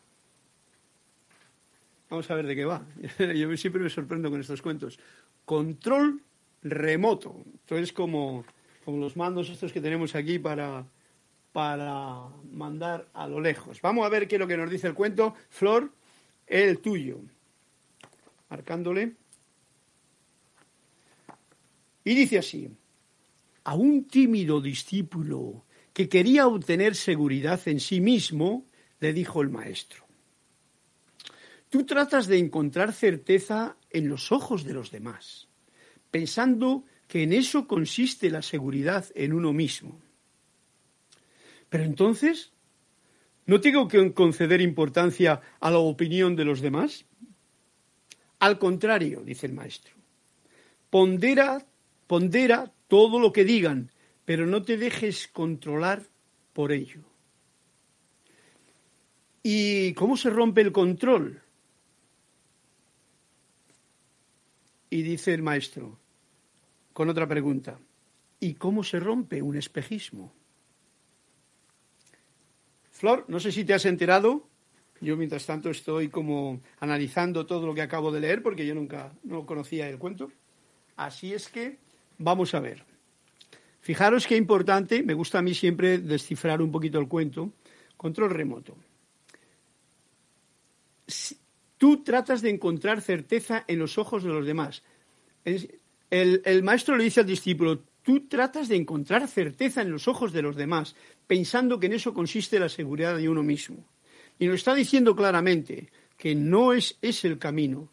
Vamos 2.08 2.30
a 2.30 2.34
ver 2.34 2.46
de 2.46 2.56
qué 2.56 2.64
va. 2.64 2.86
Yo 3.18 3.56
siempre 3.56 3.82
me 3.82 3.90
sorprendo 3.90 4.30
con 4.30 4.40
estos 4.40 4.62
cuentos. 4.62 4.98
Control 5.44 6.22
remoto. 6.62 7.42
Entonces, 7.44 7.92
como, 7.92 8.44
como 8.84 8.98
los 8.98 9.16
mandos 9.16 9.50
estos 9.50 9.72
que 9.72 9.80
tenemos 9.80 10.14
aquí 10.14 10.38
para, 10.38 10.86
para 11.52 12.28
mandar 12.52 13.08
a 13.12 13.26
lo 13.26 13.40
lejos. 13.40 13.80
Vamos 13.80 14.06
a 14.06 14.08
ver 14.08 14.28
qué 14.28 14.36
es 14.36 14.40
lo 14.40 14.46
que 14.46 14.56
nos 14.56 14.70
dice 14.70 14.86
el 14.86 14.94
cuento. 14.94 15.34
Flor, 15.50 15.90
el 16.46 16.78
tuyo. 16.78 17.18
Marcándole. 18.48 19.14
Y 22.04 22.14
dice 22.14 22.38
así 22.38 22.70
a 23.66 23.74
un 23.74 24.06
tímido 24.06 24.60
discípulo 24.60 25.66
que 25.92 26.08
quería 26.08 26.46
obtener 26.46 26.94
seguridad 26.94 27.60
en 27.66 27.80
sí 27.80 28.00
mismo, 28.00 28.64
le 29.00 29.12
dijo 29.12 29.42
el 29.42 29.50
maestro, 29.50 30.06
tú 31.68 31.84
tratas 31.84 32.28
de 32.28 32.38
encontrar 32.38 32.92
certeza 32.92 33.76
en 33.90 34.08
los 34.08 34.30
ojos 34.30 34.62
de 34.62 34.72
los 34.72 34.92
demás, 34.92 35.48
pensando 36.12 36.84
que 37.08 37.24
en 37.24 37.32
eso 37.32 37.66
consiste 37.66 38.30
la 38.30 38.40
seguridad 38.40 39.04
en 39.16 39.32
uno 39.32 39.52
mismo. 39.52 40.00
Pero 41.68 41.82
entonces, 41.82 42.52
¿no 43.46 43.60
tengo 43.60 43.88
que 43.88 44.14
conceder 44.14 44.60
importancia 44.60 45.40
a 45.58 45.72
la 45.72 45.78
opinión 45.78 46.36
de 46.36 46.44
los 46.44 46.60
demás? 46.60 47.04
Al 48.38 48.60
contrario, 48.60 49.22
dice 49.24 49.46
el 49.46 49.54
maestro, 49.54 49.96
pondera, 50.88 51.66
pondera 52.06 52.72
todo 52.88 53.18
lo 53.18 53.32
que 53.32 53.44
digan, 53.44 53.90
pero 54.24 54.46
no 54.46 54.62
te 54.62 54.76
dejes 54.76 55.28
controlar 55.28 56.02
por 56.52 56.72
ello. 56.72 57.02
¿Y 59.42 59.94
cómo 59.94 60.16
se 60.16 60.30
rompe 60.30 60.60
el 60.60 60.72
control? 60.72 61.42
Y 64.90 65.02
dice 65.02 65.34
el 65.34 65.42
maestro, 65.42 65.98
con 66.92 67.08
otra 67.08 67.28
pregunta, 67.28 67.78
¿y 68.40 68.54
cómo 68.54 68.82
se 68.82 68.98
rompe 68.98 69.42
un 69.42 69.56
espejismo? 69.56 70.32
Flor, 72.90 73.24
no 73.28 73.38
sé 73.38 73.52
si 73.52 73.64
te 73.64 73.74
has 73.74 73.84
enterado, 73.84 74.48
yo 75.00 75.16
mientras 75.16 75.44
tanto 75.44 75.70
estoy 75.70 76.08
como 76.08 76.60
analizando 76.80 77.46
todo 77.46 77.66
lo 77.66 77.74
que 77.74 77.82
acabo 77.82 78.10
de 78.10 78.20
leer 78.20 78.42
porque 78.42 78.66
yo 78.66 78.74
nunca 78.74 79.12
no 79.22 79.44
conocía 79.44 79.88
el 79.88 79.98
cuento. 79.98 80.32
Así 80.96 81.34
es 81.34 81.48
que 81.48 81.78
Vamos 82.18 82.54
a 82.54 82.60
ver. 82.60 82.84
Fijaros 83.80 84.26
qué 84.26 84.36
importante, 84.36 85.02
me 85.02 85.14
gusta 85.14 85.38
a 85.38 85.42
mí 85.42 85.54
siempre 85.54 85.98
descifrar 85.98 86.60
un 86.60 86.72
poquito 86.72 86.98
el 86.98 87.08
cuento. 87.08 87.52
Control 87.96 88.30
remoto. 88.30 88.76
tú 91.78 92.02
tratas 92.02 92.42
de 92.42 92.50
encontrar 92.50 93.00
certeza 93.00 93.64
en 93.68 93.78
los 93.78 93.96
ojos 93.96 94.24
de 94.24 94.30
los 94.30 94.44
demás. 94.44 94.82
El, 95.44 95.80
el 96.10 96.62
maestro 96.62 96.96
le 96.96 97.04
dice 97.04 97.20
al 97.20 97.26
discípulo, 97.26 97.84
tú 98.02 98.26
tratas 98.26 98.68
de 98.68 98.76
encontrar 98.76 99.28
certeza 99.28 99.82
en 99.82 99.90
los 99.90 100.08
ojos 100.08 100.32
de 100.32 100.42
los 100.42 100.56
demás, 100.56 100.96
pensando 101.26 101.78
que 101.78 101.86
en 101.86 101.92
eso 101.92 102.12
consiste 102.12 102.58
la 102.58 102.68
seguridad 102.68 103.16
de 103.16 103.28
uno 103.28 103.42
mismo. 103.42 103.84
Y 104.38 104.46
nos 104.46 104.56
está 104.56 104.74
diciendo 104.74 105.14
claramente 105.14 105.90
que 106.16 106.34
no 106.34 106.72
es, 106.72 106.98
es 107.02 107.24
el 107.24 107.38
camino. 107.38 107.88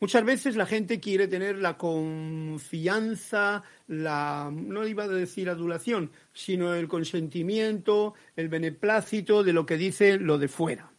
Muchas 0.00 0.24
veces 0.24 0.54
la 0.54 0.66
gente 0.66 1.00
quiere 1.00 1.26
tener 1.26 1.58
la 1.58 1.76
confianza, 1.76 3.64
la, 3.88 4.48
no 4.52 4.86
iba 4.86 5.04
a 5.04 5.08
decir 5.08 5.48
adulación, 5.48 6.12
sino 6.32 6.74
el 6.74 6.86
consentimiento, 6.86 8.14
el 8.36 8.48
beneplácito 8.48 9.42
de 9.42 9.52
lo 9.52 9.66
que 9.66 9.76
dice 9.76 10.18
lo 10.18 10.38
de 10.38 10.46
fuera. 10.46 10.92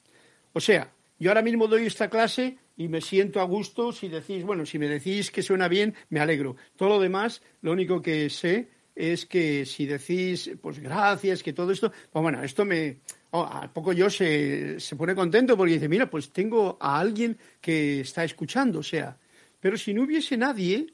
O 0.52 0.60
sea, 0.60 0.92
yo 1.18 1.30
ahora 1.30 1.42
mismo 1.42 1.68
doy 1.68 1.86
esta 1.86 2.10
clase 2.10 2.58
y 2.76 2.90
me 2.90 3.00
siento 3.00 3.40
a 3.40 3.46
gusto 3.46 3.94
si 3.94 4.10
decís, 4.10 4.44
bueno, 4.44 4.66
si 4.66 4.80
me 4.80 4.88
decís 4.88 5.32
que 5.32 5.44
suena 5.44 5.70
bien, 5.70 5.96
me 6.10 6.20
alegro. 6.20 6.58
Todo 6.76 6.90
lo 6.90 7.00
demás, 7.00 7.42
lo 7.62 7.72
único 7.72 8.02
que 8.02 8.30
sé 8.30 8.70
es 8.96 9.26
que 9.26 9.66
si 9.66 9.86
decís, 9.86 10.52
pues 10.62 10.80
gracias, 10.80 11.42
que 11.42 11.54
todo 11.54 11.72
esto, 11.72 11.92
pues 12.12 12.22
bueno, 12.22 12.44
esto 12.44 12.66
me, 12.66 13.00
oh, 13.32 13.44
a 13.44 13.72
poco 13.72 13.94
yo 13.94 14.10
se, 14.10 14.80
se 14.80 14.96
pone 14.96 15.16
contento 15.16 15.56
porque 15.58 15.74
dice, 15.74 15.90
mira, 15.90 16.10
pues 16.10 16.32
tengo 16.32 16.78
a 16.80 17.00
alguien 17.00 17.38
que 17.62 18.02
está 18.02 18.24
escuchando, 18.24 18.80
o 18.80 18.84
sea, 18.84 19.18
pero 19.60 19.78
si 19.78 19.94
no 19.94 20.04
hubiese 20.04 20.38
nadie, 20.38 20.94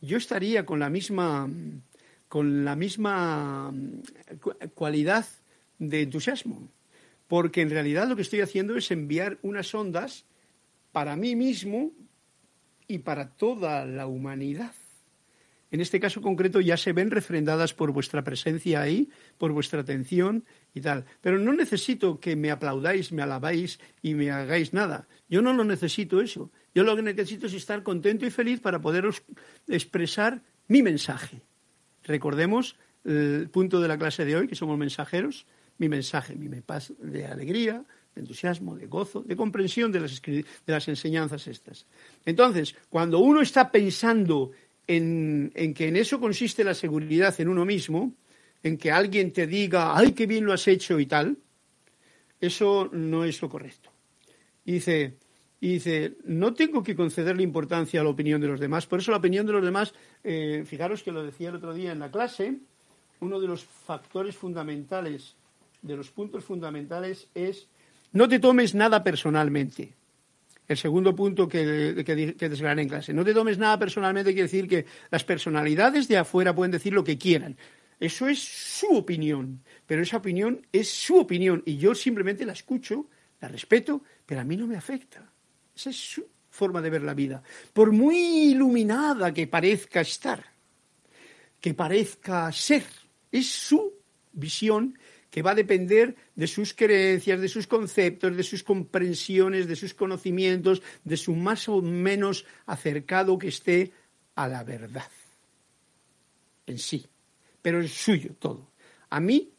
yo 0.00 0.16
estaría 0.16 0.64
con 0.64 0.78
la 0.78 0.90
misma, 0.90 1.48
con 2.28 2.64
la 2.64 2.76
misma 2.76 3.72
cualidad 4.74 5.26
de 5.78 6.02
entusiasmo, 6.02 6.68
porque 7.28 7.60
en 7.60 7.70
realidad 7.70 8.08
lo 8.08 8.16
que 8.16 8.22
estoy 8.22 8.40
haciendo 8.40 8.76
es 8.76 8.90
enviar 8.90 9.38
unas 9.42 9.74
ondas 9.74 10.24
para 10.92 11.16
mí 11.16 11.36
mismo 11.36 11.92
y 12.88 12.98
para 12.98 13.30
toda 13.30 13.84
la 13.84 14.06
humanidad 14.06 14.72
en 15.70 15.80
este 15.80 15.98
caso 15.98 16.20
concreto 16.20 16.60
ya 16.60 16.76
se 16.76 16.92
ven 16.92 17.10
refrendadas 17.10 17.74
por 17.74 17.90
vuestra 17.90 18.22
presencia 18.22 18.80
ahí, 18.80 19.08
por 19.38 19.52
vuestra 19.52 19.80
atención 19.80 20.44
y 20.74 20.80
tal. 20.80 21.04
Pero 21.20 21.38
no 21.38 21.52
necesito 21.52 22.20
que 22.20 22.36
me 22.36 22.50
aplaudáis, 22.50 23.12
me 23.12 23.22
alabáis 23.22 23.80
y 24.02 24.14
me 24.14 24.30
hagáis 24.30 24.72
nada. 24.72 25.08
Yo 25.28 25.42
no 25.42 25.52
lo 25.52 25.64
necesito 25.64 26.20
eso. 26.20 26.50
Yo 26.74 26.84
lo 26.84 26.94
que 26.94 27.02
necesito 27.02 27.46
es 27.46 27.54
estar 27.54 27.82
contento 27.82 28.26
y 28.26 28.30
feliz 28.30 28.60
para 28.60 28.80
poderos 28.80 29.22
expresar 29.66 30.42
mi 30.68 30.82
mensaje. 30.82 31.42
Recordemos 32.04 32.76
el 33.04 33.50
punto 33.50 33.80
de 33.80 33.88
la 33.88 33.98
clase 33.98 34.24
de 34.24 34.36
hoy, 34.36 34.48
que 34.48 34.54
somos 34.54 34.78
mensajeros, 34.78 35.46
mi 35.78 35.88
mensaje, 35.88 36.34
mi 36.34 36.48
paz 36.60 36.92
de 36.98 37.26
alegría, 37.26 37.84
de 38.14 38.20
entusiasmo, 38.22 38.76
de 38.76 38.86
gozo, 38.86 39.22
de 39.22 39.36
comprensión 39.36 39.92
de 39.92 40.00
las, 40.00 40.22
de 40.22 40.44
las 40.66 40.88
enseñanzas 40.88 41.46
estas. 41.46 41.86
Entonces, 42.24 42.74
cuando 42.88 43.18
uno 43.18 43.42
está 43.42 43.70
pensando 43.70 44.52
en, 44.86 45.50
que 45.74 45.88
en 45.88 45.96
eso 45.96 46.20
consiste 46.20 46.64
la 46.64 46.74
seguridad 46.74 47.34
en 47.40 47.48
uno 47.48 47.64
mismo, 47.64 48.12
en 48.62 48.78
que 48.78 48.90
alguien 48.90 49.32
te 49.32 49.46
diga, 49.46 49.96
ay, 49.96 50.12
qué 50.12 50.26
bien 50.26 50.44
lo 50.44 50.52
has 50.52 50.66
hecho 50.68 50.98
y 50.98 51.06
tal, 51.06 51.36
eso 52.40 52.88
no 52.92 53.24
es 53.24 53.40
lo 53.42 53.48
correcto. 53.48 53.90
Dice, 54.64 55.14
dice, 55.60 56.16
no 56.24 56.54
tengo 56.54 56.82
que 56.82 56.96
concederle 56.96 57.42
importancia 57.42 58.00
a 58.00 58.04
la 58.04 58.10
opinión 58.10 58.40
de 58.40 58.48
los 58.48 58.60
demás. 58.60 58.86
Por 58.86 59.00
eso 59.00 59.10
la 59.10 59.18
opinión 59.18 59.46
de 59.46 59.52
los 59.52 59.64
demás, 59.64 59.94
eh, 60.24 60.64
fijaros 60.66 61.02
que 61.02 61.12
lo 61.12 61.22
decía 61.22 61.50
el 61.50 61.56
otro 61.56 61.74
día 61.74 61.92
en 61.92 62.00
la 62.00 62.10
clase, 62.10 62.58
uno 63.20 63.40
de 63.40 63.46
los 63.46 63.64
factores 63.64 64.36
fundamentales, 64.36 65.36
de 65.82 65.96
los 65.96 66.10
puntos 66.10 66.44
fundamentales 66.44 67.28
es 67.34 67.68
no 68.12 68.28
te 68.28 68.38
tomes 68.38 68.74
nada 68.74 69.04
personalmente. 69.04 69.92
El 70.68 70.76
segundo 70.76 71.14
punto 71.14 71.48
que, 71.48 72.02
que, 72.04 72.34
que 72.34 72.46
en 72.46 72.88
clase. 72.88 73.12
No 73.12 73.24
te 73.24 73.32
tomes 73.32 73.58
nada 73.58 73.78
personalmente, 73.78 74.32
quiere 74.32 74.48
decir 74.48 74.66
que 74.66 74.86
las 75.10 75.24
personalidades 75.24 76.08
de 76.08 76.18
afuera 76.18 76.54
pueden 76.54 76.72
decir 76.72 76.92
lo 76.92 77.04
que 77.04 77.18
quieran. 77.18 77.56
Eso 77.98 78.28
es 78.28 78.40
su 78.40 78.88
opinión, 78.94 79.62
pero 79.86 80.02
esa 80.02 80.18
opinión 80.18 80.66
es 80.72 80.90
su 80.90 81.18
opinión 81.18 81.62
y 81.64 81.78
yo 81.78 81.94
simplemente 81.94 82.44
la 82.44 82.52
escucho, 82.52 83.08
la 83.40 83.48
respeto, 83.48 84.02
pero 84.26 84.40
a 84.40 84.44
mí 84.44 84.56
no 84.56 84.66
me 84.66 84.76
afecta. 84.76 85.32
Esa 85.74 85.90
es 85.90 85.96
su 85.96 86.26
forma 86.50 86.82
de 86.82 86.90
ver 86.90 87.02
la 87.02 87.14
vida. 87.14 87.42
Por 87.72 87.92
muy 87.92 88.16
iluminada 88.50 89.32
que 89.32 89.46
parezca 89.46 90.00
estar, 90.00 90.44
que 91.60 91.74
parezca 91.74 92.50
ser, 92.52 92.84
es 93.30 93.46
su 93.46 93.94
visión 94.32 94.98
que 95.36 95.42
va 95.42 95.50
a 95.50 95.54
depender 95.54 96.16
de 96.34 96.46
sus 96.46 96.72
creencias, 96.72 97.38
de 97.38 97.48
sus 97.48 97.66
conceptos, 97.66 98.34
de 98.34 98.42
sus 98.42 98.62
comprensiones, 98.62 99.68
de 99.68 99.76
sus 99.76 99.92
conocimientos, 99.92 100.80
de 101.04 101.18
su 101.18 101.34
más 101.34 101.68
o 101.68 101.82
menos 101.82 102.46
acercado 102.64 103.36
que 103.36 103.48
esté 103.48 103.92
a 104.34 104.48
la 104.48 104.64
verdad 104.64 105.10
en 106.64 106.78
sí. 106.78 107.04
Pero 107.60 107.82
es 107.82 107.92
suyo 107.92 108.30
todo. 108.38 108.72
A 109.10 109.20
mí 109.20 109.52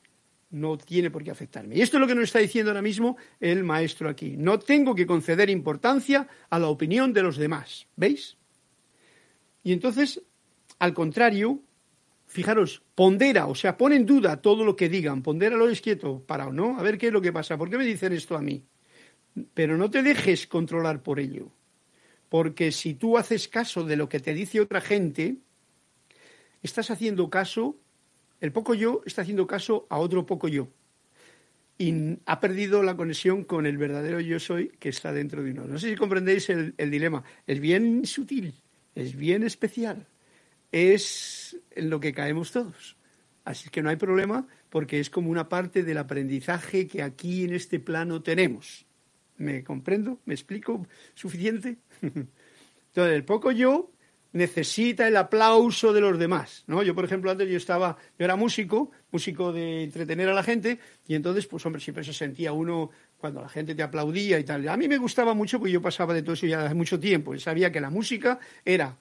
no 0.50 0.80
tiene 0.80 1.12
por 1.12 1.24
qué 1.24 1.30
afectarme. 1.30 1.76
Y 1.76 1.82
esto 1.82 1.98
es 1.98 2.02
lo 2.02 2.08
que 2.08 2.16
nos 2.16 2.24
está 2.24 2.40
diciendo 2.40 2.72
ahora 2.72 2.82
mismo 2.82 3.16
el 3.40 3.64
maestro 3.64 4.10
aquí. 4.10 4.36
No 4.36 4.58
tengo 4.58 4.96
que 4.96 5.06
conceder 5.06 5.48
importancia 5.48 6.28
a 6.50 6.58
la 6.58 6.70
opinión 6.70 7.14
de 7.14 7.22
los 7.22 7.38
demás. 7.38 7.86
¿Veis? 7.96 8.36
Y 9.62 9.74
entonces, 9.74 10.24
al 10.80 10.96
contrario, 10.96 11.62
fijaros, 12.28 12.84
pondera, 12.94 13.48
o 13.48 13.56
sea, 13.56 13.78
pone 13.78 13.96
en 13.96 14.06
duda 14.06 14.42
todo 14.42 14.64
lo 14.64 14.76
que 14.76 14.90
digan, 14.90 15.24
pondéralo 15.24 15.70
es 15.70 15.82
quieto, 15.82 16.22
para 16.28 16.48
o 16.48 16.54
no, 16.54 16.78
a 16.78 16.84
ver 16.84 16.98
qué 16.98 17.08
es 17.08 17.14
lo 17.14 17.22
que 17.22 17.34
pasa, 17.34 17.58
¿por 17.58 17.70
qué 17.70 17.78
me 17.78 17.86
dicen 17.86 18.14
esto 18.14 18.36
a 18.36 18.42
mí? 18.42 18.64
Pero 19.54 19.78
no 19.78 19.90
te 19.90 20.04
dejes 20.04 20.46
controlar 20.46 21.02
por 21.02 21.20
ello, 21.20 21.52
porque 22.30 22.72
si 22.72 22.94
tú 22.94 23.18
haces 23.18 23.48
caso 23.48 23.84
de 23.84 23.96
lo 23.96 24.10
que 24.10 24.20
te 24.20 24.34
dice 24.34 24.60
otra 24.60 24.82
gente, 24.82 25.38
estás 26.62 26.92
haciendo 26.92 27.30
caso, 27.30 27.78
el 28.42 28.52
poco 28.52 28.74
yo 28.74 29.02
está 29.06 29.22
haciendo 29.22 29.48
caso 29.48 29.88
a 29.90 29.98
otro 29.98 30.26
poco 30.26 30.48
yo. 30.48 30.68
Y 31.80 32.18
ha 32.26 32.40
perdido 32.40 32.82
la 32.82 32.98
conexión 32.98 33.44
con 33.44 33.68
el 33.68 33.78
verdadero 33.78 34.20
yo 34.20 34.40
soy 34.40 34.70
que 34.80 34.90
está 34.90 35.14
dentro 35.14 35.44
de 35.44 35.52
uno. 35.52 35.66
No 35.66 35.78
sé 35.78 35.92
si 35.92 35.96
comprendéis 35.96 36.50
el 36.50 36.92
dilema. 36.92 37.24
Es 37.46 37.60
bien 37.60 38.04
sutil, 38.04 38.56
es 38.96 39.16
bien 39.16 39.44
especial 39.44 40.08
es 40.72 41.58
en 41.72 41.90
lo 41.90 42.00
que 42.00 42.14
caemos 42.14 42.52
todos. 42.52 42.98
Así 43.46 43.70
que 43.70 43.82
no 43.82 43.90
hay 43.90 43.96
problema 43.96 44.48
porque 44.70 45.00
es 45.00 45.10
como 45.10 45.32
una 45.32 45.48
parte 45.48 45.84
del 45.84 45.98
aprendizaje 45.98 46.88
que 46.88 47.02
aquí 47.02 47.46
en 47.46 47.54
este 47.54 47.80
plano 47.80 48.22
tenemos. 48.22 48.86
¿Me 49.38 49.64
comprendo? 49.64 50.20
¿Me 50.26 50.34
explico 50.34 50.86
suficiente? 51.14 51.78
Entonces, 52.02 53.16
el 53.16 53.24
poco 53.24 53.52
yo 53.52 53.92
necesita 54.34 55.08
el 55.08 55.16
aplauso 55.16 55.94
de 55.94 56.02
los 56.02 56.18
demás, 56.20 56.64
¿no? 56.68 56.84
Yo, 56.84 56.94
por 56.94 57.06
ejemplo, 57.06 57.32
antes 57.32 57.50
yo 57.50 57.58
estaba, 57.58 57.98
yo 58.18 58.26
era 58.26 58.36
músico, 58.36 58.92
músico 59.12 59.54
de 59.54 59.84
entretener 59.84 60.30
a 60.30 60.34
la 60.34 60.44
gente, 60.44 60.80
y 61.08 61.16
entonces, 61.16 61.48
pues 61.48 61.66
hombre, 61.66 61.82
siempre 61.82 62.04
se 62.04 62.14
sentía 62.14 62.54
uno 62.54 62.90
cuando 63.18 63.42
la 63.42 63.50
gente 63.50 63.74
te 63.76 63.84
aplaudía 63.84 64.40
y 64.40 64.44
tal. 64.44 64.68
A 64.68 64.78
mí 64.78 64.88
me 64.88 64.98
gustaba 64.98 65.34
mucho 65.34 65.60
porque 65.60 65.72
yo 65.72 65.82
pasaba 65.82 66.14
de 66.14 66.22
todo 66.22 66.34
eso 66.34 66.46
ya 66.46 66.66
hace 66.66 66.76
mucho 66.76 67.00
tiempo, 67.00 67.34
y 67.34 67.40
sabía 67.40 67.72
que 67.72 67.82
la 67.82 67.90
música 67.90 68.40
era 68.66 68.98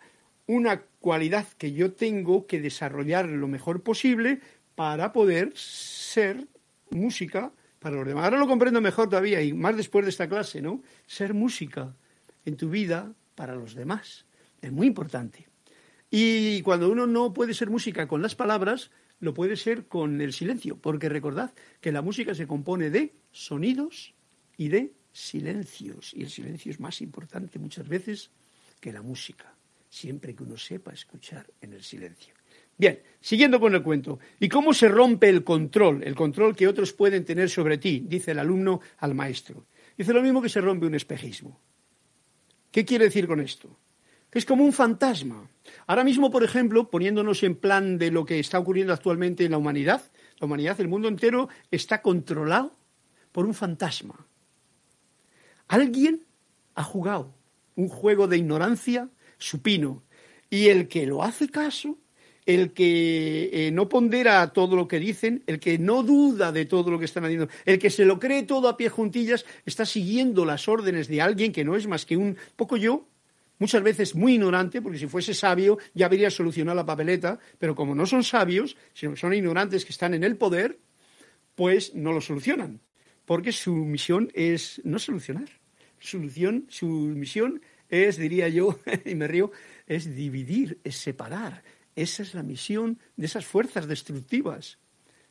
una 0.47 0.83
cualidad 1.01 1.47
que 1.59 1.73
yo 1.73 1.93
tengo 1.93 2.47
que 2.47 2.61
desarrollar 2.61 3.29
lo 3.29 3.49
mejor 3.49 3.83
posible 3.83 4.41
para 4.75 5.13
poder 5.13 5.53
ser 5.57 6.47
música 6.91 7.53
para 7.79 7.97
los 7.97 8.07
demás. 8.07 8.25
Ahora 8.25 8.39
lo 8.39 8.47
comprendo 8.47 8.81
mejor 8.81 9.09
todavía 9.09 9.43
y 9.43 9.53
más 9.53 9.77
después 9.77 10.05
de 10.05 10.11
esta 10.11 10.29
clase, 10.29 10.63
¿no? 10.63 10.83
Ser 11.07 11.35
música 11.35 11.97
en 12.45 12.57
tu 12.57 12.71
vida 12.71 13.13
para 13.35 13.55
los 13.55 13.75
demás 13.75 14.27
es 14.61 14.73
muy 14.73 14.87
importante. 14.87 15.49
Y 16.11 16.63
cuando 16.63 16.91
uno 16.91 17.07
no 17.07 17.33
puede 17.33 17.55
ser 17.55 17.71
música 17.71 18.07
con 18.07 18.23
las 18.23 18.35
palabras, 18.35 18.91
lo 19.19 19.35
puede 19.35 19.57
ser 19.57 19.87
con 19.87 20.21
el 20.21 20.33
silencio, 20.33 20.77
porque 20.77 21.09
recordad 21.09 21.53
que 21.81 21.93
la 21.93 22.03
música 22.03 22.35
se 22.35 22.47
compone 22.47 22.91
de 22.91 23.15
sonidos 23.33 24.15
y 24.57 24.69
de 24.69 24.93
silencios, 25.13 26.13
y 26.15 26.23
el 26.23 26.31
silencio 26.31 26.71
es 26.71 26.79
más 26.79 27.01
importante 27.01 27.59
muchas 27.59 27.89
veces 27.89 28.31
que 28.81 28.93
la 28.93 29.03
música 29.03 29.56
siempre 29.89 30.34
que 30.34 30.43
uno 30.43 30.57
sepa 30.57 30.93
escuchar 30.93 31.47
en 31.61 31.72
el 31.72 31.82
silencio. 31.82 32.34
Bien, 32.78 33.03
siguiendo 33.20 33.59
con 33.59 33.74
el 33.74 33.82
cuento. 33.82 34.18
¿Y 34.39 34.49
cómo 34.49 34.74
se 34.74 34.89
rompe 34.89 35.28
el 35.28 35.45
control, 35.45 36.03
el 36.03 36.14
control 36.14 36.55
que 36.55 36.68
otros 36.68 36.93
pueden 36.93 37.24
tener 37.24 37.49
sobre 37.49 37.78
ti? 37.78 38.05
Dice 38.07 38.32
el 38.32 38.39
alumno 38.39 38.80
al 38.99 39.14
maestro. 39.14 39.66
Dice 39.97 40.12
lo 40.12 40.22
mismo 40.22 40.43
que 40.43 40.51
se 40.51 40.61
rompe 40.61 40.87
un 40.87 40.95
espejismo. 40.95 41.59
¿Qué 42.70 42.84
quiere 42.84 43.07
decir 43.07 43.26
con 43.26 43.41
esto? 43.41 43.78
Que 44.28 44.39
es 44.39 44.45
como 44.45 44.64
un 44.64 44.74
fantasma. 44.74 45.49
Ahora 45.87 46.05
mismo, 46.05 46.30
por 46.30 46.45
ejemplo, 46.45 46.91
poniéndonos 46.91 47.43
en 47.43 47.57
plan 47.57 47.97
de 47.97 48.11
lo 48.11 48.26
que 48.26 48.39
está 48.39 48.59
ocurriendo 48.59 48.93
actualmente 48.93 49.45
en 49.47 49.53
la 49.53 49.59
humanidad, 49.59 50.03
la 50.39 50.47
humanidad, 50.47 50.78
el 50.80 50.89
mundo 50.89 51.09
entero, 51.09 51.49
está 51.70 52.03
controlado 52.03 52.76
por 53.32 53.47
un 53.47 53.55
fantasma. 53.55 54.26
Alguien 55.68 56.26
ha 56.74 56.84
jugado 56.84 57.34
un 57.74 57.89
juego 57.89 58.28
de 58.28 58.37
ignorancia 58.37 59.09
supino. 59.39 60.05
Y 60.51 60.68
el 60.68 60.89
que 60.89 61.07
lo 61.07 61.22
hace 61.22 61.49
caso, 61.49 61.99
el 62.47 62.72
que 62.72 63.51
eh, 63.53 63.70
no 63.72 63.89
pondera 63.89 64.53
todo 64.53 64.76
lo 64.76 64.87
que 64.87 65.01
dicen, 65.01 65.43
el 65.47 65.59
que 65.59 65.78
no 65.78 66.03
duda 66.05 66.53
de 66.53 66.64
todo 66.64 66.91
lo 66.91 66.99
que 66.99 67.05
están 67.05 67.24
haciendo, 67.24 67.49
el 67.64 67.78
que 67.78 67.91
se 67.91 68.05
lo 68.05 68.20
cree 68.20 68.45
todo 68.45 68.68
a 68.68 68.76
pie 68.76 68.89
juntillas, 68.89 69.45
está 69.66 69.84
siguiendo 69.84 70.45
las 70.45 70.68
órdenes 70.68 71.09
de 71.09 71.20
alguien 71.20 71.53
que 71.53 71.64
no 71.64 71.76
es 71.76 71.89
más 71.89 72.07
que 72.07 72.16
un 72.16 72.37
poco 72.55 72.76
yo, 72.76 73.09
muchas 73.59 73.82
veces 73.82 74.14
muy 74.14 74.34
ignorante, 74.34 74.80
porque 74.80 74.99
si 74.99 75.09
fuese 75.09 75.34
sabio 75.34 75.78
ya 75.95 76.07
habría 76.07 76.30
solucionado 76.30 76.76
la 76.76 76.87
papeleta, 76.87 77.41
pero 77.59 77.74
como 77.74 77.95
no 77.95 78.07
son 78.07 78.22
sabios, 78.22 78.76
sino 78.95 79.12
que 79.12 79.20
son 79.20 79.34
ignorantes 79.34 79.84
que 79.84 79.93
están 79.93 80.14
en 80.14 80.22
el 80.22 80.37
poder, 80.37 80.78
pues 81.57 81.95
no 81.95 82.12
lo 82.12 82.20
solucionan. 82.20 82.80
porque 83.24 83.51
su 83.51 83.74
misión 83.74 84.30
es 84.34 84.80
no 84.84 85.01
solucionar. 85.01 85.49
Solución, 85.99 86.66
su 86.68 86.87
misión 86.87 87.61
es, 87.89 88.16
diría 88.16 88.49
yo, 88.49 88.78
y 89.05 89.14
me 89.14 89.26
río, 89.26 89.51
es 89.87 90.14
dividir, 90.14 90.78
es 90.84 90.97
separar. 90.97 91.62
Esa 91.95 92.22
es 92.22 92.34
la 92.34 92.43
misión 92.43 92.99
de 93.16 93.26
esas 93.26 93.47
fuerzas 93.47 93.87
destructivas. 93.87 94.78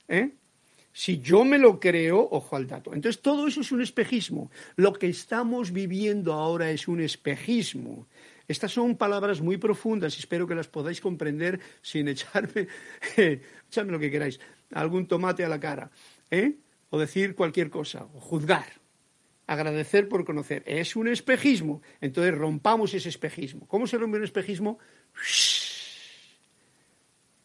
¿eh? 0.07 0.31
Si 0.91 1.19
yo 1.19 1.43
me 1.43 1.57
lo 1.57 1.79
creo, 1.79 2.27
ojo 2.31 2.55
al 2.55 2.67
dato. 2.67 2.93
Entonces 2.93 3.21
todo 3.21 3.47
eso 3.47 3.61
es 3.61 3.71
un 3.71 3.81
espejismo. 3.81 4.49
Lo 4.75 4.93
que 4.93 5.07
estamos 5.07 5.71
viviendo 5.71 6.33
ahora 6.33 6.71
es 6.71 6.87
un 6.87 7.01
espejismo. 7.01 8.07
Estas 8.47 8.71
son 8.71 8.95
palabras 8.95 9.41
muy 9.41 9.57
profundas 9.57 10.15
y 10.15 10.19
espero 10.19 10.47
que 10.47 10.55
las 10.55 10.67
podáis 10.67 11.01
comprender 11.01 11.59
sin 11.81 12.07
echarme, 12.07 12.67
echarme 13.17 13.91
lo 13.91 13.99
que 13.99 14.11
queráis, 14.11 14.39
algún 14.71 15.07
tomate 15.07 15.43
a 15.43 15.49
la 15.49 15.59
cara, 15.59 15.91
¿eh? 16.29 16.55
o 16.91 16.99
decir 16.99 17.35
cualquier 17.35 17.69
cosa, 17.69 18.07
o 18.13 18.19
juzgar, 18.19 18.71
agradecer 19.47 20.07
por 20.07 20.25
conocer. 20.25 20.63
Es 20.65 20.95
un 20.95 21.07
espejismo. 21.07 21.81
Entonces 22.01 22.33
rompamos 22.33 22.93
ese 22.93 23.09
espejismo. 23.09 23.67
¿Cómo 23.67 23.87
se 23.87 23.97
rompe 23.97 24.17
un 24.17 24.23
espejismo? 24.23 24.79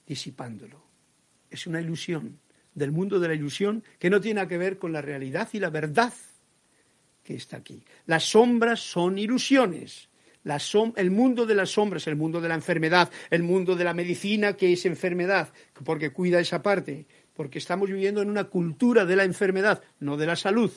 Disipándolo. 0.06 0.82
Es 1.50 1.66
una 1.66 1.80
ilusión 1.80 2.40
del 2.74 2.92
mundo 2.92 3.18
de 3.18 3.28
la 3.28 3.34
ilusión 3.34 3.84
que 3.98 4.10
no 4.10 4.20
tiene 4.20 4.46
que 4.46 4.58
ver 4.58 4.78
con 4.78 4.92
la 4.92 5.02
realidad 5.02 5.48
y 5.52 5.58
la 5.58 5.70
verdad 5.70 6.12
que 7.22 7.34
está 7.34 7.58
aquí. 7.58 7.84
Las 8.06 8.24
sombras 8.24 8.80
son 8.80 9.18
ilusiones. 9.18 10.08
el 10.96 11.10
mundo 11.10 11.46
de 11.46 11.54
las 11.54 11.70
sombras, 11.70 12.06
el 12.06 12.16
mundo 12.16 12.40
de 12.40 12.48
la 12.48 12.54
enfermedad, 12.54 13.10
el 13.30 13.42
mundo 13.42 13.76
de 13.76 13.84
la 13.84 13.94
medicina 13.94 14.56
que 14.56 14.72
es 14.72 14.86
enfermedad, 14.86 15.52
porque 15.84 16.10
cuida 16.10 16.40
esa 16.40 16.62
parte, 16.62 17.06
porque 17.34 17.58
estamos 17.58 17.88
viviendo 17.88 18.22
en 18.22 18.30
una 18.30 18.44
cultura 18.44 19.04
de 19.04 19.16
la 19.16 19.24
enfermedad, 19.24 19.82
no 19.98 20.16
de 20.16 20.26
la 20.26 20.36
salud. 20.36 20.72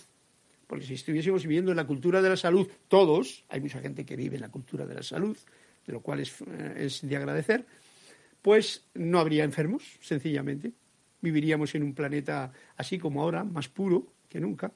Porque 0.68 0.86
si 0.86 0.94
estuviésemos 0.94 1.44
viviendo 1.44 1.72
en 1.72 1.78
la 1.78 1.86
cultura 1.86 2.22
de 2.22 2.30
la 2.30 2.38
salud, 2.38 2.68
todos, 2.88 3.46
hay 3.50 3.62
mucha 3.62 3.80
gente 3.80 4.06
que 4.06 4.16
vive 4.16 4.36
en 4.36 4.42
la 4.42 4.50
cultura 4.50 4.86
de 4.86 4.96
la 4.96 5.04
salud, 5.04 5.38
de 5.86 5.94
lo 5.94 6.02
cual 6.02 6.22
es, 6.22 6.42
eh, 6.42 6.74
es 6.78 7.02
de 7.08 7.16
agradecer, 7.16 7.66
pues 8.42 8.86
no 8.94 9.20
habría 9.20 9.44
enfermos, 9.44 9.84
sencillamente 10.02 10.74
viviríamos 11.24 11.74
en 11.74 11.84
un 11.84 11.94
planeta 11.94 12.52
así 12.76 13.00
como 13.00 13.22
ahora, 13.22 13.46
más 13.46 13.70
puro 13.70 14.14
que 14.28 14.42
nunca, 14.42 14.74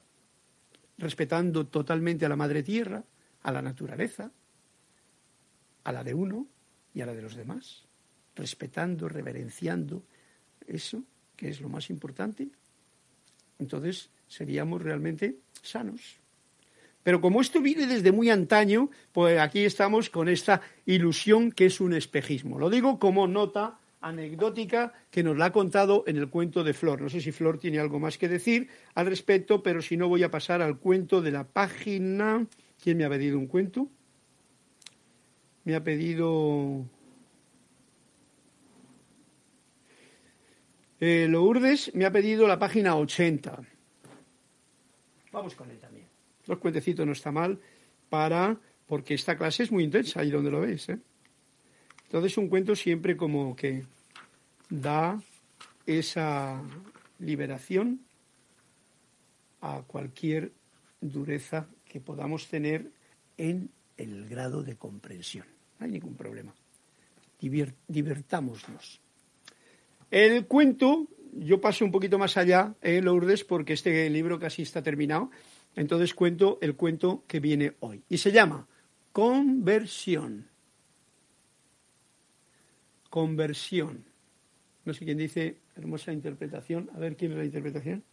respetando 0.96 1.66
totalmente 1.66 2.24
a 2.24 2.28
la 2.30 2.36
madre 2.36 2.62
tierra, 2.62 3.04
a 3.42 3.52
la 3.52 3.60
naturaleza, 3.60 4.32
a 5.84 5.92
la 5.92 6.02
de 6.02 6.14
uno 6.14 6.48
y 6.94 7.02
a 7.02 7.06
la 7.06 7.14
de 7.14 7.20
los 7.20 7.36
demás, 7.36 7.84
respetando, 8.34 9.10
reverenciando 9.10 10.02
eso, 10.66 11.04
que 11.36 11.50
es 11.50 11.60
lo 11.60 11.68
más 11.68 11.90
importante. 11.90 12.48
Entonces 13.58 14.10
seríamos 14.28 14.82
realmente 14.82 15.36
sanos. 15.62 16.20
Pero 17.02 17.20
como 17.20 17.40
esto 17.40 17.60
viene 17.60 17.86
desde 17.86 18.12
muy 18.12 18.28
antaño, 18.30 18.90
pues 19.12 19.38
aquí 19.40 19.64
estamos 19.64 20.10
con 20.10 20.28
esta 20.28 20.60
ilusión 20.84 21.52
que 21.52 21.66
es 21.66 21.80
un 21.80 21.94
espejismo. 21.94 22.58
Lo 22.58 22.68
digo 22.68 22.98
como 22.98 23.26
nota 23.26 23.78
anecdótica 24.00 24.92
que 25.10 25.22
nos 25.22 25.36
la 25.36 25.46
ha 25.46 25.52
contado 25.52 26.04
en 26.06 26.16
el 26.16 26.28
cuento 26.28 26.62
de 26.64 26.74
Flor. 26.74 27.00
No 27.00 27.08
sé 27.08 27.20
si 27.20 27.32
Flor 27.32 27.58
tiene 27.58 27.78
algo 27.78 27.98
más 27.98 28.18
que 28.18 28.28
decir 28.28 28.68
al 28.94 29.06
respecto, 29.06 29.62
pero 29.62 29.80
si 29.82 29.96
no 29.96 30.08
voy 30.08 30.22
a 30.22 30.30
pasar 30.30 30.60
al 30.62 30.78
cuento 30.78 31.22
de 31.22 31.30
la 31.30 31.44
página. 31.44 32.46
¿Quién 32.82 32.98
me 32.98 33.04
ha 33.04 33.08
pedido 33.08 33.38
un 33.38 33.46
cuento? 33.46 33.88
Me 35.64 35.74
ha 35.74 35.82
pedido 35.82 36.84
eh, 41.00 41.26
Lourdes, 41.28 41.94
me 41.94 42.04
ha 42.04 42.12
pedido 42.12 42.46
la 42.46 42.58
página 42.58 42.96
80. 42.96 43.62
Vamos 45.38 45.54
con 45.54 45.70
él 45.70 45.78
también. 45.78 46.04
Los 46.46 46.58
cuentecitos 46.58 47.06
no 47.06 47.12
está 47.12 47.30
mal 47.30 47.60
para 48.08 48.58
porque 48.88 49.14
esta 49.14 49.38
clase 49.38 49.62
es 49.62 49.70
muy 49.70 49.84
intensa 49.84 50.18
ahí 50.18 50.32
donde 50.32 50.50
lo 50.50 50.62
ves, 50.62 50.88
¿eh? 50.88 50.98
Entonces 52.06 52.36
un 52.38 52.48
cuento 52.48 52.74
siempre 52.74 53.16
como 53.16 53.54
que 53.54 53.84
da 54.68 55.22
esa 55.86 56.60
liberación 57.20 58.00
a 59.60 59.82
cualquier 59.86 60.50
dureza 61.00 61.68
que 61.84 62.00
podamos 62.00 62.48
tener 62.48 62.90
en 63.36 63.70
el 63.96 64.28
grado 64.28 64.64
de 64.64 64.76
comprensión. 64.76 65.46
No 65.78 65.86
hay 65.86 65.92
ningún 65.92 66.16
problema. 66.16 66.52
divertámonos. 67.86 69.00
El 70.10 70.46
cuento, 70.46 71.06
yo 71.32 71.60
paso 71.60 71.84
un 71.84 71.90
poquito 71.90 72.18
más 72.18 72.36
allá, 72.36 72.74
en 72.82 73.04
Lourdes, 73.04 73.44
porque 73.44 73.72
este 73.72 74.08
libro 74.10 74.38
casi 74.38 74.62
está 74.62 74.82
terminado. 74.82 75.30
Entonces 75.76 76.14
cuento 76.14 76.58
el 76.60 76.74
cuento 76.74 77.24
que 77.26 77.40
viene 77.40 77.74
hoy. 77.80 78.02
Y 78.08 78.18
se 78.18 78.32
llama 78.32 78.66
Conversión 79.12 80.48
conversión. 83.08 84.04
No 84.84 84.94
sé 84.94 85.04
quién 85.04 85.18
dice 85.18 85.58
hermosa 85.76 86.12
interpretación. 86.12 86.90
A 86.94 86.98
ver 86.98 87.16
quién 87.16 87.32
es 87.32 87.38
la 87.38 87.44
interpretación. 87.44 88.04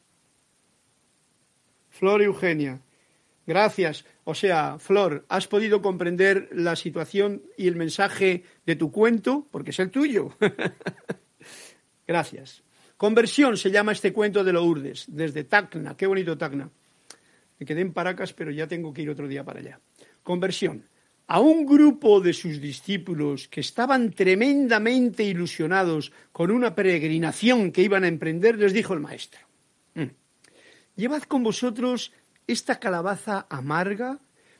Flor 1.90 2.22
Eugenia. 2.22 2.82
Gracias. 3.48 4.06
O 4.24 4.34
sea, 4.34 4.80
Flor, 4.80 5.26
has 5.30 5.48
podido 5.48 5.82
comprender 5.82 6.50
la 6.52 6.76
situación 6.76 7.44
y 7.58 7.68
el 7.68 7.76
mensaje 7.76 8.44
de 8.66 8.76
tu 8.76 8.92
cuento, 8.92 9.48
porque 9.52 9.70
es 9.70 9.80
el 9.80 9.92
tuyo. 9.92 10.36
Gracias. 12.08 12.65
Conversión 12.98 13.58
se 13.58 13.72
llama 13.72 13.92
este 13.92 14.14
cuento 14.14 14.44
de 14.44 14.54
Lourdes, 14.54 15.06
desde 15.08 15.44
Tacna. 15.44 15.98
Qué 15.98 16.08
bonito 16.08 16.38
Tacna. 16.38 16.70
Me 17.60 17.66
quedé 17.66 17.82
en 17.82 17.94
Paracas, 17.94 18.34
pero 18.34 18.52
ya 18.52 18.68
tengo 18.68 18.94
que 18.94 19.02
ir 19.02 19.10
otro 19.10 19.28
día 19.28 19.44
para 19.44 19.60
allá. 19.60 19.80
Conversión 20.24 20.86
a 21.28 21.40
un 21.40 21.66
grupo 21.66 22.22
de 22.22 22.34
sus 22.34 22.62
discípulos 22.62 23.48
que 23.48 23.62
estaban 23.62 24.12
tremendamente 24.12 25.24
ilusionados 25.24 26.12
con 26.32 26.52
una 26.52 26.76
peregrinación 26.76 27.72
que 27.72 27.82
iban 27.82 28.04
a 28.04 28.08
emprender, 28.08 28.58
les 28.60 28.74
dijo 28.74 28.94
el 28.94 29.00
maestro, 29.00 29.42
mm, 29.96 30.04
llevad 30.96 31.24
con 31.24 31.44
vosotros 31.44 32.14
esta 32.48 32.80
calabaza 32.80 33.48
amarga 33.50 34.20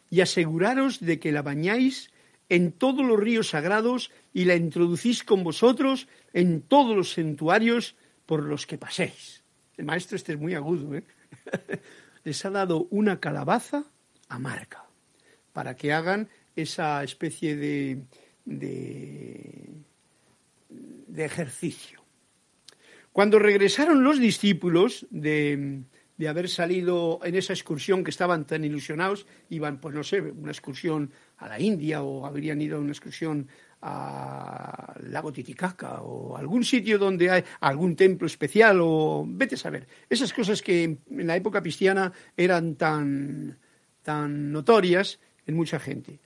y 0.10 0.22
aseguraros 0.22 1.00
de 1.00 1.20
que 1.20 1.32
la 1.32 1.44
bañáis 1.44 2.10
en 2.50 2.72
todos 2.72 3.06
los 3.06 3.20
ríos 3.20 3.50
sagrados 3.50 4.12
y 4.34 4.46
la 4.46 4.56
introducís 4.56 5.24
con 5.24 5.44
vosotros 5.44 6.08
en 6.34 6.62
todos 6.62 6.96
los 6.96 7.14
santuarios 7.14 7.96
por 8.26 8.44
los 8.44 8.66
que 8.66 8.78
paséis. 8.78 9.44
El 9.78 9.86
maestro 9.86 10.16
este 10.16 10.34
es 10.34 10.40
muy 10.40 10.54
agudo, 10.54 10.96
¿eh? 10.96 11.04
Les 12.24 12.44
ha 12.46 12.50
dado 12.50 12.88
una 12.90 13.20
calabaza 13.20 13.86
amarga 14.30 14.86
para 15.54 15.76
que 15.76 15.94
hagan 15.94 16.30
esa 16.56 17.04
especie 17.04 17.56
de, 17.56 18.04
de, 18.46 19.84
ejercicio. 21.16 22.04
Cuando 23.12 23.40
regresaron 23.40 24.04
los 24.04 24.20
discípulos 24.20 25.06
de, 25.10 25.84
de 26.18 26.28
haber 26.28 26.50
salido 26.50 27.20
en 27.24 27.36
esa 27.36 27.54
excursión 27.54 28.04
que 28.04 28.10
estaban 28.10 28.46
tan 28.46 28.66
ilusionados, 28.66 29.28
iban, 29.50 29.80
pues 29.80 29.96
no 29.96 30.04
sé, 30.04 30.22
una 30.22 30.52
excursión 30.52 31.12
a 31.38 31.48
la 31.48 31.60
India 31.60 32.04
o 32.04 32.26
habrían 32.26 32.62
ido 32.62 32.78
a 32.78 32.82
una 32.82 32.92
excursión 32.92 33.48
al 33.86 35.12
lago 35.12 35.32
Titicaca 35.32 36.02
o 36.02 36.36
algún 36.36 36.64
sitio 36.64 36.98
donde 36.98 37.30
hay 37.30 37.44
algún 37.60 37.96
templo 37.96 38.26
especial 38.26 38.80
o 38.82 39.24
vete 39.28 39.54
a 39.54 39.58
saber. 39.60 39.88
Esas 40.10 40.34
cosas 40.34 40.62
que 40.64 40.84
en 40.84 41.28
la 41.28 41.36
época 41.36 41.62
cristiana 41.62 42.12
eran 42.36 42.76
tan, 42.76 43.60
tan 44.02 44.52
notorias 44.52 45.20
en 45.46 45.56
mucha 45.56 45.80
gente. 45.80 46.20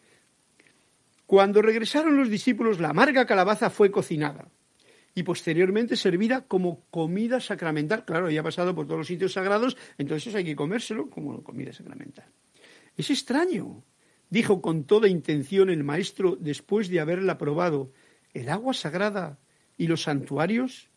Cuando 1.25 1.61
regresaron 1.61 2.15
los 2.15 2.29
discípulos, 2.29 2.79
la 2.79 2.89
amarga 2.89 3.25
calabaza 3.25 3.69
fue 3.69 3.91
cocinada 3.91 4.47
y 5.13 5.23
posteriormente 5.23 5.97
servida 5.97 6.41
como 6.47 6.85
comida 6.89 7.41
sacramental. 7.41 8.05
Claro, 8.05 8.29
ya 8.29 8.39
ha 8.39 8.43
pasado 8.43 8.73
por 8.73 8.85
todos 8.85 8.99
los 8.99 9.07
sitios 9.07 9.33
sagrados, 9.33 9.75
entonces 9.97 10.33
hay 10.33 10.45
que 10.45 10.55
comérselo 10.55 11.09
como 11.09 11.43
comida 11.43 11.73
sacramental. 11.73 12.25
Es 12.95 13.09
extraño, 13.09 13.83
dijo 14.29 14.61
con 14.61 14.83
toda 14.83 15.07
intención 15.07 15.69
el 15.69 15.83
maestro 15.83 16.35
después 16.35 16.89
de 16.89 16.99
haberla 16.99 17.37
probado. 17.37 17.91
El 18.33 18.49
agua 18.49 18.73
sagrada 18.73 19.39
y 19.77 19.87
los 19.87 20.03
santuarios 20.03 20.89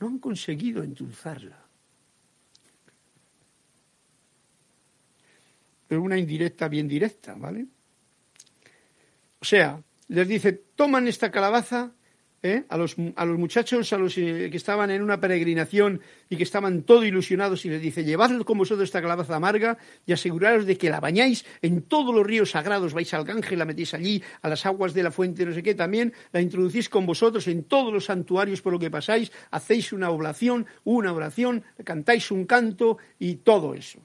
no 0.00 0.08
han 0.08 0.18
conseguido 0.18 0.82
endulzarla. 0.82 1.62
Pero 5.86 6.02
una 6.02 6.18
indirecta 6.18 6.68
bien 6.68 6.88
directa, 6.88 7.34
¿vale? 7.34 7.66
O 9.40 9.44
sea, 9.44 9.82
les 10.08 10.26
dice, 10.26 10.52
toman 10.52 11.06
esta 11.06 11.30
calabaza 11.30 11.92
¿eh? 12.42 12.64
a, 12.68 12.76
los, 12.76 12.96
a, 13.16 13.24
los, 13.24 13.38
muchachos 13.38 13.92
a 13.92 13.98
los 13.98 14.18
eh, 14.18 14.48
que 14.50 14.56
estaban 14.56 14.90
en 14.90 15.02
una 15.02 15.20
peregrinación 15.20 16.00
y 16.28 16.36
que 16.36 16.42
estaban 16.42 16.82
todo 16.82 17.04
ilusionados 17.04 17.64
y 17.64 17.70
les 17.70 17.80
dice, 17.80 18.04
llevad 18.04 18.42
con 18.42 18.58
vosotros 18.58 18.84
esta 18.84 19.00
calabaza 19.00 19.36
amarga 19.36 19.78
y 20.06 20.12
aseguraros 20.12 20.66
de 20.66 20.76
que 20.76 20.90
la 20.90 21.00
bañáis 21.00 21.44
en 21.62 21.82
todos 21.82 22.14
los 22.14 22.26
ríos 22.26 22.50
sagrados, 22.50 22.94
vais 22.94 23.12
al 23.14 23.24
Gange, 23.24 23.56
la 23.56 23.64
metéis 23.64 23.94
allí, 23.94 24.22
a 24.42 24.48
las 24.48 24.66
aguas 24.66 24.94
de 24.94 25.02
la 25.02 25.10
fuente, 25.10 25.46
no 25.46 25.52
sé 25.52 25.62
qué, 25.62 25.74
también 25.74 26.12
la 26.32 26.40
introducís 26.40 26.88
con 26.88 27.06
vosotros 27.06 27.46
en 27.48 27.64
todos 27.64 27.92
los 27.92 28.06
santuarios 28.06 28.62
por 28.62 28.72
lo 28.72 28.78
que 28.78 28.90
pasáis, 28.90 29.30
hacéis 29.50 29.92
una 29.92 30.10
oblación, 30.10 30.66
una 30.84 31.12
oración, 31.12 31.62
cantáis 31.84 32.30
un 32.30 32.46
canto 32.46 32.98
y 33.18 33.36
todo 33.36 33.74
eso. 33.74 34.00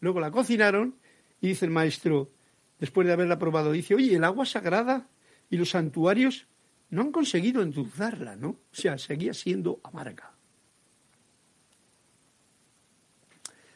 Luego 0.00 0.20
la 0.20 0.30
cocinaron 0.30 0.96
y 1.40 1.48
dice 1.48 1.64
el 1.64 1.70
maestro, 1.70 2.30
después 2.78 3.06
de 3.06 3.12
haberla 3.12 3.38
probado, 3.38 3.72
dice, 3.72 3.94
oye, 3.94 4.14
el 4.14 4.24
agua 4.24 4.44
sagrada 4.44 5.08
y 5.50 5.56
los 5.56 5.70
santuarios 5.70 6.46
no 6.90 7.02
han 7.02 7.12
conseguido 7.12 7.62
endulzarla, 7.62 8.36
¿no? 8.36 8.48
O 8.48 8.58
sea, 8.72 8.98
seguía 8.98 9.34
siendo 9.34 9.80
amarga. 9.84 10.32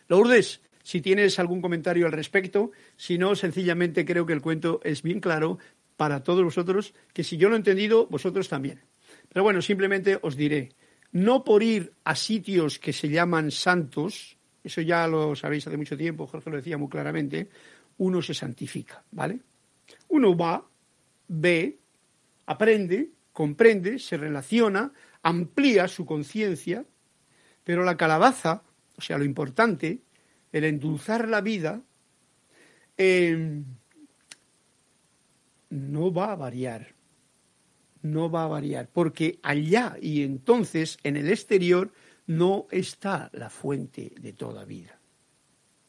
Lourdes, 0.09 0.61
si 0.83 1.01
tienes 1.01 1.39
algún 1.39 1.63
comentario 1.63 2.07
al 2.07 2.13
respecto, 2.13 2.73
si 2.97 3.19
no, 3.19 3.35
sencillamente 3.35 4.05
creo 4.05 4.27
que 4.27 4.33
el 4.33 4.43
cuento 4.43 4.81
es 4.85 5.03
bien 5.03 5.21
claro 5.21 5.59
para 5.97 6.23
todos 6.23 6.45
vosotros, 6.45 6.95
que 7.13 7.25
si 7.25 7.37
yo 7.37 7.49
lo 7.49 7.55
he 7.55 7.59
entendido, 7.59 8.07
vosotros 8.07 8.49
también. 8.49 8.83
Pero 9.29 9.45
bueno, 9.45 9.63
simplemente 9.63 10.19
os 10.21 10.37
diré, 10.37 10.71
no 11.13 11.45
por 11.45 11.63
ir 11.63 11.93
a 12.05 12.15
sitios 12.15 12.79
que 12.79 12.93
se 12.93 13.09
llaman 13.09 13.51
santos, 13.51 14.37
eso 14.65 14.81
ya 14.81 15.07
lo 15.07 15.37
sabéis 15.37 15.67
hace 15.67 15.77
mucho 15.77 15.97
tiempo, 15.97 16.27
Jorge 16.27 16.51
lo 16.51 16.57
decía 16.57 16.79
muy 16.79 16.89
claramente, 16.89 17.49
uno 17.99 18.21
se 18.21 18.35
santifica, 18.35 19.05
¿vale? 19.13 19.41
Uno 20.09 20.37
va, 20.37 20.65
ve, 21.29 21.79
aprende, 22.53 23.11
comprende, 23.33 23.99
se 23.99 24.17
relaciona, 24.17 24.93
amplía 25.23 25.89
su 25.89 26.07
conciencia, 26.07 26.85
pero 27.65 27.85
la 27.85 27.97
calabaza, 27.97 28.63
o 28.97 29.01
sea, 29.01 29.19
lo 29.19 29.25
importante, 29.25 30.01
el 30.53 30.65
endulzar 30.65 31.29
la 31.29 31.41
vida, 31.41 31.83
em, 32.97 33.65
no 35.71 36.13
va 36.13 36.33
a 36.33 36.37
variar, 36.37 36.95
no 38.03 38.31
va 38.31 38.45
a 38.45 38.49
variar, 38.49 38.89
porque 38.93 39.39
allá 39.43 39.97
y 40.01 40.23
entonces 40.23 40.99
en 41.03 41.17
el 41.17 41.31
exterior 41.31 41.91
no 42.27 42.67
está 42.71 43.31
la 43.33 43.49
fuente 43.49 44.13
de 44.21 44.33
toda 44.33 44.65
vida. 44.65 44.99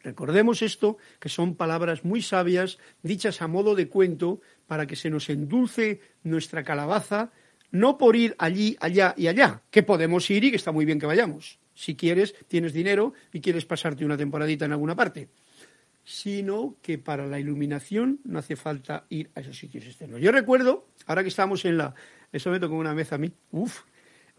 Recordemos 0.03 0.61
esto, 0.61 0.97
que 1.19 1.29
son 1.29 1.55
palabras 1.55 2.03
muy 2.03 2.21
sabias, 2.21 2.77
dichas 3.03 3.41
a 3.41 3.47
modo 3.47 3.73
de 3.73 3.87
cuento, 3.87 4.41
para 4.67 4.87
que 4.87 4.95
se 4.95 5.09
nos 5.09 5.29
endulce 5.29 6.01
nuestra 6.23 6.63
calabaza, 6.63 7.31
no 7.71 7.97
por 7.97 8.15
ir 8.15 8.35
allí, 8.37 8.77
allá 8.79 9.13
y 9.17 9.27
allá, 9.27 9.61
que 9.71 9.83
podemos 9.83 10.29
ir 10.29 10.43
y 10.43 10.49
que 10.51 10.57
está 10.57 10.71
muy 10.71 10.85
bien 10.85 10.99
que 10.99 11.05
vayamos. 11.05 11.59
Si 11.73 11.95
quieres, 11.95 12.35
tienes 12.47 12.73
dinero 12.73 13.13
y 13.31 13.41
quieres 13.41 13.65
pasarte 13.65 14.05
una 14.05 14.17
temporadita 14.17 14.65
en 14.65 14.73
alguna 14.73 14.95
parte, 14.95 15.29
sino 16.03 16.77
que 16.81 16.97
para 16.97 17.25
la 17.25 17.39
iluminación 17.39 18.19
no 18.23 18.39
hace 18.39 18.55
falta 18.55 19.05
ir 19.09 19.31
a 19.35 19.39
esos 19.39 19.57
sitios 19.57 19.85
externos. 19.85 20.21
Yo 20.21 20.31
recuerdo, 20.31 20.87
ahora 21.07 21.23
que 21.23 21.29
estamos 21.29 21.65
en 21.65 21.77
la, 21.77 21.95
eso 22.31 22.51
me 22.51 22.59
tocó 22.59 22.75
una 22.75 22.93
vez 22.93 23.11
a 23.11 23.17
mí, 23.17 23.31
uff, 23.51 23.81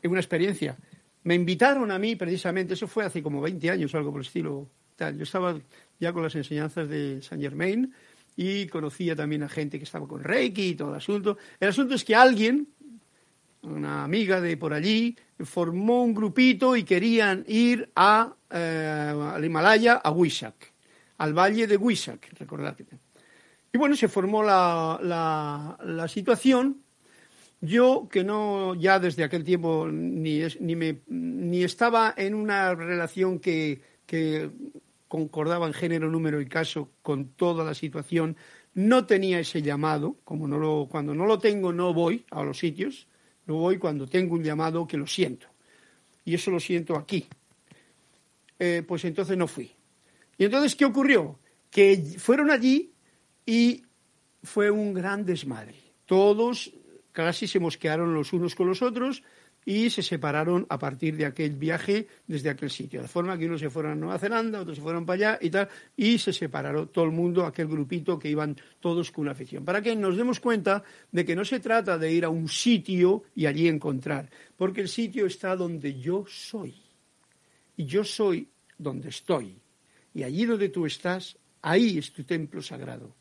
una 0.05 0.21
experiencia. 0.21 0.77
Me 1.23 1.35
invitaron 1.35 1.91
a 1.91 1.99
mí 1.99 2.17
precisamente, 2.17 2.75
eso 2.75 2.87
fue 2.87 3.05
hace 3.05 3.23
como 3.23 3.41
20 3.41 3.71
años 3.71 3.95
algo 3.95 4.13
por 4.13 4.21
el 4.21 4.27
estilo, 4.27 4.69
yo 4.99 5.23
estaba 5.23 5.59
ya 5.99 6.13
con 6.13 6.23
las 6.23 6.35
enseñanzas 6.37 6.89
de 6.89 7.21
Saint 7.23 7.43
Germain 7.43 7.93
y 8.37 8.67
conocía 8.67 9.15
también 9.15 9.43
a 9.43 9.49
gente 9.49 9.79
que 9.79 9.85
estaba 9.85 10.09
con 10.09 10.23
Reiki 10.23 10.71
y 10.71 10.75
todo 10.75 10.91
el 10.91 10.97
asunto. 10.97 11.39
El 11.61 11.69
asunto 11.69 11.95
es 11.95 12.05
que 12.05 12.15
alguien, 12.15 12.69
una 13.63 14.05
amiga 14.05 14.41
de 14.41 14.57
por 14.57 14.73
allí, 14.73 15.17
formó 15.41 16.03
un 16.03 16.15
grupito 16.15 16.77
y 16.77 16.85
querían 16.85 17.45
ir 17.47 17.91
a, 17.95 18.35
eh, 18.51 19.13
al 19.35 19.45
Himalaya, 19.45 19.95
a 19.95 20.11
Wishak, 20.11 20.73
al 21.19 21.33
valle 21.33 21.67
de 21.67 21.77
Wishak, 21.77 22.33
recordad. 22.39 22.77
Y 23.73 23.79
bueno, 23.79 23.97
se 23.97 24.09
formó 24.09 24.43
la, 24.43 24.99
la, 25.83 26.09
situación. 26.09 26.83
Yo, 27.61 28.09
que 28.11 28.23
no, 28.23 28.75
ya 28.75 28.99
desde 28.99 29.25
aquel 29.25 29.43
tiempo 29.43 29.89
ni, 29.91 30.43
ni, 30.61 30.77
me, 30.77 31.01
ni 31.09 31.65
estaba 31.65 32.13
en 32.17 32.35
una 32.35 32.75
relación 32.75 33.39
que, 33.39 33.81
que 34.07 34.51
concordaba 35.15 35.69
en 35.69 35.73
género, 35.73 36.11
número 36.11 36.41
y 36.41 36.47
caso 36.49 36.91
con 37.01 37.37
toda 37.37 37.65
la 37.65 37.73
situación, 37.73 38.37
no 38.73 39.07
tenía 39.07 39.39
ese 39.39 39.63
llamado, 39.63 40.17
como 40.25 40.49
no 40.49 40.59
lo, 40.59 40.89
cuando 40.91 41.15
no 41.15 41.25
lo 41.25 41.39
tengo 41.39 41.73
no 41.73 41.95
voy 41.95 42.25
a 42.33 42.43
los 42.43 42.59
sitios, 42.59 43.07
no 43.47 43.55
voy 43.55 43.79
cuando 43.79 44.09
tengo 44.09 44.35
un 44.35 44.43
llamado 44.43 44.89
que 44.89 44.97
lo 44.97 45.07
siento. 45.07 45.47
Y 46.25 46.35
eso 46.35 46.51
lo 46.51 46.59
siento 46.59 46.97
aquí. 46.97 47.29
Eh, 48.59 48.83
pues 48.85 49.05
entonces 49.05 49.39
no 49.39 49.47
fui. 49.47 49.71
Y 50.37 50.47
entonces, 50.47 50.75
¿qué 50.75 50.85
ocurrió? 50.85 51.39
Que 51.71 52.17
fueron 52.19 52.51
allí 52.51 52.93
y 53.47 53.85
fue 54.43 54.69
un 54.69 54.93
gran 54.95 55.25
desmadre. 55.25 55.77
Todos 56.07 56.73
casi 57.13 57.47
se 57.47 57.61
mosquearon 57.61 58.15
los 58.15 58.33
unos 58.33 58.57
con 58.57 58.67
los 58.67 58.83
otros, 58.83 59.23
y 59.65 59.89
se 59.91 60.03
separaron 60.03 60.67
a 60.69 60.79
partir 60.79 61.17
de 61.17 61.27
aquel 61.27 61.57
viaje 61.57 62.07
desde 62.27 62.51
aquel 62.51 62.71
sitio. 62.71 63.03
De 63.03 63.09
forma 63.09 63.39
que 63.39 63.47
unos 63.47 63.61
se 63.61 63.71
fueron 63.71 63.93
a 63.93 63.95
Nueva 63.95 64.19
Zelanda, 64.19 64.61
otros 64.61 64.77
se 64.77 64.83
fueron 64.83 65.07
para 65.07 65.15
allá 65.15 65.39
y 65.41 65.51
tal, 65.51 65.69
y 65.97 66.19
se 66.19 66.33
separaron 66.33 66.89
todo 66.89 67.05
el 67.05 67.13
mundo, 67.13 67.47
aquel 67.47 67.69
grupito 67.69 68.19
que 68.19 68.29
iban 68.29 68.57
todos 68.81 69.11
con 69.11 69.23
una 69.23 69.33
afición. 69.33 69.65
Para 69.65 69.81
que 69.81 69.97
nos 69.97 70.17
demos 70.17 70.41
cuenta 70.41 70.83
de 71.11 71.25
que 71.25 71.35
no 71.35 71.45
se 71.45 71.61
trata 71.61 71.97
de 71.99 72.13
ir 72.13 72.25
a 72.25 72.29
un 72.29 72.49
sitio 72.49 73.25
y 73.35 73.47
allí 73.47 73.69
encontrar, 73.69 74.29
porque 74.57 74.83
el 74.83 74.89
sitio 74.89 75.27
está 75.27 75.57
donde 75.57 75.99
yo 75.99 76.25
soy. 76.29 76.75
Y 77.77 77.87
yo 77.87 78.05
soy 78.05 78.49
donde 78.79 79.09
estoy. 79.09 79.59
Y 80.13 80.23
allí 80.23 80.45
donde 80.45 80.69
tú 80.69 80.87
estás, 80.87 81.37
ahí 81.63 81.99
es 81.99 82.13
tu 82.13 82.23
templo 82.23 82.63
sagrado. 82.63 83.17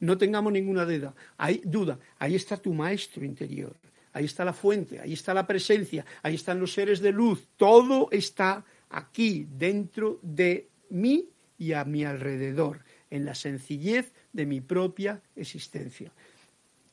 No 0.00 0.18
tengamos 0.18 0.52
ninguna 0.52 0.84
duda. 0.84 1.14
Ahí, 1.38 1.62
duda. 1.64 1.96
Ahí 2.18 2.34
está 2.34 2.56
tu 2.56 2.74
maestro 2.74 3.24
interior 3.24 3.76
ahí 4.12 4.24
está 4.24 4.44
la 4.44 4.52
fuente, 4.52 5.00
ahí 5.00 5.12
está 5.12 5.34
la 5.34 5.46
presencia, 5.46 6.04
ahí 6.22 6.34
están 6.34 6.60
los 6.60 6.72
seres 6.72 7.00
de 7.00 7.12
luz, 7.12 7.48
todo 7.56 8.08
está 8.10 8.64
aquí, 8.90 9.46
dentro 9.50 10.18
de 10.22 10.68
mí 10.90 11.28
y 11.58 11.72
a 11.72 11.84
mi 11.84 12.04
alrededor, 12.04 12.80
en 13.10 13.24
la 13.24 13.34
sencillez 13.34 14.12
de 14.32 14.46
mi 14.46 14.60
propia 14.60 15.20
existencia. 15.36 16.12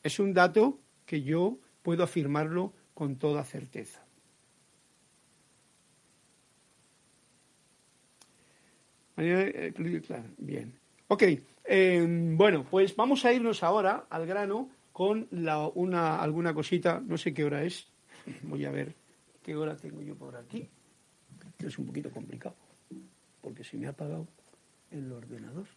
Es 0.03 0.19
un 0.19 0.33
dato 0.33 0.79
que 1.05 1.21
yo 1.21 1.57
puedo 1.81 2.03
afirmarlo 2.03 2.73
con 2.93 3.17
toda 3.17 3.43
certeza. 3.43 4.03
Eh, 9.17 9.73
bien. 10.37 10.73
Ok, 11.07 11.23
eh, 11.65 12.05
bueno, 12.35 12.65
pues 12.69 12.95
vamos 12.95 13.25
a 13.25 13.33
irnos 13.33 13.63
ahora 13.63 14.05
al 14.09 14.25
grano 14.25 14.69
con 14.99 15.29
la, 15.31 15.65
una, 15.65 16.21
alguna 16.21 16.53
cosita, 16.53 16.99
no 16.99 17.17
sé 17.17 17.33
qué 17.33 17.45
hora 17.45 17.63
es, 17.63 17.87
voy 18.43 18.65
a 18.65 18.69
ver 18.69 18.93
qué 19.41 19.55
hora 19.55 19.77
tengo 19.77 20.01
yo 20.01 20.13
por 20.13 20.35
aquí, 20.35 20.67
es 21.57 21.79
un 21.79 21.85
poquito 21.85 22.09
complicado, 22.11 22.57
porque 23.39 23.63
se 23.63 23.77
me 23.77 23.87
ha 23.87 23.91
apagado 23.91 24.27
el 24.91 25.09
ordenador. 25.09 25.67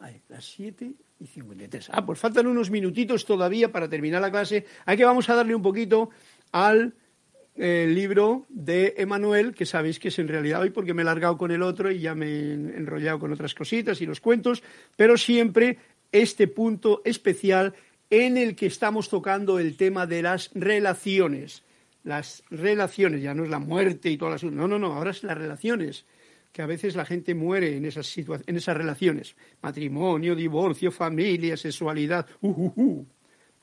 Ahí, 0.00 0.20
las 0.28 0.44
7 0.46 0.92
y 1.20 1.24
53. 1.24 1.90
Ah, 1.92 2.04
pues 2.04 2.18
faltan 2.18 2.48
unos 2.48 2.68
minutitos 2.68 3.24
todavía 3.24 3.70
para 3.70 3.88
terminar 3.88 4.20
la 4.20 4.32
clase. 4.32 4.66
Hay 4.86 4.96
que 4.96 5.04
vamos 5.04 5.30
a 5.30 5.36
darle 5.36 5.54
un 5.54 5.62
poquito 5.62 6.10
al 6.50 6.94
eh, 7.54 7.86
libro 7.88 8.44
de 8.48 8.94
Emanuel, 8.96 9.54
que 9.54 9.66
sabéis 9.66 10.00
que 10.00 10.08
es 10.08 10.18
en 10.18 10.26
realidad 10.26 10.62
hoy 10.62 10.70
porque 10.70 10.94
me 10.94 11.02
he 11.02 11.04
largado 11.04 11.38
con 11.38 11.52
el 11.52 11.62
otro 11.62 11.92
y 11.92 12.00
ya 12.00 12.16
me 12.16 12.26
he 12.26 12.52
enrollado 12.54 13.20
con 13.20 13.32
otras 13.32 13.54
cositas 13.54 14.00
y 14.00 14.06
los 14.06 14.18
cuentos, 14.18 14.64
pero 14.96 15.16
siempre 15.16 15.78
este 16.10 16.48
punto 16.48 17.02
especial 17.04 17.72
en 18.14 18.36
el 18.36 18.54
que 18.54 18.66
estamos 18.66 19.08
tocando 19.08 19.58
el 19.58 19.76
tema 19.76 20.06
de 20.06 20.22
las 20.22 20.50
relaciones. 20.54 21.62
Las 22.04 22.44
relaciones, 22.50 23.22
ya 23.22 23.34
no 23.34 23.44
es 23.44 23.50
la 23.50 23.58
muerte 23.58 24.10
y 24.10 24.16
todas 24.16 24.42
las... 24.42 24.52
No, 24.52 24.68
no, 24.68 24.78
no, 24.78 24.94
ahora 24.94 25.10
es 25.10 25.22
las 25.24 25.36
relaciones, 25.36 26.04
que 26.52 26.62
a 26.62 26.66
veces 26.66 26.94
la 26.94 27.04
gente 27.04 27.34
muere 27.34 27.76
en 27.76 27.86
esas, 27.86 28.16
en 28.16 28.56
esas 28.56 28.76
relaciones. 28.76 29.34
Matrimonio, 29.62 30.36
divorcio, 30.36 30.92
familia, 30.92 31.56
sexualidad. 31.56 32.26
Uh, 32.40 32.48
uh, 32.48 32.72
uh. 32.76 33.06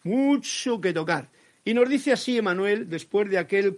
Mucho 0.03 0.81
que 0.81 0.91
tocar. 0.91 1.29
Y 1.63 1.73
nos 1.73 1.87
dice 1.87 2.11
así 2.11 2.37
Emanuel, 2.37 2.89
después 2.89 3.29
de 3.29 3.37
aquel 3.37 3.77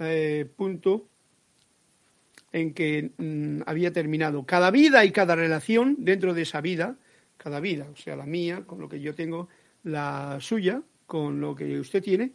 eh, 0.00 0.46
punto 0.56 1.08
en 2.52 2.74
que 2.74 3.12
mm, 3.16 3.62
había 3.66 3.92
terminado. 3.92 4.44
Cada 4.44 4.70
vida 4.70 5.04
y 5.04 5.12
cada 5.12 5.36
relación 5.36 5.96
dentro 5.98 6.34
de 6.34 6.42
esa 6.42 6.60
vida, 6.60 6.96
cada 7.36 7.60
vida, 7.60 7.88
o 7.92 7.96
sea, 7.96 8.16
la 8.16 8.26
mía, 8.26 8.64
con 8.66 8.80
lo 8.80 8.88
que 8.88 9.00
yo 9.00 9.14
tengo, 9.14 9.48
la 9.84 10.38
suya 10.40 10.82
con 11.06 11.40
lo 11.40 11.54
que 11.54 11.78
usted 11.80 12.02
tiene, 12.02 12.32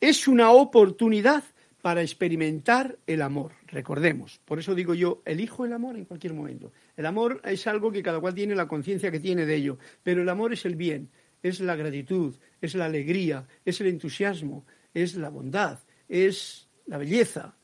es 0.00 0.26
una 0.26 0.50
oportunidad 0.50 1.44
para 1.82 2.02
experimentar 2.02 2.98
el 3.06 3.22
amor. 3.22 3.52
Recordemos, 3.66 4.40
por 4.44 4.58
eso 4.58 4.74
digo 4.74 4.94
yo, 4.94 5.22
elijo 5.24 5.64
el 5.64 5.72
amor 5.72 5.96
en 5.96 6.04
cualquier 6.04 6.34
momento. 6.34 6.72
El 6.96 7.06
amor 7.06 7.40
es 7.44 7.66
algo 7.66 7.90
que 7.90 8.02
cada 8.02 8.20
cual 8.20 8.34
tiene 8.34 8.54
la 8.54 8.68
conciencia 8.68 9.10
que 9.10 9.20
tiene 9.20 9.46
de 9.46 9.56
ello, 9.56 9.78
pero 10.02 10.22
el 10.22 10.28
amor 10.28 10.52
es 10.52 10.64
el 10.64 10.76
bien, 10.76 11.10
es 11.42 11.60
la 11.60 11.76
gratitud, 11.76 12.34
es 12.60 12.74
la 12.74 12.86
alegría, 12.86 13.46
es 13.64 13.80
el 13.80 13.88
entusiasmo, 13.88 14.64
es 14.92 15.16
la 15.16 15.30
bondad, 15.30 15.78
es 16.08 16.68
la 16.86 16.98
belleza. 16.98 17.54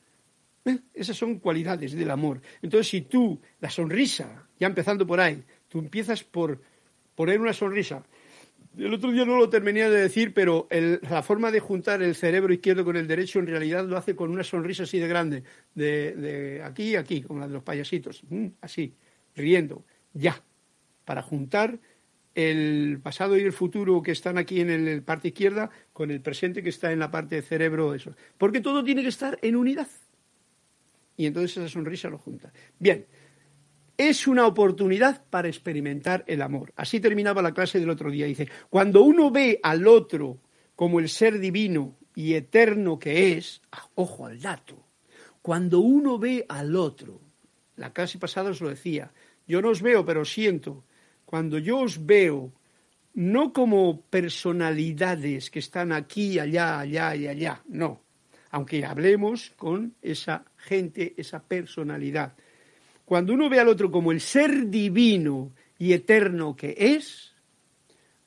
¿Eh? 0.64 0.78
Esas 0.94 1.16
son 1.16 1.38
cualidades 1.38 1.92
del 1.92 2.10
amor. 2.10 2.40
Entonces, 2.62 2.88
si 2.88 3.02
tú, 3.02 3.40
la 3.60 3.70
sonrisa, 3.70 4.48
ya 4.58 4.66
empezando 4.66 5.06
por 5.06 5.20
ahí, 5.20 5.42
tú 5.68 5.78
empiezas 5.78 6.24
por 6.24 6.60
poner 7.14 7.40
una 7.40 7.52
sonrisa. 7.52 8.04
El 8.76 8.92
otro 8.92 9.10
día 9.10 9.24
no 9.24 9.38
lo 9.38 9.48
terminé 9.48 9.88
de 9.88 10.02
decir, 10.02 10.34
pero 10.34 10.68
la 10.70 11.22
forma 11.22 11.50
de 11.50 11.60
juntar 11.60 12.02
el 12.02 12.14
cerebro 12.14 12.52
izquierdo 12.52 12.84
con 12.84 12.96
el 12.96 13.06
derecho 13.06 13.38
en 13.38 13.46
realidad 13.46 13.86
lo 13.86 13.96
hace 13.96 14.14
con 14.14 14.30
una 14.30 14.44
sonrisa 14.44 14.82
así 14.82 14.98
de 14.98 15.08
grande, 15.08 15.44
de, 15.74 16.14
de 16.14 16.62
aquí 16.62 16.90
y 16.90 16.96
aquí, 16.96 17.22
como 17.22 17.40
la 17.40 17.46
de 17.46 17.54
los 17.54 17.62
payasitos, 17.62 18.22
mm, 18.28 18.46
así, 18.60 18.94
riendo, 19.34 19.84
ya, 20.12 20.42
para 21.06 21.22
juntar 21.22 21.78
el 22.36 23.00
pasado 23.02 23.38
y 23.38 23.40
el 23.40 23.52
futuro 23.52 24.02
que 24.02 24.12
están 24.12 24.36
aquí 24.36 24.60
en 24.60 24.84
la 24.84 25.00
parte 25.00 25.28
izquierda 25.28 25.70
con 25.94 26.10
el 26.10 26.20
presente 26.20 26.62
que 26.62 26.68
está 26.68 26.92
en 26.92 26.98
la 26.98 27.10
parte 27.10 27.36
del 27.36 27.44
cerebro. 27.44 27.94
Eso. 27.94 28.14
Porque 28.36 28.60
todo 28.60 28.84
tiene 28.84 29.02
que 29.02 29.08
estar 29.08 29.38
en 29.40 29.56
unidad. 29.56 29.88
Y 31.16 31.24
entonces 31.24 31.56
esa 31.56 31.68
sonrisa 31.68 32.10
lo 32.10 32.18
junta. 32.18 32.52
Bien, 32.78 33.06
es 33.96 34.26
una 34.26 34.46
oportunidad 34.46 35.24
para 35.30 35.48
experimentar 35.48 36.24
el 36.26 36.42
amor. 36.42 36.72
Así 36.76 37.00
terminaba 37.00 37.42
la 37.42 37.52
clase 37.52 37.80
del 37.80 37.90
otro 37.90 38.10
día. 38.10 38.26
Dice, 38.26 38.48
cuando 38.68 39.02
uno 39.02 39.30
ve 39.30 39.58
al 39.62 39.86
otro 39.86 40.38
como 40.74 41.00
el 41.00 41.08
ser 41.08 41.38
divino 41.38 41.96
y 42.14 42.34
eterno 42.34 42.98
que 42.98 43.32
es, 43.36 43.62
ah, 43.72 43.88
ojo 43.94 44.26
al 44.26 44.40
dato, 44.40 44.84
cuando 45.40 45.80
uno 45.80 46.18
ve 46.18 46.44
al 46.48 46.76
otro, 46.76 47.20
la 47.76 47.92
clase 47.92 48.18
pasada 48.18 48.50
os 48.50 48.60
lo 48.60 48.68
decía, 48.68 49.12
yo 49.46 49.62
no 49.62 49.70
os 49.70 49.80
veo 49.80 50.04
pero 50.04 50.24
siento, 50.24 50.84
cuando 51.24 51.58
yo 51.58 51.78
os 51.80 52.04
veo 52.04 52.52
no 53.14 53.52
como 53.52 54.02
personalidades 54.02 55.50
que 55.50 55.58
están 55.58 55.92
aquí, 55.92 56.38
allá, 56.38 56.80
allá 56.80 57.16
y 57.16 57.28
allá, 57.28 57.62
no, 57.66 58.02
aunque 58.50 58.84
hablemos 58.84 59.52
con 59.56 59.94
esa 60.02 60.44
gente, 60.56 61.14
esa 61.16 61.42
personalidad. 61.42 62.34
Cuando 63.06 63.34
uno 63.34 63.48
ve 63.48 63.60
al 63.60 63.68
otro 63.68 63.90
como 63.90 64.10
el 64.10 64.20
ser 64.20 64.68
divino 64.68 65.52
y 65.78 65.92
eterno 65.92 66.56
que 66.56 66.74
es, 66.76 67.32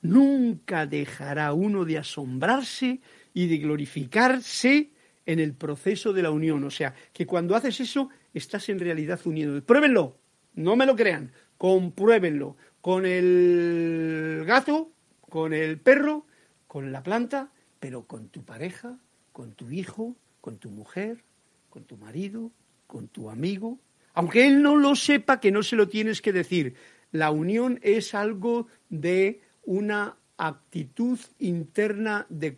nunca 0.00 0.86
dejará 0.86 1.52
uno 1.52 1.84
de 1.84 1.98
asombrarse 1.98 3.00
y 3.34 3.46
de 3.46 3.58
glorificarse 3.58 4.90
en 5.26 5.38
el 5.38 5.52
proceso 5.52 6.14
de 6.14 6.22
la 6.22 6.30
unión. 6.30 6.64
O 6.64 6.70
sea, 6.70 6.94
que 7.12 7.26
cuando 7.26 7.54
haces 7.54 7.78
eso, 7.80 8.08
estás 8.32 8.70
en 8.70 8.80
realidad 8.80 9.20
unido. 9.26 9.62
Pruébenlo, 9.62 10.16
no 10.54 10.76
me 10.76 10.86
lo 10.86 10.96
crean, 10.96 11.30
compruébenlo 11.58 12.56
con 12.80 13.04
el 13.04 14.44
gato, 14.46 14.90
con 15.28 15.52
el 15.52 15.78
perro, 15.78 16.24
con 16.66 16.90
la 16.90 17.02
planta, 17.02 17.52
pero 17.78 18.06
con 18.06 18.28
tu 18.28 18.44
pareja, 18.44 18.98
con 19.32 19.52
tu 19.52 19.70
hijo, 19.70 20.16
con 20.40 20.56
tu 20.56 20.70
mujer, 20.70 21.22
con 21.68 21.84
tu 21.84 21.98
marido, 21.98 22.50
con 22.86 23.08
tu 23.08 23.28
amigo. 23.28 23.78
Aunque 24.14 24.46
él 24.46 24.62
no 24.62 24.76
lo 24.76 24.96
sepa, 24.96 25.40
que 25.40 25.52
no 25.52 25.62
se 25.62 25.76
lo 25.76 25.88
tienes 25.88 26.20
que 26.20 26.32
decir. 26.32 26.74
La 27.12 27.30
unión 27.30 27.78
es 27.82 28.14
algo 28.14 28.66
de 28.88 29.40
una 29.62 30.16
actitud 30.36 31.18
interna 31.38 32.26
de, 32.28 32.56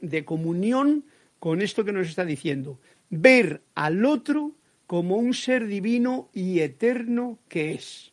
de 0.00 0.24
comunión 0.24 1.04
con 1.38 1.62
esto 1.62 1.84
que 1.84 1.92
nos 1.92 2.08
está 2.08 2.24
diciendo. 2.24 2.80
Ver 3.10 3.62
al 3.74 4.04
otro 4.04 4.52
como 4.86 5.16
un 5.16 5.34
ser 5.34 5.66
divino 5.66 6.28
y 6.32 6.60
eterno 6.60 7.38
que 7.48 7.72
es. 7.72 8.12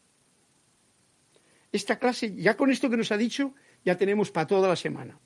Esta 1.71 1.99
clase, 1.99 2.35
ya 2.35 2.55
con 2.55 2.71
esto 2.71 2.89
que 2.89 2.97
nos 2.97 3.11
ha 3.11 3.17
dicho, 3.17 3.53
ya 3.85 3.97
tenemos 3.97 4.31
para 4.31 4.47
toda 4.47 4.67
la 4.67 4.75
semana. 4.75 5.19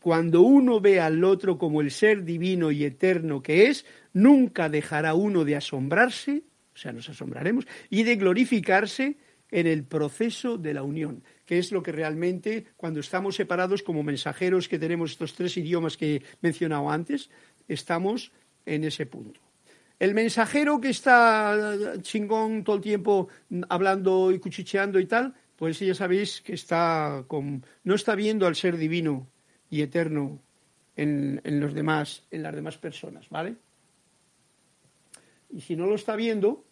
Cuando 0.00 0.42
uno 0.42 0.80
ve 0.80 1.00
al 1.00 1.24
otro 1.24 1.58
como 1.58 1.80
el 1.80 1.90
ser 1.90 2.24
divino 2.24 2.70
y 2.70 2.84
eterno 2.84 3.42
que 3.42 3.68
es, 3.68 3.84
nunca 4.12 4.68
dejará 4.68 5.14
uno 5.14 5.44
de 5.44 5.56
asombrarse, 5.56 6.44
o 6.76 6.78
sea, 6.78 6.92
nos 6.92 7.08
asombraremos, 7.08 7.66
y 7.88 8.02
de 8.02 8.16
glorificarse 8.16 9.16
en 9.50 9.66
el 9.66 9.84
proceso 9.84 10.58
de 10.58 10.74
la 10.74 10.82
unión, 10.82 11.24
que 11.46 11.58
es 11.58 11.72
lo 11.72 11.82
que 11.82 11.90
realmente, 11.90 12.66
cuando 12.76 13.00
estamos 13.00 13.34
separados 13.36 13.82
como 13.82 14.02
mensajeros 14.02 14.68
que 14.68 14.78
tenemos 14.78 15.12
estos 15.12 15.32
tres 15.32 15.56
idiomas 15.56 15.96
que 15.96 16.16
he 16.16 16.22
mencionado 16.42 16.90
antes, 16.90 17.30
estamos 17.66 18.30
en 18.66 18.84
ese 18.84 19.06
punto. 19.06 19.40
El 19.98 20.12
mensajero 20.12 20.80
que 20.80 20.90
está 20.90 21.94
chingón 22.02 22.62
todo 22.62 22.76
el 22.76 22.82
tiempo 22.82 23.28
hablando 23.70 24.30
y 24.30 24.38
cuchicheando 24.38 25.00
y 25.00 25.06
tal, 25.06 25.34
pues 25.56 25.78
ya 25.78 25.94
sabéis 25.94 26.42
que 26.42 26.52
está 26.52 27.24
con, 27.26 27.64
no 27.84 27.94
está 27.94 28.14
viendo 28.14 28.46
al 28.46 28.56
ser 28.56 28.76
divino 28.76 29.26
y 29.70 29.80
eterno 29.80 30.42
en, 30.94 31.40
los 31.60 31.72
demás, 31.72 32.24
en 32.30 32.42
las 32.42 32.54
demás 32.54 32.76
personas, 32.76 33.30
¿vale? 33.30 33.56
Y 35.50 35.60
si 35.60 35.76
no 35.76 35.86
lo 35.86 35.94
está 35.94 36.16
viendo, 36.16 36.64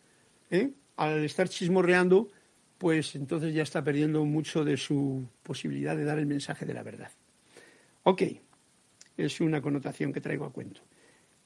¿eh? 0.51 0.71
al 0.97 1.25
estar 1.25 1.49
chismorreando, 1.49 2.31
pues 2.79 3.15
entonces 3.15 3.55
ya 3.55 3.63
está 3.63 3.83
perdiendo 3.83 4.25
mucho 4.25 4.65
de 4.65 4.77
su 4.77 5.27
posibilidad 5.43 5.97
de 5.97 6.05
dar 6.05 6.19
el 6.19 6.27
mensaje 6.27 6.67
de 6.67 6.75
la 6.75 6.83
verdad. 6.83 7.11
Ok, 8.03 8.23
es 9.17 9.41
una 9.41 9.63
connotación 9.63 10.13
que 10.13 10.21
traigo 10.21 10.45
a 10.45 10.53
cuento. 10.53 10.83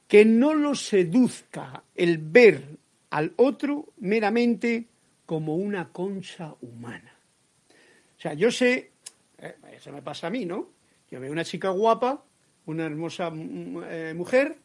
Que 0.06 0.24
no 0.24 0.54
lo 0.54 0.74
seduzca 0.74 1.84
el 1.94 2.18
ver 2.18 2.78
al 3.10 3.32
otro 3.36 3.92
meramente 3.98 4.86
como 5.26 5.56
una 5.56 5.90
concha 5.92 6.54
humana. 6.62 7.14
O 8.16 8.20
sea, 8.20 8.34
yo 8.34 8.50
sé, 8.50 8.90
eh, 9.38 9.54
eso 9.72 9.92
me 9.92 10.02
pasa 10.02 10.26
a 10.26 10.30
mí, 10.30 10.44
¿no? 10.44 10.70
Yo 11.10 11.20
veo 11.20 11.30
una 11.30 11.44
chica 11.44 11.70
guapa, 11.70 12.24
una 12.66 12.86
hermosa 12.86 13.30
mm, 13.30 13.82
eh, 13.84 14.14
mujer, 14.14 14.58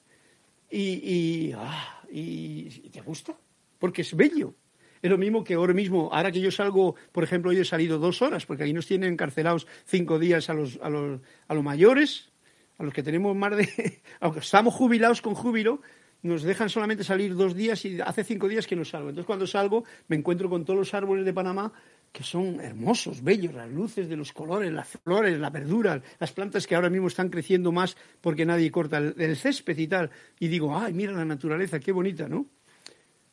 ah, 1.56 2.02
y, 2.10 2.90
te 2.90 3.02
gusta, 3.02 3.36
porque 3.80 4.02
es 4.02 4.16
bello. 4.16 4.56
Es 5.02 5.10
lo 5.10 5.18
mismo 5.18 5.44
que 5.44 5.56
ahora 5.56 5.74
mismo, 5.74 6.10
ahora 6.14 6.32
que 6.32 6.40
yo 6.40 6.50
salgo, 6.50 6.96
por 7.12 7.24
ejemplo, 7.24 7.52
hoy 7.52 7.58
he 7.58 7.66
salido 7.66 8.00
dos 8.00 8.22
horas, 8.22 8.46
porque 8.46 8.64
aquí 8.64 8.74
nos 8.74 8.88
tienen 8.88 9.14
encarcelados 9.14 9.68
cinco 9.86 10.18
días 10.18 10.50
a 10.50 10.54
los, 10.54 10.80
a 10.82 10.90
los, 10.90 11.20
a 11.48 11.54
los 11.54 11.64
mayores, 11.64 12.32
a 12.78 12.84
los 12.84 12.94
que 12.94 13.04
tenemos 13.04 13.36
más 13.36 13.58
de, 13.58 14.02
aunque 14.22 14.40
estamos 14.40 14.74
jubilados 14.74 15.22
con 15.22 15.36
júbilo, 15.36 15.82
nos 16.24 16.44
dejan 16.44 16.70
solamente 16.70 17.04
salir 17.04 17.36
dos 17.36 17.54
días 17.54 17.84
y 17.84 18.00
hace 18.00 18.24
cinco 18.24 18.48
días 18.48 18.66
que 18.66 18.78
no 18.78 18.86
salgo. 18.86 19.10
Entonces 19.10 19.28
cuando 19.28 19.46
salgo 19.46 19.84
me 20.08 20.16
encuentro 20.16 20.50
con 20.50 20.64
todos 20.64 20.80
los 20.80 20.94
árboles 20.94 21.26
de 21.26 21.34
Panamá 21.34 21.74
que 22.14 22.24
son 22.24 22.62
hermosos, 22.62 23.24
bellos, 23.24 23.56
las 23.56 23.70
luces 23.70 24.08
de 24.08 24.16
los 24.16 24.32
colores, 24.32 24.72
las 24.72 24.88
flores, 24.88 25.40
la 25.40 25.50
verdura, 25.50 26.00
las 26.20 26.32
plantas 26.32 26.68
que 26.68 26.76
ahora 26.76 26.92
mismo 26.92 27.08
están 27.08 27.30
creciendo 27.30 27.72
más 27.72 27.98
porque 28.22 28.46
nadie 28.46 28.70
corta 28.70 29.00
el, 29.00 29.36
césped 29.36 29.76
y 29.80 29.88
tal. 29.88 30.12
Y 30.40 30.48
digo, 30.48 30.78
ay, 30.78 30.94
mira 30.94 31.12
la 31.12 31.26
naturaleza, 31.26 31.80
qué 31.80 31.92
bonita, 31.92 32.30
¿no? 32.30 32.46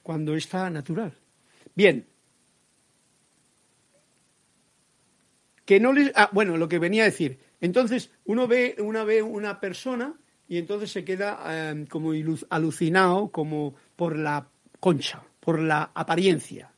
Cuando 0.03 0.35
está 0.35 0.71
natural. 0.71 1.13
Bien. 1.75 2.07
Que 5.67 5.79
no 5.79 5.93
les. 5.93 6.11
Ah, 6.17 6.31
bueno, 6.33 6.57
lo 6.57 6.67
que 6.67 6.79
venía 6.79 7.03
a 7.03 7.07
decir. 7.07 7.39
Entonces, 7.61 8.11
uno 8.25 8.49
ve, 8.49 8.77
una 8.79 9.05
ve 9.05 9.23
una 9.23 9.61
persona 9.61 10.15
y 10.49 10.57
entonces 10.57 10.91
se 10.91 11.05
queda 11.05 11.71
em, 11.71 11.85
como 11.85 12.13
alucinado, 12.49 13.31
como 13.31 13.75
por 13.95 14.17
la 14.17 14.49
concha, 14.81 15.23
por 15.39 15.61
la 15.61 15.91
apariencia 15.95 16.70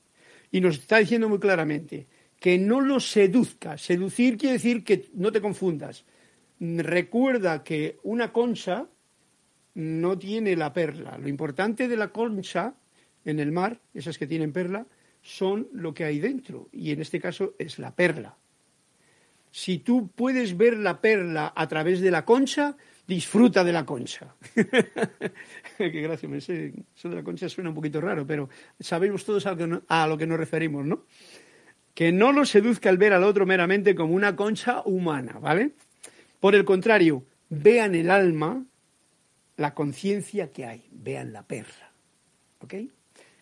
y 0.53 0.61
nos 0.61 0.79
está 0.79 0.99
diciendo 0.99 1.29
muy 1.29 1.41
claramente 1.41 2.07
que 2.39 2.59
no 2.59 2.81
lo 2.81 3.01
seduzca. 3.01 3.79
Seducir 3.79 4.37
quiere 4.37 4.55
decir 4.55 4.85
que 4.85 5.09
no 5.15 5.33
te 5.33 5.41
confundas. 5.41 6.05
Recuerda 6.61 7.65
que 7.65 7.99
una 8.03 8.33
concha 8.33 8.87
no 9.75 10.19
tiene 10.19 10.55
la 10.55 10.73
perla. 10.73 11.19
Lo 11.19 11.29
importante 11.29 11.89
de 11.89 11.97
la 11.97 12.09
concha 12.09 12.75
en 13.25 13.41
el 13.41 13.51
mar, 13.53 13.81
esas 13.95 14.19
que 14.19 14.27
tienen 14.27 14.53
perla, 14.53 14.87
son 15.23 15.69
lo 15.73 15.95
que 15.95 16.05
hay 16.05 16.19
dentro. 16.19 16.69
Y 16.73 16.91
en 16.91 17.01
este 17.01 17.21
caso 17.21 17.55
es 17.59 17.79
la 17.79 17.95
perla. 17.95 18.37
Si 19.51 19.79
tú 19.79 20.11
puedes 20.15 20.57
ver 20.57 20.77
la 20.77 21.01
perla 21.01 21.53
a 21.55 21.69
través 21.69 22.01
de 22.01 22.11
la 22.11 22.25
concha, 22.25 22.77
disfruta 23.13 23.63
de 23.63 23.73
la 23.73 23.85
concha. 23.85 24.35
Qué 25.79 26.01
gracia, 26.01 26.29
eso 26.35 27.09
de 27.09 27.17
la 27.17 27.23
concha 27.23 27.49
suena 27.49 27.71
un 27.71 27.77
poquito 27.77 28.01
raro, 28.01 28.27
pero 28.27 28.49
sabemos 28.81 29.25
todos 29.25 29.47
a 29.47 30.07
lo, 30.07 30.19
que, 30.19 30.27
nos 30.27 30.39
referimos, 30.39 30.87
¿no? 30.87 31.05
Que 31.95 32.11
no 32.11 32.33
nos 32.33 32.49
seduzca 32.49 32.89
el 32.89 32.97
ver 32.97 33.13
al 33.13 33.25
otro 33.25 33.45
meramente 33.45 33.95
como 33.95 34.15
una 34.15 34.35
concha 34.35 34.83
humana, 34.85 35.39
¿vale? 35.39 35.73
Por 36.41 36.55
el 36.55 36.65
contrario, 36.65 37.25
vean 37.51 37.95
el 37.95 38.11
alma, 38.11 38.65
la 39.57 39.75
conciencia 39.75 40.51
que 40.51 40.65
hay, 40.65 40.89
vean 40.91 41.33
la 41.33 41.47
perla, 41.47 41.93
¿ok? 42.61 42.75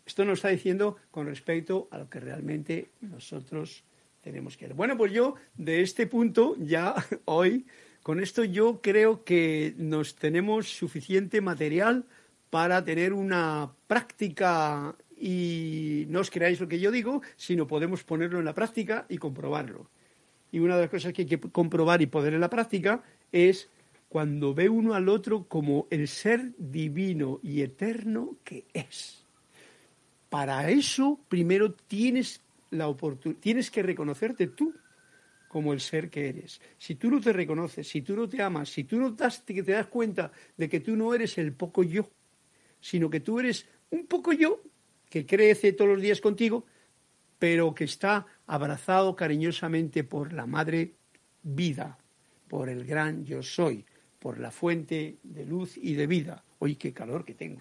Esto 0.05 0.25
nos 0.25 0.39
está 0.39 0.49
diciendo 0.49 0.97
con 1.13 1.27
respecto 1.27 1.87
a 1.93 1.99
lo 1.99 2.11
que 2.11 2.19
realmente 2.19 2.91
nosotros 3.01 3.85
tenemos 4.21 4.57
que 4.57 4.67
ver. 4.67 4.75
Bueno, 4.75 4.97
pues 4.97 5.13
yo 5.13 5.37
de 5.55 5.83
este 5.83 6.09
punto 6.09 6.57
ya 6.59 6.95
hoy 7.27 7.67
con 8.03 8.21
esto 8.21 8.45
yo 8.45 8.81
creo 8.81 9.25
que 9.25 9.75
nos 9.77 10.15
tenemos 10.15 10.69
suficiente 10.69 11.41
material 11.41 12.05
para 12.49 12.85
tener 12.85 13.13
una 13.13 13.71
práctica 13.87 14.95
y 15.17 16.07
no 16.09 16.21
os 16.21 16.31
creáis 16.31 16.61
lo 16.61 16.69
que 16.69 16.81
yo 16.81 16.91
digo, 16.91 17.23
sino 17.37 17.67
podemos 17.67 18.03
ponerlo 18.05 18.39
en 18.39 18.47
la 18.47 18.55
práctica 18.55 19.07
y 19.09 19.19
comprobarlo. 19.19 19.89
Y 20.51 20.59
una 20.59 20.77
de 20.77 20.83
las 20.83 20.91
cosas 20.91 21.13
que 21.13 21.23
hay 21.23 21.29
que 21.29 21.39
comprobar 21.39 22.03
y 22.03 22.07
poner 22.07 22.35
en 22.35 22.41
la 22.41 22.51
práctica 22.51 23.03
es 23.31 23.69
cuando 24.09 24.55
ve 24.55 24.69
uno 24.69 24.95
al 24.95 25.09
otro 25.09 25.45
como 25.45 25.87
el 25.91 26.09
ser 26.09 26.53
divino 26.59 27.39
y 27.43 27.61
eterno 27.61 28.37
que 28.43 28.65
es. 28.73 29.25
Para 30.29 30.71
eso 30.71 31.21
primero 31.29 31.73
tienes 31.73 32.41
la 32.71 32.93
tienes 33.41 33.71
que 33.71 33.83
reconocerte 33.83 34.47
tú 34.47 34.73
como 35.51 35.73
el 35.73 35.81
ser 35.81 36.11
que 36.11 36.29
eres. 36.29 36.61
Si 36.79 36.95
tú 36.95 37.11
no 37.11 37.21
te 37.21 37.33
reconoces, 37.33 37.89
si 37.89 38.03
tú 38.03 38.15
no 38.15 38.29
te 38.29 38.41
amas, 38.41 38.69
si 38.69 38.85
tú 38.85 39.01
no 39.01 39.17
te 39.17 39.25
das 39.65 39.87
cuenta 39.89 40.31
de 40.57 40.69
que 40.69 40.79
tú 40.79 40.95
no 40.95 41.13
eres 41.13 41.39
el 41.39 41.55
poco 41.55 41.83
yo, 41.83 42.09
sino 42.81 43.11
que 43.11 43.19
tú 43.19 43.41
eres 43.41 43.67
un 43.91 44.07
poco 44.07 44.33
yo 44.33 44.63
que 45.09 45.27
crece 45.27 45.73
todos 45.73 45.91
los 45.91 46.01
días 46.01 46.21
contigo, 46.21 46.67
pero 47.41 47.75
que 47.75 47.83
está 47.83 48.27
abrazado 48.47 49.17
cariñosamente 49.17 50.05
por 50.05 50.33
la 50.33 50.47
madre 50.47 50.95
vida, 51.43 51.99
por 52.47 52.69
el 52.69 52.85
gran 52.85 53.25
yo 53.25 53.43
soy, 53.43 53.85
por 54.21 54.39
la 54.39 54.53
fuente 54.53 55.17
de 55.25 55.45
luz 55.45 55.77
y 55.77 55.95
de 55.95 56.07
vida. 56.07 56.45
Hoy 56.61 56.77
qué 56.77 56.93
calor 56.93 57.25
que 57.25 57.35
tengo. 57.35 57.61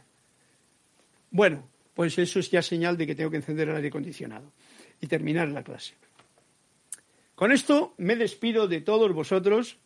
Bueno, 1.32 1.68
pues 1.96 2.20
eso 2.20 2.40
es 2.40 2.52
ya 2.52 2.62
señal 2.62 2.98
de 2.98 3.08
que 3.08 3.16
tengo 3.16 3.32
que 3.32 3.38
encender 3.38 3.70
el 3.70 3.78
aire 3.78 3.88
acondicionado 3.88 4.54
y 5.02 5.08
terminar 5.08 5.48
la 5.50 5.64
clase. 5.64 5.96
Con 7.40 7.54
esto 7.54 7.94
me 7.98 8.18
despido 8.18 8.68
de 8.68 8.82
todos 8.82 9.14
vosotros 9.14 9.78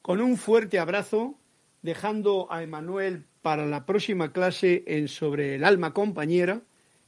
con 0.00 0.22
un 0.22 0.38
fuerte 0.38 0.78
abrazo, 0.78 1.38
dejando 1.82 2.50
a 2.50 2.62
Emanuel 2.62 3.26
para 3.42 3.66
la 3.66 3.84
próxima 3.84 4.32
clase 4.32 4.84
en 4.86 5.08
sobre 5.08 5.56
el 5.56 5.64
alma 5.64 5.92
compañera. 5.92 6.62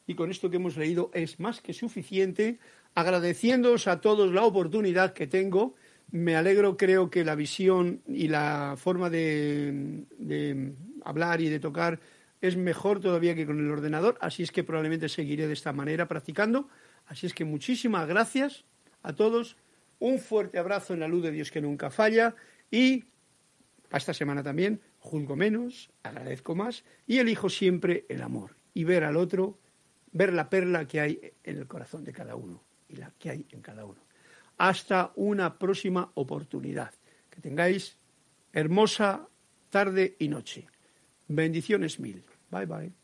Y 0.06 0.16
con 0.16 0.30
esto 0.30 0.50
que 0.50 0.56
hemos 0.56 0.76
leído 0.76 1.10
es 1.14 1.40
más 1.40 1.62
que 1.62 1.72
suficiente, 1.72 2.58
agradeciéndoos 2.94 3.88
a 3.88 4.02
todos 4.02 4.34
la 4.34 4.44
oportunidad 4.44 5.14
que 5.14 5.26
tengo. 5.26 5.74
Me 6.10 6.36
alegro, 6.36 6.76
creo 6.76 7.08
que 7.08 7.24
la 7.24 7.34
visión 7.34 8.02
y 8.06 8.28
la 8.28 8.74
forma 8.76 9.08
de, 9.08 10.04
de 10.18 10.74
hablar 11.06 11.40
y 11.40 11.48
de 11.48 11.58
tocar 11.58 12.00
es 12.42 12.54
mejor 12.54 13.00
todavía 13.00 13.34
que 13.34 13.46
con 13.46 13.58
el 13.58 13.70
ordenador, 13.70 14.18
así 14.20 14.42
es 14.42 14.52
que 14.52 14.62
probablemente 14.62 15.08
seguiré 15.08 15.46
de 15.46 15.54
esta 15.54 15.72
manera 15.72 16.06
practicando. 16.06 16.68
Así 17.06 17.26
es 17.26 17.32
que 17.32 17.46
muchísimas 17.46 18.06
gracias 18.06 18.66
a 19.02 19.14
todos 19.14 19.56
un 20.00 20.18
fuerte 20.18 20.58
abrazo 20.58 20.94
en 20.94 21.00
la 21.00 21.08
luz 21.08 21.22
de 21.22 21.30
Dios 21.30 21.50
que 21.50 21.60
nunca 21.60 21.90
falla 21.90 22.34
y 22.70 23.04
esta 23.92 24.14
semana 24.14 24.42
también 24.42 24.80
juzgo 24.98 25.36
menos, 25.36 25.90
agradezco 26.02 26.54
más 26.54 26.84
y 27.06 27.18
elijo 27.18 27.48
siempre 27.48 28.06
el 28.08 28.22
amor 28.22 28.56
y 28.74 28.84
ver 28.84 29.04
al 29.04 29.16
otro, 29.16 29.58
ver 30.12 30.32
la 30.32 30.50
perla 30.50 30.86
que 30.86 31.00
hay 31.00 31.32
en 31.44 31.58
el 31.58 31.66
corazón 31.66 32.04
de 32.04 32.12
cada 32.12 32.34
uno 32.36 32.62
y 32.88 32.96
la 32.96 33.12
que 33.18 33.30
hay 33.30 33.46
en 33.50 33.60
cada 33.60 33.84
uno. 33.84 34.00
Hasta 34.58 35.12
una 35.16 35.58
próxima 35.58 36.10
oportunidad. 36.14 36.92
Que 37.30 37.40
tengáis 37.40 37.96
hermosa 38.52 39.28
tarde 39.70 40.16
y 40.18 40.28
noche. 40.28 40.66
Bendiciones 41.28 41.98
mil. 41.98 42.24
Bye 42.50 42.66
bye. 42.66 42.99